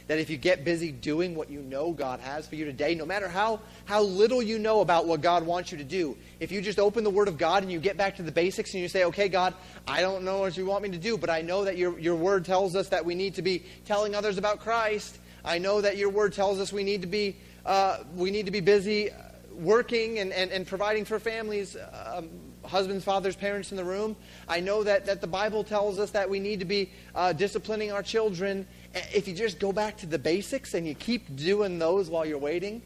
That 0.07 0.17
if 0.17 0.31
you 0.31 0.37
get 0.37 0.65
busy 0.65 0.91
doing 0.91 1.35
what 1.35 1.51
you 1.51 1.61
know 1.61 1.91
God 1.91 2.19
has 2.21 2.47
for 2.47 2.55
you 2.55 2.65
today, 2.65 2.95
no 2.95 3.05
matter 3.05 3.27
how, 3.27 3.59
how 3.85 4.01
little 4.01 4.41
you 4.41 4.57
know 4.57 4.81
about 4.81 5.05
what 5.05 5.21
God 5.21 5.45
wants 5.45 5.71
you 5.71 5.77
to 5.77 5.83
do, 5.83 6.17
if 6.39 6.51
you 6.51 6.59
just 6.59 6.79
open 6.79 7.03
the 7.03 7.11
Word 7.11 7.27
of 7.27 7.37
God 7.37 7.61
and 7.61 7.71
you 7.71 7.79
get 7.79 7.97
back 7.97 8.15
to 8.15 8.23
the 8.23 8.31
basics 8.31 8.73
and 8.73 8.81
you 8.81 8.89
say, 8.89 9.03
okay, 9.05 9.29
God, 9.29 9.53
I 9.87 10.01
don't 10.01 10.23
know 10.23 10.39
what 10.39 10.57
you 10.57 10.65
want 10.65 10.81
me 10.81 10.89
to 10.89 10.97
do, 10.97 11.19
but 11.19 11.29
I 11.29 11.41
know 11.41 11.65
that 11.65 11.77
your, 11.77 11.99
your 11.99 12.15
Word 12.15 12.45
tells 12.45 12.75
us 12.75 12.89
that 12.89 13.05
we 13.05 13.13
need 13.13 13.35
to 13.35 13.43
be 13.43 13.63
telling 13.85 14.15
others 14.15 14.39
about 14.39 14.59
Christ. 14.59 15.19
I 15.45 15.59
know 15.59 15.81
that 15.81 15.97
your 15.97 16.09
Word 16.09 16.33
tells 16.33 16.59
us 16.59 16.73
we 16.73 16.83
need 16.83 17.01
to 17.01 17.07
be, 17.07 17.35
uh, 17.63 17.99
we 18.15 18.31
need 18.31 18.47
to 18.47 18.51
be 18.51 18.59
busy 18.59 19.11
working 19.53 20.17
and, 20.17 20.33
and, 20.33 20.49
and 20.49 20.65
providing 20.65 21.05
for 21.05 21.19
families. 21.19 21.77
Um, 21.93 22.27
husbands, 22.65 23.03
fathers, 23.03 23.35
parents 23.35 23.71
in 23.71 23.77
the 23.77 23.83
room. 23.83 24.15
I 24.47 24.59
know 24.59 24.83
that, 24.83 25.05
that 25.05 25.21
the 25.21 25.27
Bible 25.27 25.63
tells 25.63 25.99
us 25.99 26.11
that 26.11 26.29
we 26.29 26.39
need 26.39 26.59
to 26.59 26.65
be 26.65 26.91
uh, 27.15 27.33
disciplining 27.33 27.91
our 27.91 28.03
children. 28.03 28.67
If 29.13 29.27
you 29.27 29.33
just 29.33 29.59
go 29.59 29.71
back 29.71 29.97
to 29.97 30.05
the 30.05 30.19
basics 30.19 30.73
and 30.73 30.85
you 30.87 30.95
keep 30.95 31.35
doing 31.35 31.79
those 31.79 32.09
while 32.09 32.25
you're 32.25 32.37
waiting, 32.37 32.81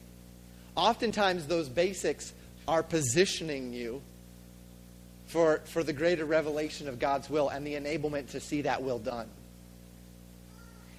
oftentimes 0.76 1.48
those 1.48 1.70
basics 1.70 2.34
are 2.68 2.84
positioning 2.84 3.74
you 3.74 4.02
for, 5.28 5.62
for 5.66 5.84
the 5.84 5.94
greater 5.94 6.26
revelation 6.26 6.88
of 6.88 7.00
God's 7.00 7.30
will 7.30 7.50
and 7.50 7.66
the 7.66 7.74
enablement 7.74 8.32
to 8.32 8.40
see 8.40 8.62
that 8.62 8.84
will 8.84 9.00
done. 9.00 9.28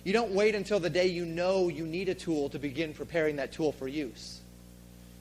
You 0.05 0.13
don't 0.13 0.33
wait 0.33 0.55
until 0.55 0.79
the 0.79 0.91
day 0.91 1.07
you 1.07 1.25
know 1.25 1.69
you 1.69 1.85
need 1.85 2.09
a 2.09 2.15
tool 2.15 2.49
to 2.51 2.59
begin 2.59 2.95
preparing 2.95 3.37
that 3.37 3.53
tool 3.53 3.73
for 3.73 3.89
use. 3.89 4.41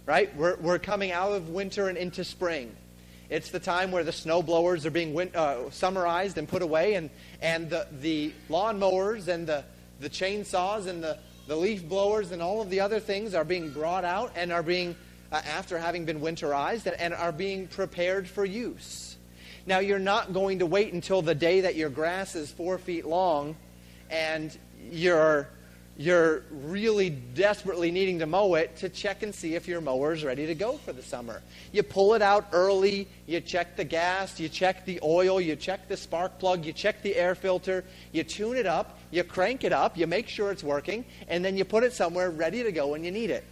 Right? 0.06 0.36
We're, 0.36 0.58
we're 0.58 0.78
coming 0.78 1.12
out 1.12 1.32
of 1.32 1.50
winter 1.50 1.90
and 1.90 1.98
into 1.98 2.24
spring. 2.24 2.76
It's 3.30 3.50
the 3.50 3.60
time 3.60 3.92
where 3.92 4.04
the 4.04 4.12
snow 4.12 4.44
blowers 4.44 4.86
are 4.86 4.92
being 4.92 5.14
win- 5.14 5.36
uh, 5.36 5.70
summarized 5.72 6.38
and 6.38 6.48
put 6.48 6.62
away, 6.62 6.94
and, 6.94 7.10
and 7.42 7.70
the, 7.70 7.88
the 8.02 8.34
lawn 8.50 8.78
mowers 8.80 9.28
and 9.28 9.48
the, 9.48 9.64
the 10.00 10.10
chainsaws 10.10 10.88
and 10.88 11.04
the, 11.04 11.18
the 11.48 11.56
leaf 11.56 11.84
blowers 11.84 12.32
and 12.32 12.42
all 12.42 12.62
of 12.62 12.70
the 12.70 12.80
other 12.80 13.00
things 13.00 13.34
are 13.34 13.44
being 13.44 13.72
brought 13.72 14.06
out 14.06 14.32
and 14.36 14.52
are 14.52 14.64
being, 14.64 14.96
uh, 15.32 15.42
after 15.46 15.80
having 15.80 16.06
been 16.06 16.20
winterized, 16.20 16.86
and, 16.86 17.00
and 17.00 17.14
are 17.14 17.32
being 17.32 17.68
prepared 17.68 18.28
for 18.28 18.46
use. 18.46 19.18
Now, 19.66 19.80
you're 19.80 19.98
not 19.98 20.32
going 20.32 20.60
to 20.60 20.68
wait 20.68 20.94
until 20.94 21.24
the 21.24 21.34
day 21.34 21.62
that 21.62 21.76
your 21.76 21.90
grass 21.90 22.36
is 22.36 22.52
four 22.52 22.78
feet 22.78 23.06
long 23.06 23.56
and 24.12 24.56
you're 24.92 25.50
you're 25.98 26.44
really 26.52 27.10
desperately 27.10 27.90
needing 27.90 28.20
to 28.20 28.26
mow 28.26 28.56
it 28.56 28.76
to 28.78 28.90
check 28.90 29.24
and 29.24 29.34
see 29.34 29.56
if 29.56 29.68
your 29.68 29.80
mower 29.80 30.12
is 30.12 30.26
ready 30.26 30.46
to 30.46 30.56
go 30.56 30.74
for 30.78 30.92
the 30.92 31.02
summer. 31.02 31.42
You 31.72 31.84
pull 31.84 32.16
it 32.16 32.22
out 32.22 32.48
early, 32.52 33.08
you 33.28 33.40
check 33.40 33.78
the 33.78 33.86
gas, 33.86 34.38
you 34.40 34.50
check 34.50 34.86
the 34.86 35.00
oil, 35.04 35.40
you 35.40 35.56
check 35.56 35.88
the 35.88 35.96
spark 35.96 36.38
plug, 36.38 36.66
you 36.66 36.74
check 36.74 37.02
the 37.02 37.16
air 37.16 37.34
filter, 37.34 37.86
you 38.12 38.24
tune 38.24 38.58
it 38.58 38.66
up, 38.66 39.00
you 39.10 39.24
crank 39.24 39.64
it 39.64 39.72
up, 39.72 39.98
you 39.98 40.06
make 40.06 40.28
sure 40.28 40.52
it's 40.52 40.64
working, 40.64 41.06
and 41.30 41.46
then 41.46 41.56
you 41.56 41.64
put 41.64 41.84
it 41.84 41.94
somewhere 41.94 42.30
ready 42.30 42.62
to 42.64 42.74
go 42.74 42.88
when 42.88 43.06
you 43.06 43.12
need 43.12 43.30
it. 43.30 43.46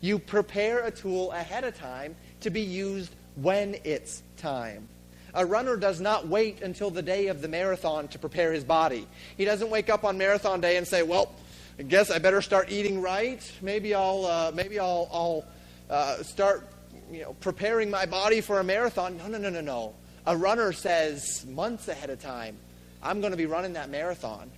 You 0.00 0.18
prepare 0.18 0.84
a 0.84 0.90
tool 0.90 1.30
ahead 1.32 1.64
of 1.64 1.76
time 1.76 2.16
to 2.40 2.50
be 2.50 2.62
used 2.62 3.14
when 3.36 3.76
it's 3.84 4.22
time. 4.38 4.88
A 5.34 5.46
runner 5.46 5.76
does 5.76 6.00
not 6.00 6.28
wait 6.28 6.60
until 6.62 6.90
the 6.90 7.02
day 7.02 7.28
of 7.28 7.40
the 7.40 7.48
marathon 7.48 8.08
to 8.08 8.18
prepare 8.18 8.52
his 8.52 8.64
body. 8.64 9.06
He 9.36 9.44
doesn't 9.44 9.70
wake 9.70 9.88
up 9.88 10.04
on 10.04 10.18
marathon 10.18 10.60
day 10.60 10.76
and 10.76 10.86
say, 10.86 11.02
Well, 11.02 11.32
I 11.78 11.84
guess 11.84 12.10
I 12.10 12.18
better 12.18 12.42
start 12.42 12.70
eating 12.70 13.00
right. 13.00 13.40
Maybe 13.62 13.94
I'll 13.94 14.26
uh, 14.26 14.52
maybe 14.54 14.78
I'll, 14.78 15.08
I'll 15.12 15.44
uh, 15.88 16.22
start 16.22 16.68
you 17.10 17.22
know 17.22 17.34
preparing 17.34 17.90
my 17.90 18.06
body 18.06 18.40
for 18.40 18.60
a 18.60 18.64
marathon. 18.64 19.16
No, 19.16 19.26
no, 19.26 19.38
no, 19.38 19.50
no, 19.50 19.60
no. 19.60 19.94
A 20.26 20.36
runner 20.36 20.72
says 20.72 21.46
months 21.46 21.88
ahead 21.88 22.10
of 22.10 22.20
time, 22.20 22.56
I'm 23.02 23.20
going 23.20 23.32
to 23.32 23.36
be 23.36 23.46
running 23.46 23.72
that 23.72 23.90
marathon. 23.90 24.50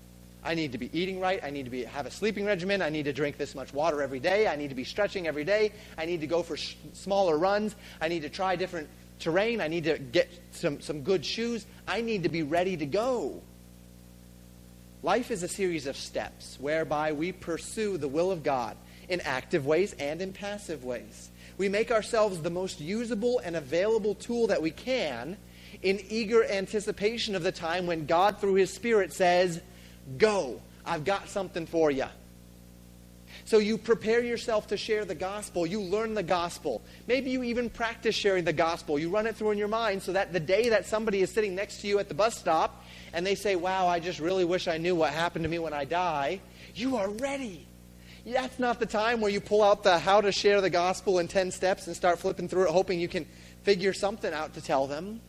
I 0.44 0.54
need 0.54 0.72
to 0.72 0.78
be 0.78 0.90
eating 0.92 1.20
right. 1.20 1.42
I 1.42 1.48
need 1.48 1.64
to 1.64 1.70
be, 1.70 1.84
have 1.84 2.04
a 2.04 2.10
sleeping 2.10 2.44
regimen. 2.44 2.82
I 2.82 2.90
need 2.90 3.04
to 3.04 3.14
drink 3.14 3.38
this 3.38 3.54
much 3.54 3.72
water 3.72 4.02
every 4.02 4.20
day. 4.20 4.46
I 4.46 4.56
need 4.56 4.68
to 4.68 4.74
be 4.74 4.84
stretching 4.84 5.26
every 5.26 5.44
day. 5.44 5.72
I 5.96 6.04
need 6.04 6.20
to 6.20 6.26
go 6.26 6.42
for 6.42 6.58
sh- 6.58 6.74
smaller 6.92 7.38
runs. 7.38 7.74
I 7.98 8.08
need 8.08 8.20
to 8.22 8.28
try 8.28 8.54
different 8.54 8.90
terrain. 9.18 9.62
I 9.62 9.68
need 9.68 9.84
to 9.84 9.98
get 9.98 10.30
some, 10.50 10.82
some 10.82 11.00
good 11.00 11.24
shoes. 11.24 11.64
I 11.88 12.02
need 12.02 12.24
to 12.24 12.28
be 12.28 12.42
ready 12.42 12.76
to 12.76 12.84
go. 12.84 13.40
Life 15.04 15.30
is 15.30 15.42
a 15.42 15.48
series 15.48 15.86
of 15.86 15.98
steps 15.98 16.56
whereby 16.58 17.12
we 17.12 17.30
pursue 17.30 17.98
the 17.98 18.08
will 18.08 18.30
of 18.30 18.42
God 18.42 18.74
in 19.06 19.20
active 19.20 19.66
ways 19.66 19.94
and 19.98 20.22
in 20.22 20.32
passive 20.32 20.82
ways. 20.82 21.28
We 21.58 21.68
make 21.68 21.92
ourselves 21.92 22.40
the 22.40 22.48
most 22.48 22.80
usable 22.80 23.38
and 23.40 23.54
available 23.54 24.14
tool 24.14 24.46
that 24.46 24.62
we 24.62 24.70
can 24.70 25.36
in 25.82 26.00
eager 26.08 26.42
anticipation 26.42 27.34
of 27.34 27.42
the 27.42 27.52
time 27.52 27.86
when 27.86 28.06
God, 28.06 28.40
through 28.40 28.54
His 28.54 28.72
Spirit, 28.72 29.12
says, 29.12 29.60
Go, 30.16 30.62
I've 30.86 31.04
got 31.04 31.28
something 31.28 31.66
for 31.66 31.90
you. 31.90 32.06
So 33.44 33.58
you 33.58 33.76
prepare 33.76 34.22
yourself 34.22 34.68
to 34.68 34.78
share 34.78 35.04
the 35.04 35.14
gospel. 35.14 35.66
You 35.66 35.82
learn 35.82 36.14
the 36.14 36.22
gospel. 36.22 36.80
Maybe 37.06 37.30
you 37.30 37.42
even 37.42 37.68
practice 37.68 38.14
sharing 38.14 38.44
the 38.44 38.54
gospel. 38.54 38.98
You 38.98 39.10
run 39.10 39.26
it 39.26 39.36
through 39.36 39.50
in 39.50 39.58
your 39.58 39.68
mind 39.68 40.02
so 40.02 40.14
that 40.14 40.32
the 40.32 40.40
day 40.40 40.70
that 40.70 40.86
somebody 40.86 41.20
is 41.20 41.30
sitting 41.30 41.54
next 41.54 41.82
to 41.82 41.88
you 41.88 41.98
at 41.98 42.08
the 42.08 42.14
bus 42.14 42.38
stop 42.38 42.83
and 43.14 43.24
they 43.24 43.36
say, 43.36 43.56
Wow, 43.56 43.86
I 43.86 44.00
just 44.00 44.18
really 44.18 44.44
wish 44.44 44.68
I 44.68 44.76
knew 44.76 44.94
what 44.94 45.12
happened 45.12 45.44
to 45.44 45.48
me 45.48 45.58
when 45.58 45.72
I 45.72 45.84
die, 45.84 46.40
you 46.74 46.96
are 46.96 47.08
ready. 47.08 47.66
That's 48.26 48.58
not 48.58 48.80
the 48.80 48.86
time 48.86 49.20
where 49.20 49.30
you 49.30 49.40
pull 49.40 49.62
out 49.62 49.82
the 49.82 49.98
how 49.98 50.20
to 50.20 50.32
share 50.32 50.60
the 50.60 50.70
gospel 50.70 51.18
in 51.18 51.28
10 51.28 51.50
steps 51.50 51.86
and 51.86 51.94
start 51.94 52.18
flipping 52.18 52.48
through 52.48 52.64
it, 52.64 52.70
hoping 52.70 52.98
you 52.98 53.08
can 53.08 53.26
figure 53.62 53.92
something 53.92 54.32
out 54.32 54.54
to 54.54 54.60
tell 54.60 54.86
them. 54.86 55.20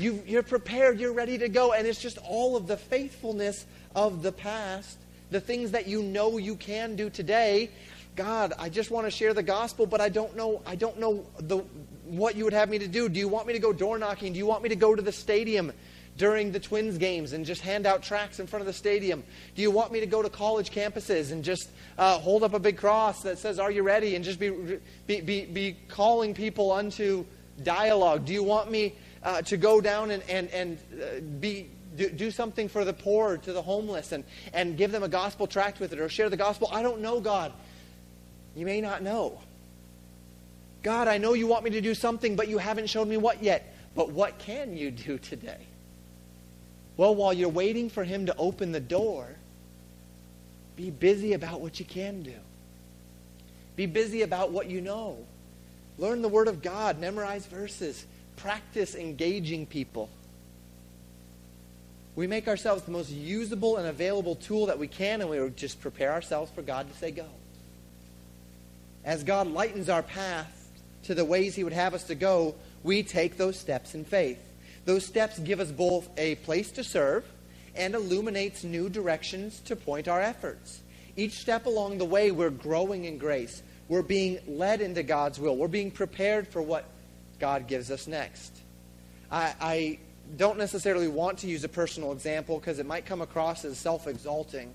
You, 0.00 0.22
you're 0.26 0.42
prepared, 0.42 0.98
you're 0.98 1.12
ready 1.12 1.38
to 1.38 1.48
go, 1.48 1.72
and 1.72 1.86
it's 1.86 2.00
just 2.00 2.18
all 2.18 2.56
of 2.56 2.66
the 2.66 2.76
faithfulness 2.76 3.64
of 3.94 4.22
the 4.22 4.32
past, 4.32 4.98
the 5.30 5.40
things 5.40 5.70
that 5.70 5.86
you 5.86 6.02
know 6.02 6.38
you 6.38 6.56
can 6.56 6.96
do 6.96 7.10
today. 7.10 7.70
God, 8.16 8.54
I 8.58 8.68
just 8.68 8.90
want 8.90 9.06
to 9.06 9.10
share 9.10 9.34
the 9.34 9.42
gospel, 9.42 9.86
but 9.86 10.00
I 10.00 10.08
don't 10.08 10.36
know, 10.36 10.62
I 10.66 10.74
don't 10.74 10.98
know 10.98 11.26
the, 11.38 11.58
what 12.04 12.34
you 12.34 12.44
would 12.44 12.52
have 12.52 12.68
me 12.68 12.78
to 12.78 12.88
do. 12.88 13.08
Do 13.08 13.20
you 13.20 13.28
want 13.28 13.46
me 13.46 13.52
to 13.52 13.58
go 13.58 13.72
door 13.72 13.98
knocking? 13.98 14.32
Do 14.32 14.38
you 14.38 14.46
want 14.46 14.62
me 14.62 14.68
to 14.70 14.76
go 14.76 14.94
to 14.94 15.02
the 15.02 15.12
stadium? 15.12 15.72
During 16.16 16.52
the 16.52 16.60
Twins 16.60 16.98
games 16.98 17.32
and 17.32 17.44
just 17.44 17.60
hand 17.60 17.86
out 17.86 18.02
tracts 18.02 18.40
in 18.40 18.46
front 18.46 18.60
of 18.60 18.66
the 18.66 18.72
stadium? 18.72 19.24
Do 19.54 19.62
you 19.62 19.70
want 19.70 19.92
me 19.92 20.00
to 20.00 20.06
go 20.06 20.22
to 20.22 20.30
college 20.30 20.70
campuses 20.70 21.32
and 21.32 21.42
just 21.42 21.70
uh, 21.98 22.18
hold 22.18 22.42
up 22.42 22.54
a 22.54 22.58
big 22.58 22.76
cross 22.76 23.22
that 23.22 23.38
says, 23.38 23.58
Are 23.58 23.70
you 23.70 23.82
ready? 23.82 24.14
and 24.14 24.24
just 24.24 24.38
be, 24.38 24.78
be, 25.06 25.20
be, 25.20 25.44
be 25.46 25.76
calling 25.88 26.34
people 26.34 26.70
unto 26.70 27.24
dialogue? 27.62 28.24
Do 28.26 28.32
you 28.32 28.42
want 28.42 28.70
me 28.70 28.94
uh, 29.22 29.42
to 29.42 29.56
go 29.56 29.80
down 29.80 30.10
and, 30.10 30.22
and, 30.28 30.48
and 30.50 30.78
uh, 31.00 31.20
be, 31.40 31.68
do, 31.96 32.10
do 32.10 32.30
something 32.30 32.68
for 32.68 32.84
the 32.84 32.92
poor, 32.92 33.36
to 33.38 33.52
the 33.52 33.62
homeless, 33.62 34.12
and, 34.12 34.24
and 34.52 34.76
give 34.76 34.92
them 34.92 35.02
a 35.02 35.08
gospel 35.08 35.46
tract 35.46 35.80
with 35.80 35.92
it 35.92 35.98
or 35.98 36.08
share 36.08 36.28
the 36.28 36.36
gospel? 36.36 36.68
I 36.72 36.82
don't 36.82 37.00
know, 37.00 37.20
God. 37.20 37.52
You 38.54 38.66
may 38.66 38.80
not 38.80 39.02
know. 39.02 39.40
God, 40.84 41.08
I 41.08 41.18
know 41.18 41.32
you 41.32 41.46
want 41.46 41.64
me 41.64 41.70
to 41.70 41.80
do 41.80 41.94
something, 41.94 42.36
but 42.36 42.46
you 42.46 42.58
haven't 42.58 42.88
shown 42.88 43.08
me 43.08 43.16
what 43.16 43.42
yet. 43.42 43.74
But 43.94 44.10
what 44.10 44.38
can 44.38 44.76
you 44.76 44.90
do 44.90 45.18
today? 45.18 45.66
Well, 46.96 47.14
while 47.14 47.32
you're 47.32 47.48
waiting 47.48 47.90
for 47.90 48.04
him 48.04 48.26
to 48.26 48.36
open 48.36 48.72
the 48.72 48.80
door, 48.80 49.28
be 50.76 50.90
busy 50.90 51.32
about 51.32 51.60
what 51.60 51.78
you 51.78 51.84
can 51.86 52.22
do. 52.22 52.34
Be 53.76 53.86
busy 53.86 54.22
about 54.22 54.52
what 54.52 54.70
you 54.70 54.80
know. 54.80 55.18
Learn 55.98 56.22
the 56.22 56.28
Word 56.28 56.48
of 56.48 56.62
God, 56.62 57.00
memorize 57.00 57.46
verses, 57.46 58.04
practice 58.36 58.94
engaging 58.94 59.66
people. 59.66 60.08
We 62.16 62.26
make 62.28 62.46
ourselves 62.46 62.82
the 62.82 62.92
most 62.92 63.10
usable 63.10 63.76
and 63.76 63.88
available 63.88 64.36
tool 64.36 64.66
that 64.66 64.78
we 64.78 64.86
can, 64.86 65.20
and 65.20 65.30
we 65.30 65.50
just 65.50 65.80
prepare 65.80 66.12
ourselves 66.12 66.50
for 66.52 66.62
God 66.62 66.88
to 66.90 66.96
say 66.98 67.10
go. 67.10 67.26
As 69.04 69.24
God 69.24 69.48
lightens 69.48 69.88
our 69.88 70.02
path 70.02 70.70
to 71.04 71.14
the 71.14 71.24
ways 71.24 71.54
He 71.56 71.64
would 71.64 71.72
have 71.72 71.94
us 71.94 72.04
to 72.04 72.14
go, 72.14 72.54
we 72.84 73.02
take 73.02 73.36
those 73.36 73.58
steps 73.58 73.94
in 73.94 74.04
faith. 74.04 74.38
Those 74.84 75.04
steps 75.04 75.38
give 75.38 75.60
us 75.60 75.70
both 75.70 76.08
a 76.18 76.34
place 76.36 76.70
to 76.72 76.84
serve 76.84 77.24
and 77.74 77.94
illuminates 77.94 78.64
new 78.64 78.88
directions 78.88 79.60
to 79.60 79.76
point 79.76 80.08
our 80.08 80.20
efforts. 80.20 80.80
Each 81.16 81.38
step 81.38 81.66
along 81.66 81.98
the 81.98 82.04
way, 82.04 82.30
we're 82.30 82.50
growing 82.50 83.04
in 83.04 83.18
grace. 83.18 83.62
We're 83.88 84.02
being 84.02 84.38
led 84.46 84.80
into 84.80 85.02
God's 85.02 85.38
will. 85.38 85.56
We're 85.56 85.68
being 85.68 85.90
prepared 85.90 86.48
for 86.48 86.62
what 86.62 86.84
God 87.38 87.66
gives 87.66 87.90
us 87.90 88.06
next. 88.06 88.56
I, 89.30 89.54
I 89.60 89.98
don't 90.36 90.58
necessarily 90.58 91.08
want 91.08 91.38
to 91.38 91.46
use 91.46 91.64
a 91.64 91.68
personal 91.68 92.12
example 92.12 92.58
because 92.58 92.78
it 92.78 92.86
might 92.86 93.06
come 93.06 93.20
across 93.20 93.64
as 93.64 93.78
self 93.78 94.06
exalting, 94.06 94.74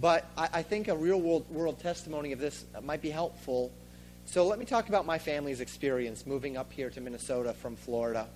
but 0.00 0.24
I, 0.36 0.48
I, 0.54 0.62
think 0.62 0.88
a 0.88 0.96
real 0.96 1.20
world, 1.20 1.48
world 1.50 1.80
testimony 1.80 2.32
of 2.32 2.38
this 2.38 2.64
might 2.82 3.02
be 3.02 3.10
helpful. 3.10 3.70
So 4.26 4.46
let 4.46 4.58
me 4.58 4.64
talk 4.64 4.88
about 4.88 5.06
my 5.06 5.18
family's 5.18 5.60
experience 5.60 6.26
moving 6.26 6.56
up 6.56 6.72
here 6.72 6.90
to 6.90 7.00
Minnesota 7.00 7.52
from 7.52 7.76
Florida. 7.76 8.26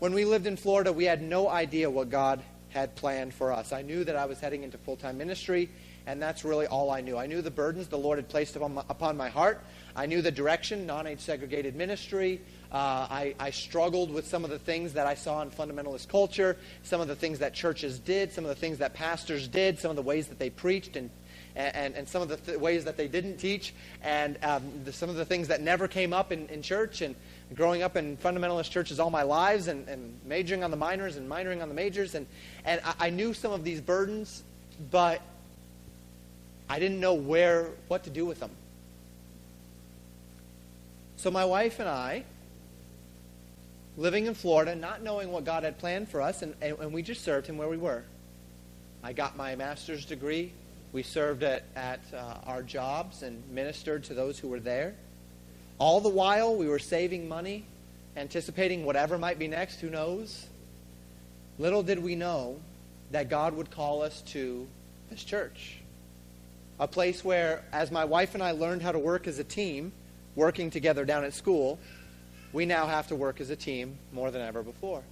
When 0.00 0.14
we 0.14 0.24
lived 0.24 0.46
in 0.46 0.56
Florida, 0.56 0.94
we 0.94 1.04
had 1.04 1.20
no 1.20 1.46
idea 1.46 1.90
what 1.90 2.08
God 2.08 2.42
had 2.70 2.96
planned 2.96 3.34
for 3.34 3.52
us. 3.52 3.70
I 3.70 3.82
knew 3.82 4.02
that 4.04 4.16
I 4.16 4.24
was 4.24 4.40
heading 4.40 4.62
into 4.62 4.78
full 4.78 4.96
time 4.96 5.18
ministry, 5.18 5.68
and 6.06 6.22
that's 6.22 6.42
really 6.42 6.66
all 6.66 6.90
I 6.90 7.02
knew. 7.02 7.18
I 7.18 7.26
knew 7.26 7.42
the 7.42 7.50
burdens 7.50 7.86
the 7.86 7.98
Lord 7.98 8.16
had 8.16 8.26
placed 8.26 8.56
upon 8.56 9.16
my, 9.18 9.28
heart. 9.28 9.62
I 9.94 10.06
knew 10.06 10.22
the 10.22 10.30
direction, 10.30 10.86
non 10.86 11.06
age 11.06 11.20
segregated 11.20 11.76
ministry. 11.76 12.40
Uh, 12.72 13.08
I, 13.10 13.34
I, 13.38 13.50
struggled 13.50 14.10
with 14.10 14.26
some 14.26 14.42
of 14.42 14.48
the 14.48 14.58
things 14.58 14.94
that 14.94 15.06
I 15.06 15.14
saw 15.14 15.42
in 15.42 15.50
fundamentalist 15.50 16.08
culture, 16.08 16.56
some 16.82 17.02
of 17.02 17.08
the 17.08 17.16
things 17.16 17.40
that 17.40 17.52
churches 17.52 17.98
did, 17.98 18.32
some 18.32 18.44
of 18.44 18.48
the 18.48 18.54
things 18.54 18.78
that 18.78 18.94
pastors 18.94 19.48
did, 19.48 19.78
some 19.78 19.90
of 19.90 19.96
the 19.96 20.02
ways 20.02 20.28
that 20.28 20.38
they 20.38 20.48
preached, 20.48 20.96
and, 20.96 21.10
and, 21.56 21.94
and 21.94 22.08
some 22.08 22.22
of 22.22 22.28
the 22.28 22.36
th- 22.36 22.58
ways 22.58 22.84
that 22.84 22.96
they 22.96 23.08
didn't 23.08 23.36
teach, 23.36 23.74
and 24.00 24.38
um, 24.44 24.62
the, 24.84 24.92
some 24.92 25.10
of 25.10 25.16
the 25.16 25.24
things 25.26 25.48
that 25.48 25.60
never 25.60 25.88
came 25.88 26.14
up 26.14 26.32
in, 26.32 26.48
in 26.48 26.62
church. 26.62 27.02
And 27.02 27.16
growing 27.54 27.82
up 27.82 27.96
in 27.96 28.16
fundamentalist 28.16 28.70
churches 28.70 29.00
all 29.00 29.10
my 29.10 29.22
lives, 29.22 29.68
and, 29.68 29.88
and 29.88 30.18
majoring 30.24 30.62
on 30.62 30.70
the 30.70 30.76
minors 30.76 31.16
and 31.16 31.28
minoring 31.28 31.62
on 31.62 31.68
the 31.68 31.74
majors, 31.74 32.14
and, 32.14 32.26
and 32.64 32.80
I, 32.84 33.06
I 33.06 33.10
knew 33.10 33.34
some 33.34 33.52
of 33.52 33.64
these 33.64 33.80
burdens, 33.80 34.42
but 34.90 35.20
I 36.68 36.78
didn't 36.78 37.00
know 37.00 37.14
where, 37.14 37.70
what 37.88 38.04
to 38.04 38.10
do 38.10 38.24
with 38.24 38.40
them. 38.40 38.50
So 41.16 41.30
my 41.30 41.44
wife 41.44 41.80
and 41.80 41.88
I 41.88 42.24
living 43.96 44.26
in 44.26 44.34
Florida, 44.34 44.74
not 44.74 45.02
knowing 45.02 45.32
what 45.32 45.44
God 45.44 45.64
had 45.64 45.78
planned 45.78 46.08
for 46.08 46.22
us, 46.22 46.42
and, 46.42 46.54
and, 46.62 46.78
and 46.78 46.92
we 46.92 47.02
just 47.02 47.22
served 47.22 47.46
Him 47.46 47.58
where 47.58 47.68
we 47.68 47.76
were. 47.76 48.04
I 49.02 49.12
got 49.12 49.36
my 49.36 49.56
master's 49.56 50.04
degree. 50.04 50.52
We 50.92 51.02
served 51.02 51.42
at, 51.42 51.64
at 51.76 52.00
uh, 52.14 52.38
our 52.46 52.62
jobs 52.62 53.22
and 53.22 53.42
ministered 53.50 54.04
to 54.04 54.14
those 54.14 54.38
who 54.38 54.48
were 54.48 54.60
there. 54.60 54.94
All 55.80 56.02
the 56.02 56.10
while, 56.10 56.54
we 56.54 56.68
were 56.68 56.78
saving 56.78 57.26
money, 57.26 57.64
anticipating 58.14 58.84
whatever 58.84 59.16
might 59.16 59.38
be 59.38 59.48
next, 59.48 59.80
who 59.80 59.88
knows? 59.88 60.46
Little 61.58 61.82
did 61.82 62.02
we 62.02 62.14
know 62.14 62.60
that 63.12 63.30
God 63.30 63.54
would 63.54 63.70
call 63.70 64.02
us 64.02 64.20
to 64.26 64.68
this 65.08 65.24
church. 65.24 65.78
A 66.78 66.86
place 66.86 67.24
where, 67.24 67.64
as 67.72 67.90
my 67.90 68.04
wife 68.04 68.34
and 68.34 68.42
I 68.42 68.50
learned 68.50 68.82
how 68.82 68.92
to 68.92 68.98
work 68.98 69.26
as 69.26 69.38
a 69.38 69.44
team, 69.44 69.92
working 70.36 70.70
together 70.70 71.06
down 71.06 71.24
at 71.24 71.32
school, 71.32 71.78
we 72.52 72.66
now 72.66 72.86
have 72.86 73.08
to 73.08 73.16
work 73.16 73.40
as 73.40 73.48
a 73.48 73.56
team 73.56 73.96
more 74.12 74.30
than 74.30 74.42
ever 74.42 74.62
before. 74.62 75.02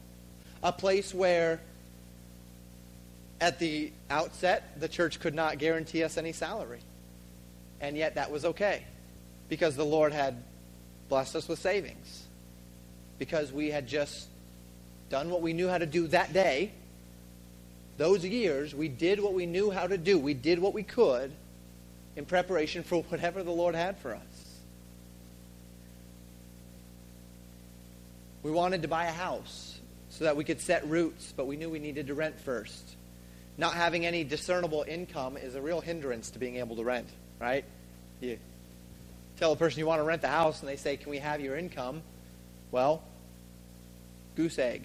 A 0.63 0.73
place 0.73 1.15
where, 1.15 1.61
at 3.41 3.59
the 3.59 3.91
outset, 4.11 4.79
the 4.79 4.89
church 4.89 5.19
could 5.19 5.35
not 5.35 5.57
guarantee 5.57 6.05
us 6.05 6.19
any 6.19 6.33
salary. 6.33 6.81
And 7.81 7.97
yet 7.97 8.17
that 8.17 8.31
was 8.31 8.45
okay 8.45 8.85
because 9.49 9.75
the 9.75 9.85
Lord 9.85 10.13
had 10.13 10.43
blessed 11.09 11.37
us 11.37 11.49
with 11.49 11.59
savings. 11.59 12.27
Because 13.19 13.53
we 13.53 13.71
had 13.71 13.87
just 13.87 14.29
done 15.11 15.31
what 15.31 15.43
we 15.43 15.53
knew 15.53 15.69
how 15.69 15.79
to 15.79 15.87
do 15.87 16.07
that 16.09 16.33
day. 16.33 16.73
Those 17.97 18.25
years, 18.25 18.75
we 18.75 18.89
did 18.89 19.21
what 19.21 19.35
we 19.35 19.47
knew 19.47 19.71
how 19.71 19.87
to 19.87 19.99
do. 19.99 20.19
We 20.19 20.35
did 20.35 20.59
what 20.61 20.73
we 20.73 20.83
could 20.83 21.33
in 22.17 22.25
preparation 22.27 22.83
for 22.83 23.03
whatever 23.05 23.43
the 23.43 23.51
Lord 23.51 23.75
had 23.75 23.99
for 23.99 24.15
us. 24.15 24.49
We 28.43 28.51
wanted 28.51 28.83
to 28.83 28.89
buy 28.89 29.07
a 29.07 29.13
house 29.13 29.79
so 30.11 30.25
that 30.25 30.37
we 30.37 30.45
could 30.45 30.61
set 30.61 30.87
roots, 30.89 31.33
but 31.37 31.47
we 31.47 31.57
knew 31.57 31.69
we 31.69 31.79
needed 31.79 32.07
to 32.07 32.15
rent 32.15 32.39
first. 32.41 32.97
Not 33.57 33.75
having 33.75 34.07
any 34.07 34.23
discernible 34.25 34.85
income 34.87 35.37
is 35.37 35.55
a 35.55 35.61
real 35.61 35.81
hindrance 35.81 36.31
to 36.31 36.39
being 36.39 36.57
able 36.57 36.77
to 36.77 36.85
rent, 36.85 37.09
right? 37.41 37.65
You 38.21 38.39
tell 39.39 39.53
a 39.53 39.57
person 39.57 39.79
you 39.79 39.87
want 39.87 40.01
to 40.01 40.05
rent 40.05 40.23
the 40.23 40.29
house 40.29 40.61
and 40.61 40.69
they 40.69 40.77
say, 40.77 40.97
Can 40.97 41.11
we 41.11 41.19
have 41.19 41.41
your 41.41 41.57
income? 41.57 42.03
Well, 42.71 43.03
goose 44.37 44.59
egg. 44.59 44.85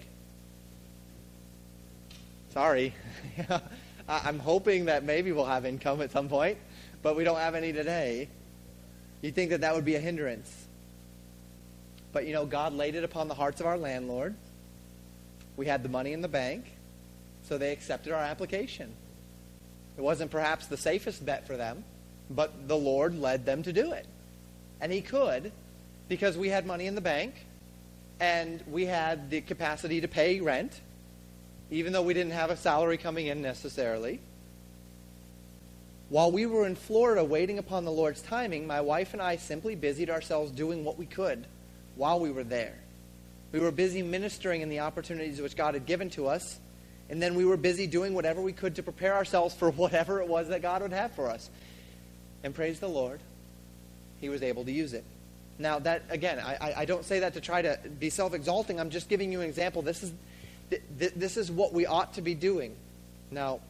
Sorry. 2.50 2.94
I'm 4.08 4.38
hoping 4.38 4.84
that 4.84 5.02
maybe 5.02 5.32
we'll 5.32 5.44
have 5.44 5.64
income 5.64 6.00
at 6.02 6.12
some 6.12 6.28
point, 6.28 6.58
but 7.02 7.16
we 7.16 7.24
don't 7.24 7.38
have 7.38 7.54
any 7.54 7.72
today. 7.72 8.28
You 9.22 9.32
think 9.32 9.50
that 9.50 9.62
that 9.62 9.74
would 9.74 9.84
be 9.84 9.94
a 9.94 10.00
hindrance? 10.00 10.66
But, 12.12 12.26
you 12.26 12.32
know, 12.32 12.46
God 12.46 12.74
laid 12.74 12.94
it 12.94 13.02
upon 13.02 13.28
the 13.28 13.34
hearts 13.34 13.60
of 13.60 13.66
our 13.66 13.78
landlord. 13.78 14.34
We 15.56 15.66
had 15.66 15.82
the 15.82 15.88
money 15.88 16.12
in 16.12 16.20
the 16.20 16.28
bank, 16.28 16.64
so 17.48 17.58
they 17.58 17.72
accepted 17.72 18.12
our 18.12 18.22
application. 18.22 18.92
It 19.96 20.02
wasn't 20.02 20.30
perhaps 20.30 20.66
the 20.66 20.76
safest 20.76 21.24
bet 21.24 21.46
for 21.46 21.56
them, 21.56 21.84
but 22.30 22.68
the 22.68 22.76
Lord 22.76 23.18
led 23.18 23.46
them 23.46 23.62
to 23.62 23.72
do 23.72 23.92
it. 23.92 24.06
And 24.84 24.92
He 24.92 25.00
could 25.00 25.50
because 26.08 26.36
we 26.36 26.50
had 26.50 26.66
money 26.66 26.86
in 26.86 26.94
the 26.94 27.00
bank 27.00 27.46
and 28.20 28.62
we 28.70 28.84
had 28.84 29.30
the 29.30 29.40
capacity 29.40 30.02
to 30.02 30.08
pay 30.08 30.40
rent, 30.40 30.78
even 31.70 31.94
though 31.94 32.02
we 32.02 32.12
didn't 32.12 32.32
have 32.32 32.50
a 32.50 32.56
salary 32.56 32.98
coming 32.98 33.26
in 33.26 33.40
necessarily. 33.40 34.20
While 36.10 36.30
we 36.30 36.44
were 36.44 36.66
in 36.66 36.76
Florida 36.76 37.24
waiting 37.24 37.58
upon 37.58 37.86
the 37.86 37.90
Lord's 37.90 38.20
timing, 38.20 38.66
my 38.66 38.82
wife 38.82 39.14
and 39.14 39.22
I 39.22 39.36
simply 39.36 39.74
busied 39.74 40.10
ourselves 40.10 40.52
doing 40.52 40.84
what 40.84 40.98
we 40.98 41.06
could 41.06 41.46
while 41.96 42.20
we 42.20 42.30
were 42.30 42.44
there. 42.44 42.74
We 43.52 43.60
were 43.60 43.70
busy 43.70 44.02
ministering 44.02 44.60
in 44.60 44.68
the 44.68 44.80
opportunities 44.80 45.40
which 45.40 45.56
God 45.56 45.72
had 45.72 45.86
given 45.86 46.10
to 46.10 46.26
us, 46.26 46.60
and 47.08 47.22
then 47.22 47.36
we 47.36 47.46
were 47.46 47.56
busy 47.56 47.86
doing 47.86 48.12
whatever 48.12 48.42
we 48.42 48.52
could 48.52 48.76
to 48.76 48.82
prepare 48.82 49.14
ourselves 49.14 49.54
for 49.54 49.70
whatever 49.70 50.20
it 50.20 50.28
was 50.28 50.48
that 50.48 50.60
God 50.60 50.82
would 50.82 50.92
have 50.92 51.12
for 51.12 51.30
us. 51.30 51.48
And 52.42 52.54
praise 52.54 52.80
the 52.80 52.88
Lord, 52.88 53.20
He 54.20 54.28
was 54.28 54.42
able 54.42 54.64
to 54.64 54.72
use 54.72 54.92
it. 54.92 55.04
Now, 55.58 55.78
that, 55.80 56.02
again, 56.08 56.40
I, 56.40 56.74
I 56.78 56.84
don't 56.84 57.04
say 57.04 57.20
that 57.20 57.34
to 57.34 57.40
try 57.40 57.62
to 57.62 57.78
be 58.00 58.10
self 58.10 58.34
exalting. 58.34 58.80
I'm 58.80 58.90
just 58.90 59.08
giving 59.08 59.30
you 59.30 59.40
an 59.40 59.48
example. 59.48 59.82
This 59.82 60.02
is, 60.02 60.12
this 60.96 61.36
is 61.36 61.50
what 61.50 61.72
we 61.72 61.86
ought 61.86 62.14
to 62.14 62.22
be 62.22 62.34
doing. 62.34 62.74
Now, 63.30 63.60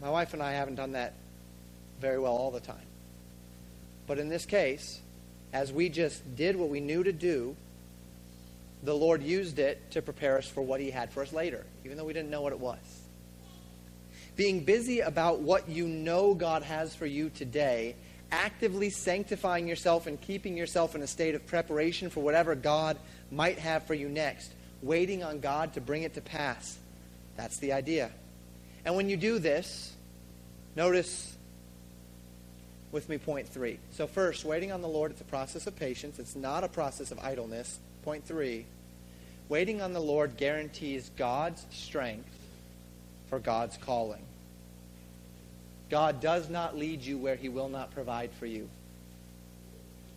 my 0.00 0.10
wife 0.10 0.32
and 0.32 0.42
I 0.42 0.52
haven't 0.52 0.76
done 0.76 0.92
that 0.92 1.14
very 2.00 2.18
well 2.18 2.32
all 2.32 2.50
the 2.50 2.60
time. 2.60 2.76
But 4.06 4.18
in 4.18 4.28
this 4.28 4.46
case, 4.46 5.00
as 5.52 5.72
we 5.72 5.88
just 5.88 6.36
did 6.36 6.56
what 6.56 6.68
we 6.68 6.80
knew 6.80 7.02
to 7.02 7.12
do, 7.12 7.54
the 8.82 8.94
Lord 8.94 9.22
used 9.22 9.58
it 9.58 9.90
to 9.92 10.02
prepare 10.02 10.38
us 10.38 10.48
for 10.48 10.60
what 10.62 10.80
He 10.80 10.90
had 10.90 11.12
for 11.12 11.22
us 11.22 11.32
later, 11.32 11.64
even 11.84 11.96
though 11.96 12.04
we 12.04 12.12
didn't 12.12 12.30
know 12.30 12.42
what 12.42 12.52
it 12.52 12.58
was. 12.58 12.78
Being 14.34 14.64
busy 14.64 15.00
about 15.00 15.40
what 15.40 15.68
you 15.68 15.86
know 15.86 16.34
God 16.34 16.62
has 16.62 16.94
for 16.94 17.06
you 17.06 17.30
today, 17.30 17.94
actively 18.32 18.90
sanctifying 18.90 19.68
yourself 19.68 20.06
and 20.06 20.20
keeping 20.20 20.56
yourself 20.56 20.94
in 20.94 21.02
a 21.02 21.06
state 21.06 21.34
of 21.34 21.46
preparation 21.46 22.10
for 22.10 22.20
whatever 22.20 22.54
God 22.54 22.96
might 23.30 23.58
have 23.58 23.86
for 23.86 23.94
you 23.94 24.08
next, 24.08 24.50
waiting 24.82 25.22
on 25.22 25.38
God 25.38 25.74
to 25.74 25.80
bring 25.80 26.02
it 26.02 26.14
to 26.14 26.20
pass. 26.20 26.78
That's 27.36 27.58
the 27.58 27.72
idea. 27.72 28.10
And 28.84 28.96
when 28.96 29.08
you 29.08 29.16
do 29.16 29.38
this, 29.38 29.94
notice 30.74 31.36
with 32.90 33.08
me 33.08 33.18
point 33.18 33.48
three. 33.48 33.78
So, 33.92 34.06
first, 34.06 34.44
waiting 34.44 34.72
on 34.72 34.82
the 34.82 34.88
Lord, 34.88 35.12
it's 35.12 35.20
a 35.20 35.24
process 35.24 35.66
of 35.66 35.76
patience. 35.76 36.18
It's 36.18 36.34
not 36.34 36.64
a 36.64 36.68
process 36.68 37.10
of 37.10 37.18
idleness. 37.20 37.78
Point 38.02 38.24
three, 38.24 38.66
waiting 39.48 39.80
on 39.80 39.92
the 39.92 40.00
Lord 40.00 40.36
guarantees 40.36 41.10
God's 41.16 41.64
strength 41.70 42.28
for 43.28 43.38
God's 43.38 43.76
calling. 43.76 44.22
God 45.92 46.22
does 46.22 46.48
not 46.48 46.74
lead 46.74 47.02
you 47.02 47.18
where 47.18 47.36
he 47.36 47.50
will 47.50 47.68
not 47.68 47.90
provide 47.90 48.30
for 48.40 48.46
you. 48.46 48.66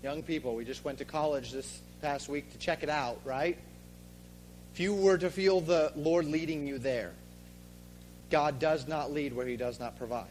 Young 0.01 0.23
people, 0.23 0.55
we 0.55 0.63
just 0.63 0.85
went 0.85 0.99
to 0.99 1.05
college 1.05 1.51
this 1.51 1.81
past 2.01 2.29
week 2.29 2.49
to 2.53 2.57
check 2.57 2.81
it 2.81 2.87
out, 2.87 3.19
right? 3.25 3.57
If 4.73 4.79
you 4.79 4.93
were 4.93 5.17
to 5.17 5.29
feel 5.29 5.59
the 5.59 5.91
Lord 5.97 6.27
leading 6.27 6.65
you 6.65 6.77
there, 6.77 7.11
God 8.31 8.57
does 8.57 8.87
not 8.87 9.11
lead 9.11 9.35
where 9.35 9.45
he 9.45 9.57
does 9.57 9.77
not 9.77 9.97
provide 9.97 10.29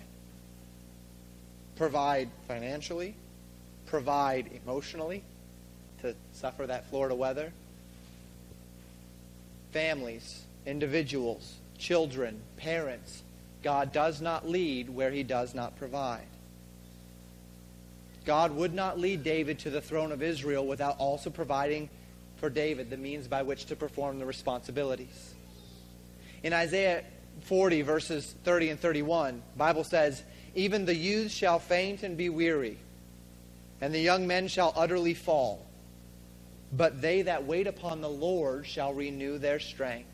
provide 1.76 2.30
financially, 2.48 3.14
provide 3.84 4.48
emotionally, 4.64 5.22
to 6.00 6.14
suffer 6.32 6.66
that 6.66 6.88
Florida 6.88 7.14
weather? 7.14 7.52
Families, 9.72 10.42
individuals, 10.64 11.56
children, 11.76 12.40
parents. 12.56 13.23
God 13.64 13.92
does 13.92 14.20
not 14.20 14.46
lead 14.46 14.90
where 14.90 15.10
he 15.10 15.22
does 15.22 15.54
not 15.54 15.76
provide. 15.76 16.26
God 18.26 18.52
would 18.52 18.74
not 18.74 18.98
lead 18.98 19.24
David 19.24 19.58
to 19.60 19.70
the 19.70 19.80
throne 19.80 20.12
of 20.12 20.22
Israel 20.22 20.66
without 20.66 20.98
also 20.98 21.30
providing 21.30 21.88
for 22.36 22.50
David 22.50 22.90
the 22.90 22.96
means 22.98 23.26
by 23.26 23.42
which 23.42 23.64
to 23.66 23.76
perform 23.76 24.18
the 24.18 24.26
responsibilities. 24.26 25.34
In 26.42 26.52
Isaiah 26.52 27.04
40, 27.42 27.82
verses 27.82 28.34
30 28.44 28.70
and 28.70 28.80
31, 28.80 29.42
Bible 29.56 29.84
says, 29.84 30.22
Even 30.54 30.84
the 30.84 30.94
youths 30.94 31.34
shall 31.34 31.58
faint 31.58 32.02
and 32.02 32.18
be 32.18 32.28
weary, 32.28 32.78
and 33.80 33.94
the 33.94 34.00
young 34.00 34.26
men 34.26 34.48
shall 34.48 34.74
utterly 34.76 35.14
fall. 35.14 35.66
But 36.70 37.00
they 37.00 37.22
that 37.22 37.46
wait 37.46 37.66
upon 37.66 38.02
the 38.02 38.10
Lord 38.10 38.66
shall 38.66 38.92
renew 38.92 39.38
their 39.38 39.60
strength. 39.60 40.13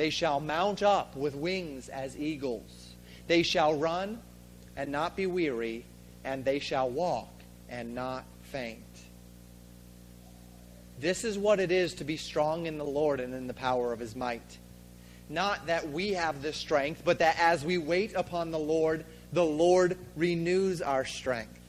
They 0.00 0.08
shall 0.08 0.40
mount 0.40 0.82
up 0.82 1.14
with 1.14 1.34
wings 1.34 1.90
as 1.90 2.16
eagles. 2.16 2.94
They 3.26 3.42
shall 3.42 3.74
run 3.74 4.18
and 4.74 4.90
not 4.90 5.14
be 5.14 5.26
weary, 5.26 5.84
and 6.24 6.42
they 6.42 6.58
shall 6.58 6.88
walk 6.88 7.28
and 7.68 7.94
not 7.94 8.24
faint. 8.44 8.80
This 10.98 11.22
is 11.22 11.36
what 11.36 11.60
it 11.60 11.70
is 11.70 11.92
to 11.96 12.04
be 12.04 12.16
strong 12.16 12.64
in 12.64 12.78
the 12.78 12.84
Lord 12.84 13.20
and 13.20 13.34
in 13.34 13.46
the 13.46 13.52
power 13.52 13.92
of 13.92 14.00
his 14.00 14.16
might. 14.16 14.56
Not 15.28 15.66
that 15.66 15.90
we 15.90 16.14
have 16.14 16.40
this 16.40 16.56
strength, 16.56 17.02
but 17.04 17.18
that 17.18 17.38
as 17.38 17.62
we 17.62 17.76
wait 17.76 18.14
upon 18.14 18.52
the 18.52 18.58
Lord, 18.58 19.04
the 19.34 19.44
Lord 19.44 19.98
renews 20.16 20.80
our 20.80 21.04
strength. 21.04 21.60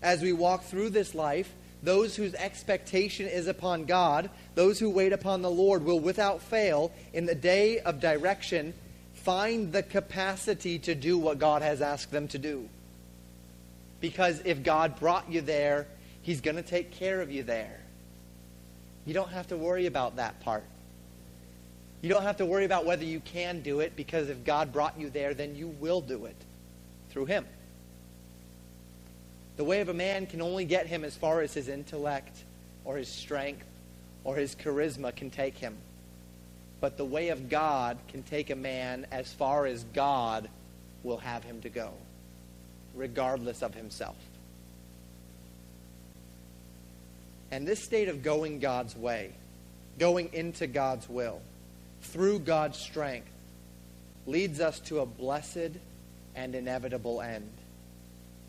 As 0.00 0.22
we 0.22 0.32
walk 0.32 0.64
through 0.64 0.88
this 0.88 1.14
life, 1.14 1.52
those 1.82 2.16
whose 2.16 2.34
expectation 2.34 3.26
is 3.26 3.46
upon 3.46 3.84
God, 3.84 4.30
those 4.54 4.78
who 4.78 4.90
wait 4.90 5.12
upon 5.12 5.42
the 5.42 5.50
Lord, 5.50 5.84
will 5.84 6.00
without 6.00 6.42
fail, 6.42 6.92
in 7.12 7.26
the 7.26 7.34
day 7.34 7.78
of 7.78 8.00
direction, 8.00 8.74
find 9.14 9.72
the 9.72 9.82
capacity 9.82 10.78
to 10.80 10.94
do 10.94 11.18
what 11.18 11.38
God 11.38 11.62
has 11.62 11.80
asked 11.80 12.10
them 12.10 12.28
to 12.28 12.38
do. 12.38 12.68
Because 14.00 14.40
if 14.44 14.62
God 14.62 14.98
brought 14.98 15.30
you 15.30 15.40
there, 15.40 15.86
He's 16.22 16.40
going 16.40 16.56
to 16.56 16.62
take 16.62 16.92
care 16.92 17.20
of 17.20 17.30
you 17.30 17.42
there. 17.42 17.80
You 19.06 19.14
don't 19.14 19.30
have 19.30 19.48
to 19.48 19.56
worry 19.56 19.86
about 19.86 20.16
that 20.16 20.40
part. 20.40 20.64
You 22.02 22.08
don't 22.08 22.22
have 22.22 22.36
to 22.36 22.46
worry 22.46 22.64
about 22.64 22.86
whether 22.86 23.04
you 23.04 23.20
can 23.20 23.60
do 23.60 23.80
it 23.80 23.96
because 23.96 24.28
if 24.28 24.44
God 24.44 24.72
brought 24.72 24.98
you 25.00 25.10
there, 25.10 25.34
then 25.34 25.56
you 25.56 25.68
will 25.80 26.00
do 26.00 26.26
it 26.26 26.36
through 27.10 27.26
Him. 27.26 27.46
The 29.58 29.64
way 29.64 29.80
of 29.80 29.88
a 29.88 29.94
man 29.94 30.26
can 30.26 30.40
only 30.40 30.64
get 30.64 30.86
him 30.86 31.04
as 31.04 31.16
far 31.16 31.40
as 31.40 31.52
his 31.52 31.66
intellect 31.68 32.44
or 32.84 32.96
his 32.96 33.08
strength 33.08 33.66
or 34.22 34.36
his 34.36 34.54
charisma 34.54 35.14
can 35.14 35.30
take 35.30 35.58
him. 35.58 35.76
But 36.80 36.96
the 36.96 37.04
way 37.04 37.30
of 37.30 37.48
God 37.48 37.98
can 38.06 38.22
take 38.22 38.50
a 38.50 38.56
man 38.56 39.08
as 39.10 39.32
far 39.32 39.66
as 39.66 39.82
God 39.82 40.48
will 41.02 41.18
have 41.18 41.42
him 41.42 41.60
to 41.62 41.68
go, 41.68 41.90
regardless 42.94 43.62
of 43.62 43.74
himself. 43.74 44.14
And 47.50 47.66
this 47.66 47.82
state 47.82 48.08
of 48.08 48.22
going 48.22 48.60
God's 48.60 48.94
way, 48.94 49.32
going 49.98 50.32
into 50.34 50.68
God's 50.68 51.08
will, 51.08 51.42
through 52.02 52.38
God's 52.38 52.78
strength, 52.78 53.26
leads 54.24 54.60
us 54.60 54.78
to 54.80 55.00
a 55.00 55.06
blessed 55.06 55.72
and 56.36 56.54
inevitable 56.54 57.20
end. 57.20 57.50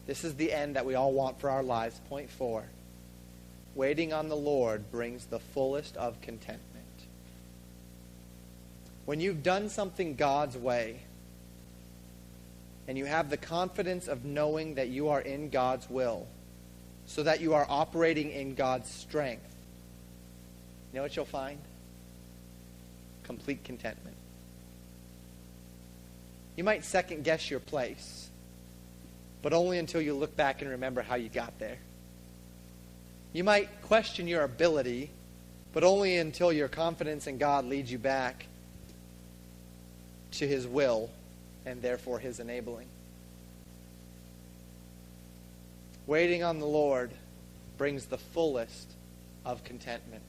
This 0.09 0.23
is 0.23 0.33
the 0.33 0.51
end 0.51 0.75
that 0.75 0.87
we 0.87 0.95
all 0.95 1.13
want 1.13 1.39
for 1.39 1.51
our 1.51 1.61
lives. 1.61 2.01
Point 2.09 2.31
four. 2.31 2.63
Waiting 3.75 4.11
on 4.11 4.27
the 4.27 4.35
Lord 4.35 4.91
brings 4.91 5.25
the 5.25 5.37
fullest 5.37 5.95
of 5.97 6.19
contentment. 6.21 6.63
When 9.05 9.21
you've 9.21 9.43
done 9.43 9.69
something 9.69 10.15
God's 10.15 10.57
way, 10.57 11.01
and 12.87 12.97
you 12.97 13.05
have 13.05 13.29
the 13.29 13.37
confidence 13.37 14.07
of 14.07 14.25
knowing 14.25 14.73
that 14.75 14.87
you 14.87 15.09
are 15.09 15.21
in 15.21 15.51
God's 15.51 15.87
will, 15.87 16.25
so 17.05 17.21
that 17.21 17.39
you 17.39 17.53
are 17.53 17.67
operating 17.69 18.31
in 18.31 18.55
God's 18.55 18.89
strength, 18.89 19.55
you 20.91 20.97
know 20.97 21.03
what 21.03 21.15
you'll 21.15 21.25
find? 21.25 21.59
Complete 23.25 23.63
contentment. 23.63 24.17
You 26.55 26.63
might 26.63 26.83
second 26.83 27.23
guess 27.23 27.51
your 27.51 27.59
place 27.59 28.28
but 29.41 29.53
only 29.53 29.77
until 29.77 30.01
you 30.01 30.13
look 30.13 30.35
back 30.35 30.61
and 30.61 30.71
remember 30.71 31.01
how 31.01 31.15
you 31.15 31.29
got 31.29 31.57
there. 31.59 31.77
You 33.31 33.43
might 33.43 33.81
question 33.83 34.27
your 34.27 34.43
ability, 34.43 35.09
but 35.73 35.83
only 35.83 36.17
until 36.17 36.51
your 36.51 36.67
confidence 36.67 37.27
in 37.27 37.37
God 37.37 37.65
leads 37.65 37.91
you 37.91 37.99
back 37.99 38.45
to 40.31 40.47
His 40.47 40.67
will 40.67 41.09
and 41.65 41.81
therefore 41.81 42.19
His 42.19 42.39
enabling. 42.39 42.87
Waiting 46.07 46.43
on 46.43 46.59
the 46.59 46.65
Lord 46.65 47.11
brings 47.77 48.05
the 48.05 48.17
fullest 48.17 48.91
of 49.45 49.63
contentment. 49.63 50.23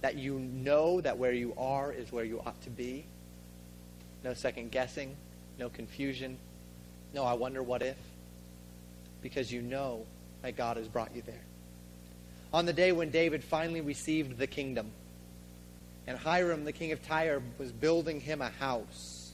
That 0.00 0.16
you 0.16 0.38
know 0.38 1.00
that 1.02 1.18
where 1.18 1.32
you 1.32 1.54
are 1.58 1.92
is 1.92 2.10
where 2.10 2.24
you 2.24 2.40
ought 2.40 2.60
to 2.64 2.70
be. 2.70 3.04
No 4.22 4.32
second 4.32 4.70
guessing, 4.70 5.14
no 5.58 5.68
confusion, 5.68 6.38
no, 7.14 7.24
I 7.24 7.34
wonder 7.34 7.62
what 7.62 7.82
if. 7.82 7.96
Because 9.22 9.50
you 9.50 9.62
know 9.62 10.04
that 10.42 10.56
God 10.56 10.76
has 10.76 10.88
brought 10.88 11.14
you 11.14 11.22
there. 11.22 11.40
On 12.52 12.66
the 12.66 12.72
day 12.72 12.92
when 12.92 13.10
David 13.10 13.42
finally 13.42 13.80
received 13.80 14.36
the 14.36 14.46
kingdom, 14.46 14.90
and 16.06 16.18
Hiram, 16.18 16.64
the 16.64 16.72
king 16.72 16.92
of 16.92 17.02
Tyre, 17.06 17.40
was 17.58 17.72
building 17.72 18.20
him 18.20 18.42
a 18.42 18.50
house, 18.50 19.32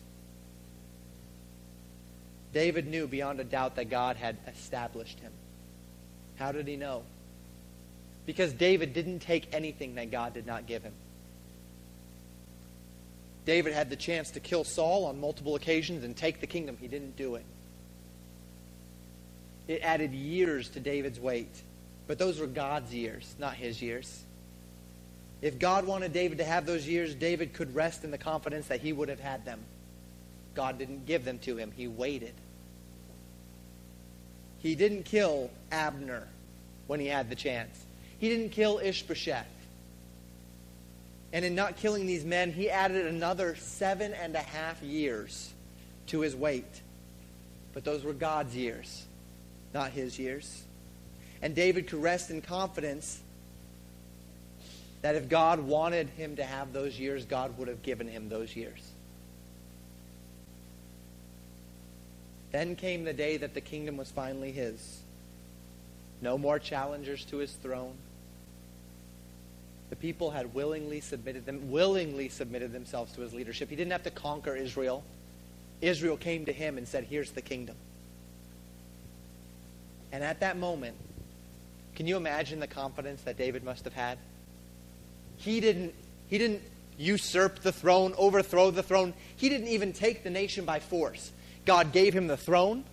David 2.53 2.87
knew 2.87 3.07
beyond 3.07 3.41
a 3.41 3.45
doubt 3.45 3.77
that 3.77 3.91
God 3.91 4.17
had 4.17 4.37
established 4.47 5.19
him. 5.21 5.33
How 6.37 6.53
did 6.53 6.69
he 6.69 6.77
know? 6.77 7.03
Because 8.27 8.53
David 8.53 8.93
didn't 8.93 9.21
take 9.21 9.49
anything 9.53 9.95
that 9.97 10.11
God 10.11 10.35
did 10.35 10.47
not 10.47 10.67
give 10.67 10.83
him. 10.83 10.93
David 13.47 13.73
had 13.73 13.91
the 13.91 13.97
chance 13.97 14.31
to 14.33 14.41
kill 14.41 14.65
Saul 14.65 15.07
on 15.07 15.21
multiple 15.21 15.55
occasions 15.55 16.05
and 16.05 16.17
take 16.17 16.41
the 16.41 16.47
kingdom. 16.47 16.77
He 16.81 16.89
didn't 16.89 17.17
do 17.17 17.37
it. 17.37 17.45
It 19.69 19.83
added 19.83 20.13
years 20.13 20.69
to 20.71 20.81
David's 20.81 21.21
wait. 21.21 21.51
But 22.07 22.19
those 22.19 22.41
were 22.41 22.49
God's 22.49 22.93
years, 22.93 23.35
not 23.39 23.55
his 23.55 23.81
years. 23.81 24.25
If 25.43 25.59
God 25.59 25.87
wanted 25.87 26.13
David 26.13 26.39
to 26.39 26.45
have 26.45 26.67
those 26.67 26.87
years, 26.87 27.15
David 27.15 27.53
could 27.53 27.75
rest 27.75 28.05
in 28.05 28.11
the 28.11 28.19
confidence 28.19 28.67
that 28.67 28.81
he 28.81 28.93
would 28.93 29.09
have 29.09 29.21
had 29.21 29.45
them. 29.45 29.61
God 30.55 30.77
didn't 30.79 31.07
give 31.07 31.25
them 31.25 31.39
to 31.41 31.57
him, 31.57 31.73
he 31.77 31.87
waited. 31.87 32.35
He 34.59 34.75
didn't 34.75 35.05
kill 35.05 35.51
Abner 35.71 36.27
when 36.87 37.01
he 37.01 37.07
had 37.07 37.31
the 37.31 37.37
chance. 37.37 37.85
He 38.19 38.29
didn't 38.29 38.51
kill 38.51 38.79
Ishbosheth. 38.79 39.47
And 41.33 41.45
in 41.45 41.55
not 41.55 41.77
killing 41.77 42.07
these 42.07 42.25
men, 42.25 42.53
he 42.53 42.69
added 42.69 43.07
another 43.07 43.55
seven 43.55 44.13
and 44.15 44.35
a 44.35 44.41
half 44.41 44.83
years 44.83 45.55
to 46.09 46.21
his 46.21 46.35
wait. 46.35 46.83
But 47.73 47.85
those 47.85 48.03
were 48.03 48.13
God's 48.13 48.57
years 48.57 49.07
not 49.73 49.93
his 49.93 50.19
years. 50.19 50.65
And 51.43 51.55
David 51.55 51.89
could 51.89 52.03
rest 52.03 52.31
in 52.31 52.43
confidence 52.43 53.21
that 55.03 55.15
if 55.15 55.29
God 55.29 55.61
wanted 55.61 56.09
him 56.11 56.37
to 56.37 56.45
have 56.45 56.73
those 56.73 56.99
years, 56.99 57.25
God 57.25 57.57
would 57.59 57.69
have 57.69 57.83
given 57.83 58.07
him 58.09 58.29
those 58.29 58.55
years. 58.55 58.81
Then 62.53 62.77
came 62.77 63.05
the 63.05 63.13
day 63.13 63.37
that 63.37 63.55
the 63.55 63.61
kingdom 63.61 63.97
was 63.97 64.11
finally 64.11 64.53
his. 64.53 65.01
No 66.21 66.37
more 66.37 66.59
challengers 66.59 67.25
to 67.27 67.39
his 67.39 67.53
throne. 67.53 67.95
The 69.89 69.97
people 69.97 70.31
had 70.31 70.53
willingly 70.53 71.01
submitted 71.01 71.47
them 71.47 71.71
willingly 71.71 72.29
submitted 72.29 72.73
themselves 72.73 73.13
to 73.15 73.23
his 73.23 73.33
leadership. 73.33 73.71
He 73.71 73.77
didn't 73.77 73.93
have 73.93 74.03
to 74.05 74.11
conquer 74.11 74.55
Israel. 74.55 75.03
Israel 75.81 76.17
came 76.17 76.45
to 76.45 76.53
him 76.53 76.77
and 76.77 76.87
said, 76.87 77.05
"Here's 77.05 77.31
the 77.31 77.43
kingdom." 77.43 77.77
And 80.13 80.25
at 80.25 80.41
that 80.41 80.57
moment, 80.57 80.97
can 81.95 82.07
you 82.07 82.17
imagine 82.17 82.61
the 82.61 82.67
confidence 82.67 83.23
that 83.23 83.37
David 83.37 83.63
must 83.63 83.85
have 83.85 83.95
had? 83.95 84.19
He 85.37 85.61
didn't, 85.61 85.95
he 86.29 86.39
didn't 86.39 86.63
usurp 86.99 87.61
the 87.61 87.73
throne, 87.73 88.15
overthrow 88.19 88.71
the 88.71 88.83
throne. 88.83 89.15
He 89.37 89.49
didn't 89.49 89.69
even 89.69 89.93
take 89.93 90.23
the 90.23 90.31
nation 90.31 90.65
by 90.65 90.81
force. 90.81 91.33
God 91.65 91.93
gave 91.93 92.15
him 92.15 92.27
the 92.27 92.37
throne. 92.37 92.85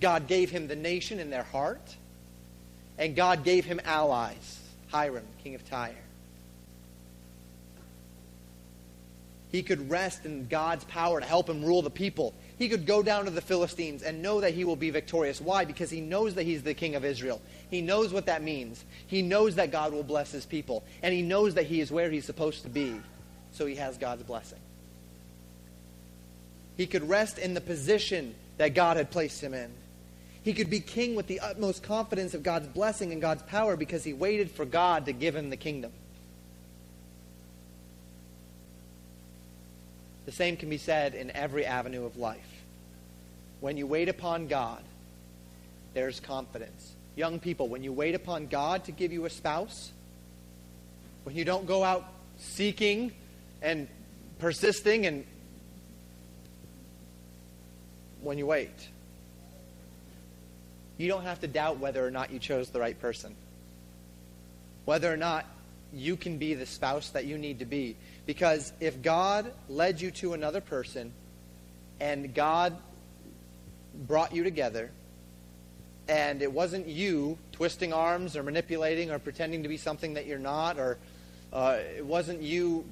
God 0.00 0.26
gave 0.26 0.50
him 0.50 0.68
the 0.68 0.76
nation 0.76 1.18
in 1.18 1.30
their 1.30 1.42
heart. 1.42 1.96
And 2.98 3.16
God 3.16 3.44
gave 3.44 3.64
him 3.64 3.80
allies. 3.84 4.60
Hiram, 4.88 5.24
king 5.42 5.54
of 5.54 5.68
Tyre. 5.68 5.94
He 9.50 9.62
could 9.62 9.90
rest 9.90 10.24
in 10.24 10.46
God's 10.46 10.84
power 10.84 11.20
to 11.20 11.26
help 11.26 11.48
him 11.48 11.64
rule 11.64 11.82
the 11.82 11.90
people. 11.90 12.34
He 12.60 12.68
could 12.68 12.84
go 12.84 13.02
down 13.02 13.24
to 13.24 13.30
the 13.30 13.40
Philistines 13.40 14.02
and 14.02 14.20
know 14.20 14.42
that 14.42 14.52
he 14.52 14.64
will 14.64 14.76
be 14.76 14.90
victorious. 14.90 15.40
Why? 15.40 15.64
Because 15.64 15.88
he 15.88 16.02
knows 16.02 16.34
that 16.34 16.42
he's 16.42 16.62
the 16.62 16.74
king 16.74 16.94
of 16.94 17.06
Israel. 17.06 17.40
He 17.70 17.80
knows 17.80 18.12
what 18.12 18.26
that 18.26 18.42
means. 18.42 18.84
He 19.06 19.22
knows 19.22 19.54
that 19.54 19.72
God 19.72 19.94
will 19.94 20.02
bless 20.02 20.30
his 20.30 20.44
people. 20.44 20.84
And 21.02 21.14
he 21.14 21.22
knows 21.22 21.54
that 21.54 21.64
he 21.64 21.80
is 21.80 21.90
where 21.90 22.10
he's 22.10 22.26
supposed 22.26 22.64
to 22.64 22.68
be. 22.68 23.00
So 23.52 23.64
he 23.64 23.76
has 23.76 23.96
God's 23.96 24.24
blessing. 24.24 24.58
He 26.76 26.86
could 26.86 27.08
rest 27.08 27.38
in 27.38 27.54
the 27.54 27.62
position 27.62 28.34
that 28.58 28.74
God 28.74 28.98
had 28.98 29.10
placed 29.10 29.42
him 29.42 29.54
in. 29.54 29.70
He 30.42 30.52
could 30.52 30.68
be 30.68 30.80
king 30.80 31.14
with 31.14 31.28
the 31.28 31.40
utmost 31.40 31.82
confidence 31.82 32.34
of 32.34 32.42
God's 32.42 32.68
blessing 32.68 33.10
and 33.10 33.22
God's 33.22 33.42
power 33.44 33.74
because 33.74 34.04
he 34.04 34.12
waited 34.12 34.50
for 34.50 34.66
God 34.66 35.06
to 35.06 35.14
give 35.14 35.34
him 35.34 35.48
the 35.48 35.56
kingdom. 35.56 35.92
The 40.26 40.32
same 40.32 40.58
can 40.58 40.68
be 40.68 40.76
said 40.76 41.14
in 41.14 41.30
every 41.30 41.64
avenue 41.64 42.04
of 42.04 42.18
life. 42.18 42.49
When 43.60 43.76
you 43.76 43.86
wait 43.86 44.08
upon 44.08 44.46
God, 44.46 44.82
there's 45.94 46.20
confidence. 46.20 46.94
Young 47.16 47.38
people, 47.38 47.68
when 47.68 47.82
you 47.82 47.92
wait 47.92 48.14
upon 48.14 48.46
God 48.46 48.84
to 48.84 48.92
give 48.92 49.12
you 49.12 49.26
a 49.26 49.30
spouse, 49.30 49.92
when 51.24 51.36
you 51.36 51.44
don't 51.44 51.66
go 51.66 51.84
out 51.84 52.04
seeking 52.38 53.12
and 53.60 53.86
persisting 54.38 55.06
and 55.06 55.26
when 58.22 58.38
you 58.38 58.46
wait, 58.46 58.88
you 60.96 61.08
don't 61.08 61.24
have 61.24 61.40
to 61.40 61.46
doubt 61.46 61.78
whether 61.78 62.06
or 62.06 62.10
not 62.10 62.30
you 62.30 62.38
chose 62.38 62.70
the 62.70 62.80
right 62.80 62.98
person. 63.00 63.34
Whether 64.84 65.12
or 65.12 65.16
not 65.16 65.46
you 65.92 66.16
can 66.16 66.38
be 66.38 66.54
the 66.54 66.66
spouse 66.66 67.10
that 67.10 67.24
you 67.24 67.38
need 67.38 67.58
to 67.58 67.64
be. 67.64 67.96
Because 68.26 68.72
if 68.80 69.02
God 69.02 69.52
led 69.68 70.00
you 70.00 70.10
to 70.12 70.34
another 70.34 70.60
person 70.60 71.12
and 72.00 72.34
God 72.34 72.76
brought 73.94 74.34
you 74.34 74.44
together, 74.44 74.90
and 76.08 76.42
it 76.42 76.52
wasn't 76.52 76.86
you 76.86 77.38
twisting 77.52 77.92
arms 77.92 78.36
or 78.36 78.42
manipulating 78.42 79.10
or 79.10 79.18
pretending 79.18 79.62
to 79.62 79.68
be 79.68 79.76
something 79.76 80.14
that 80.14 80.26
you're 80.26 80.38
not, 80.38 80.78
or 80.78 80.98
uh, 81.52 81.78
it 81.96 82.04
wasn't 82.04 82.40
you 82.42 82.84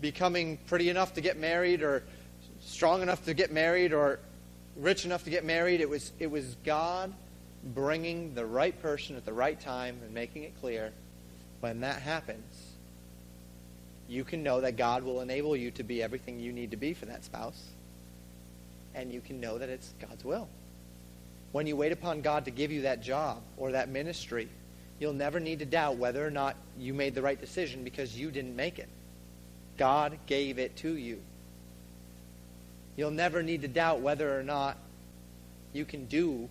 becoming 0.00 0.58
pretty 0.66 0.90
enough 0.90 1.14
to 1.14 1.20
get 1.20 1.38
married 1.38 1.82
or 1.82 2.02
strong 2.60 3.02
enough 3.02 3.24
to 3.24 3.34
get 3.34 3.52
married 3.52 3.92
or 3.92 4.18
rich 4.76 5.04
enough 5.04 5.24
to 5.24 5.30
get 5.30 5.44
married, 5.44 5.80
it 5.80 5.88
was, 5.88 6.12
it 6.18 6.30
was 6.30 6.56
God 6.64 7.12
bringing 7.74 8.34
the 8.34 8.44
right 8.44 8.80
person 8.82 9.16
at 9.16 9.24
the 9.24 9.32
right 9.32 9.58
time 9.60 9.98
and 10.04 10.12
making 10.12 10.44
it 10.44 10.52
clear 10.60 10.92
when 11.60 11.80
that 11.80 12.02
happens 12.02 12.66
you 14.08 14.24
can 14.24 14.42
know 14.42 14.60
that 14.60 14.76
God 14.76 15.02
will 15.02 15.20
enable 15.20 15.56
you 15.56 15.70
to 15.72 15.82
be 15.82 16.02
everything 16.02 16.38
you 16.38 16.52
need 16.52 16.70
to 16.70 16.76
be 16.76 16.94
for 16.94 17.06
that 17.06 17.24
spouse. 17.24 17.60
And 18.96 19.12
you 19.12 19.20
can 19.20 19.40
know 19.40 19.58
that 19.58 19.68
it's 19.68 19.94
God's 20.00 20.24
will. 20.24 20.48
When 21.52 21.68
you 21.68 21.76
wait 21.76 21.92
upon 21.92 22.22
God 22.22 22.46
to 22.46 22.50
give 22.50 22.72
you 22.72 22.82
that 22.82 23.02
job 23.02 23.40
or 23.56 23.72
that 23.72 23.88
ministry, 23.88 24.48
you'll 24.98 25.12
never 25.12 25.38
need 25.38 25.60
to 25.60 25.66
doubt 25.66 25.96
whether 25.96 26.26
or 26.26 26.30
not 26.30 26.56
you 26.78 26.92
made 26.92 27.14
the 27.14 27.22
right 27.22 27.40
decision 27.40 27.84
because 27.84 28.18
you 28.18 28.30
didn't 28.30 28.56
make 28.56 28.78
it. 28.78 28.88
God 29.76 30.18
gave 30.26 30.58
it 30.58 30.76
to 30.78 30.96
you. 30.96 31.20
You'll 32.96 33.10
never 33.10 33.42
need 33.42 33.62
to 33.62 33.68
doubt 33.68 34.00
whether 34.00 34.38
or 34.38 34.42
not 34.42 34.78
you 35.72 35.84
can 35.84 36.06
do 36.06 36.48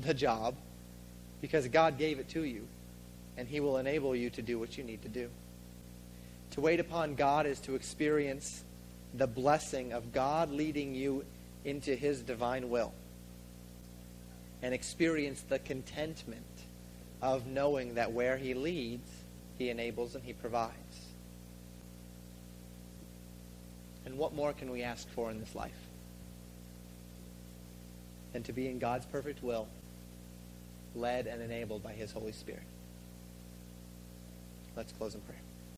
the 0.00 0.14
job 0.14 0.54
because 1.40 1.66
God 1.68 1.98
gave 1.98 2.20
it 2.20 2.28
to 2.30 2.44
you 2.44 2.66
and 3.36 3.48
he 3.48 3.60
will 3.60 3.78
enable 3.78 4.14
you 4.14 4.30
to 4.30 4.42
do 4.42 4.58
what 4.58 4.78
you 4.78 4.84
need 4.84 5.02
to 5.02 5.08
do. 5.08 5.28
To 6.52 6.60
wait 6.60 6.80
upon 6.80 7.16
God 7.16 7.46
is 7.46 7.58
to 7.60 7.74
experience 7.74 8.62
the 9.14 9.26
blessing 9.26 9.92
of 9.92 10.12
God 10.12 10.50
leading 10.50 10.94
you 10.94 11.24
into 11.66 11.96
his 11.96 12.22
divine 12.22 12.70
will 12.70 12.94
and 14.62 14.72
experience 14.72 15.42
the 15.42 15.58
contentment 15.58 16.46
of 17.20 17.46
knowing 17.46 17.94
that 17.94 18.12
where 18.12 18.36
he 18.36 18.54
leads, 18.54 19.10
he 19.58 19.68
enables 19.68 20.14
and 20.14 20.24
he 20.24 20.32
provides. 20.32 20.72
And 24.04 24.16
what 24.16 24.32
more 24.32 24.52
can 24.52 24.70
we 24.70 24.82
ask 24.84 25.08
for 25.10 25.28
in 25.30 25.40
this 25.40 25.56
life 25.56 25.72
than 28.32 28.44
to 28.44 28.52
be 28.52 28.68
in 28.68 28.78
God's 28.78 29.04
perfect 29.06 29.42
will, 29.42 29.66
led 30.94 31.26
and 31.26 31.42
enabled 31.42 31.82
by 31.82 31.92
his 31.92 32.12
Holy 32.12 32.32
Spirit? 32.32 32.62
Let's 34.76 34.92
close 34.92 35.16
in 35.16 35.20
prayer. 35.22 35.45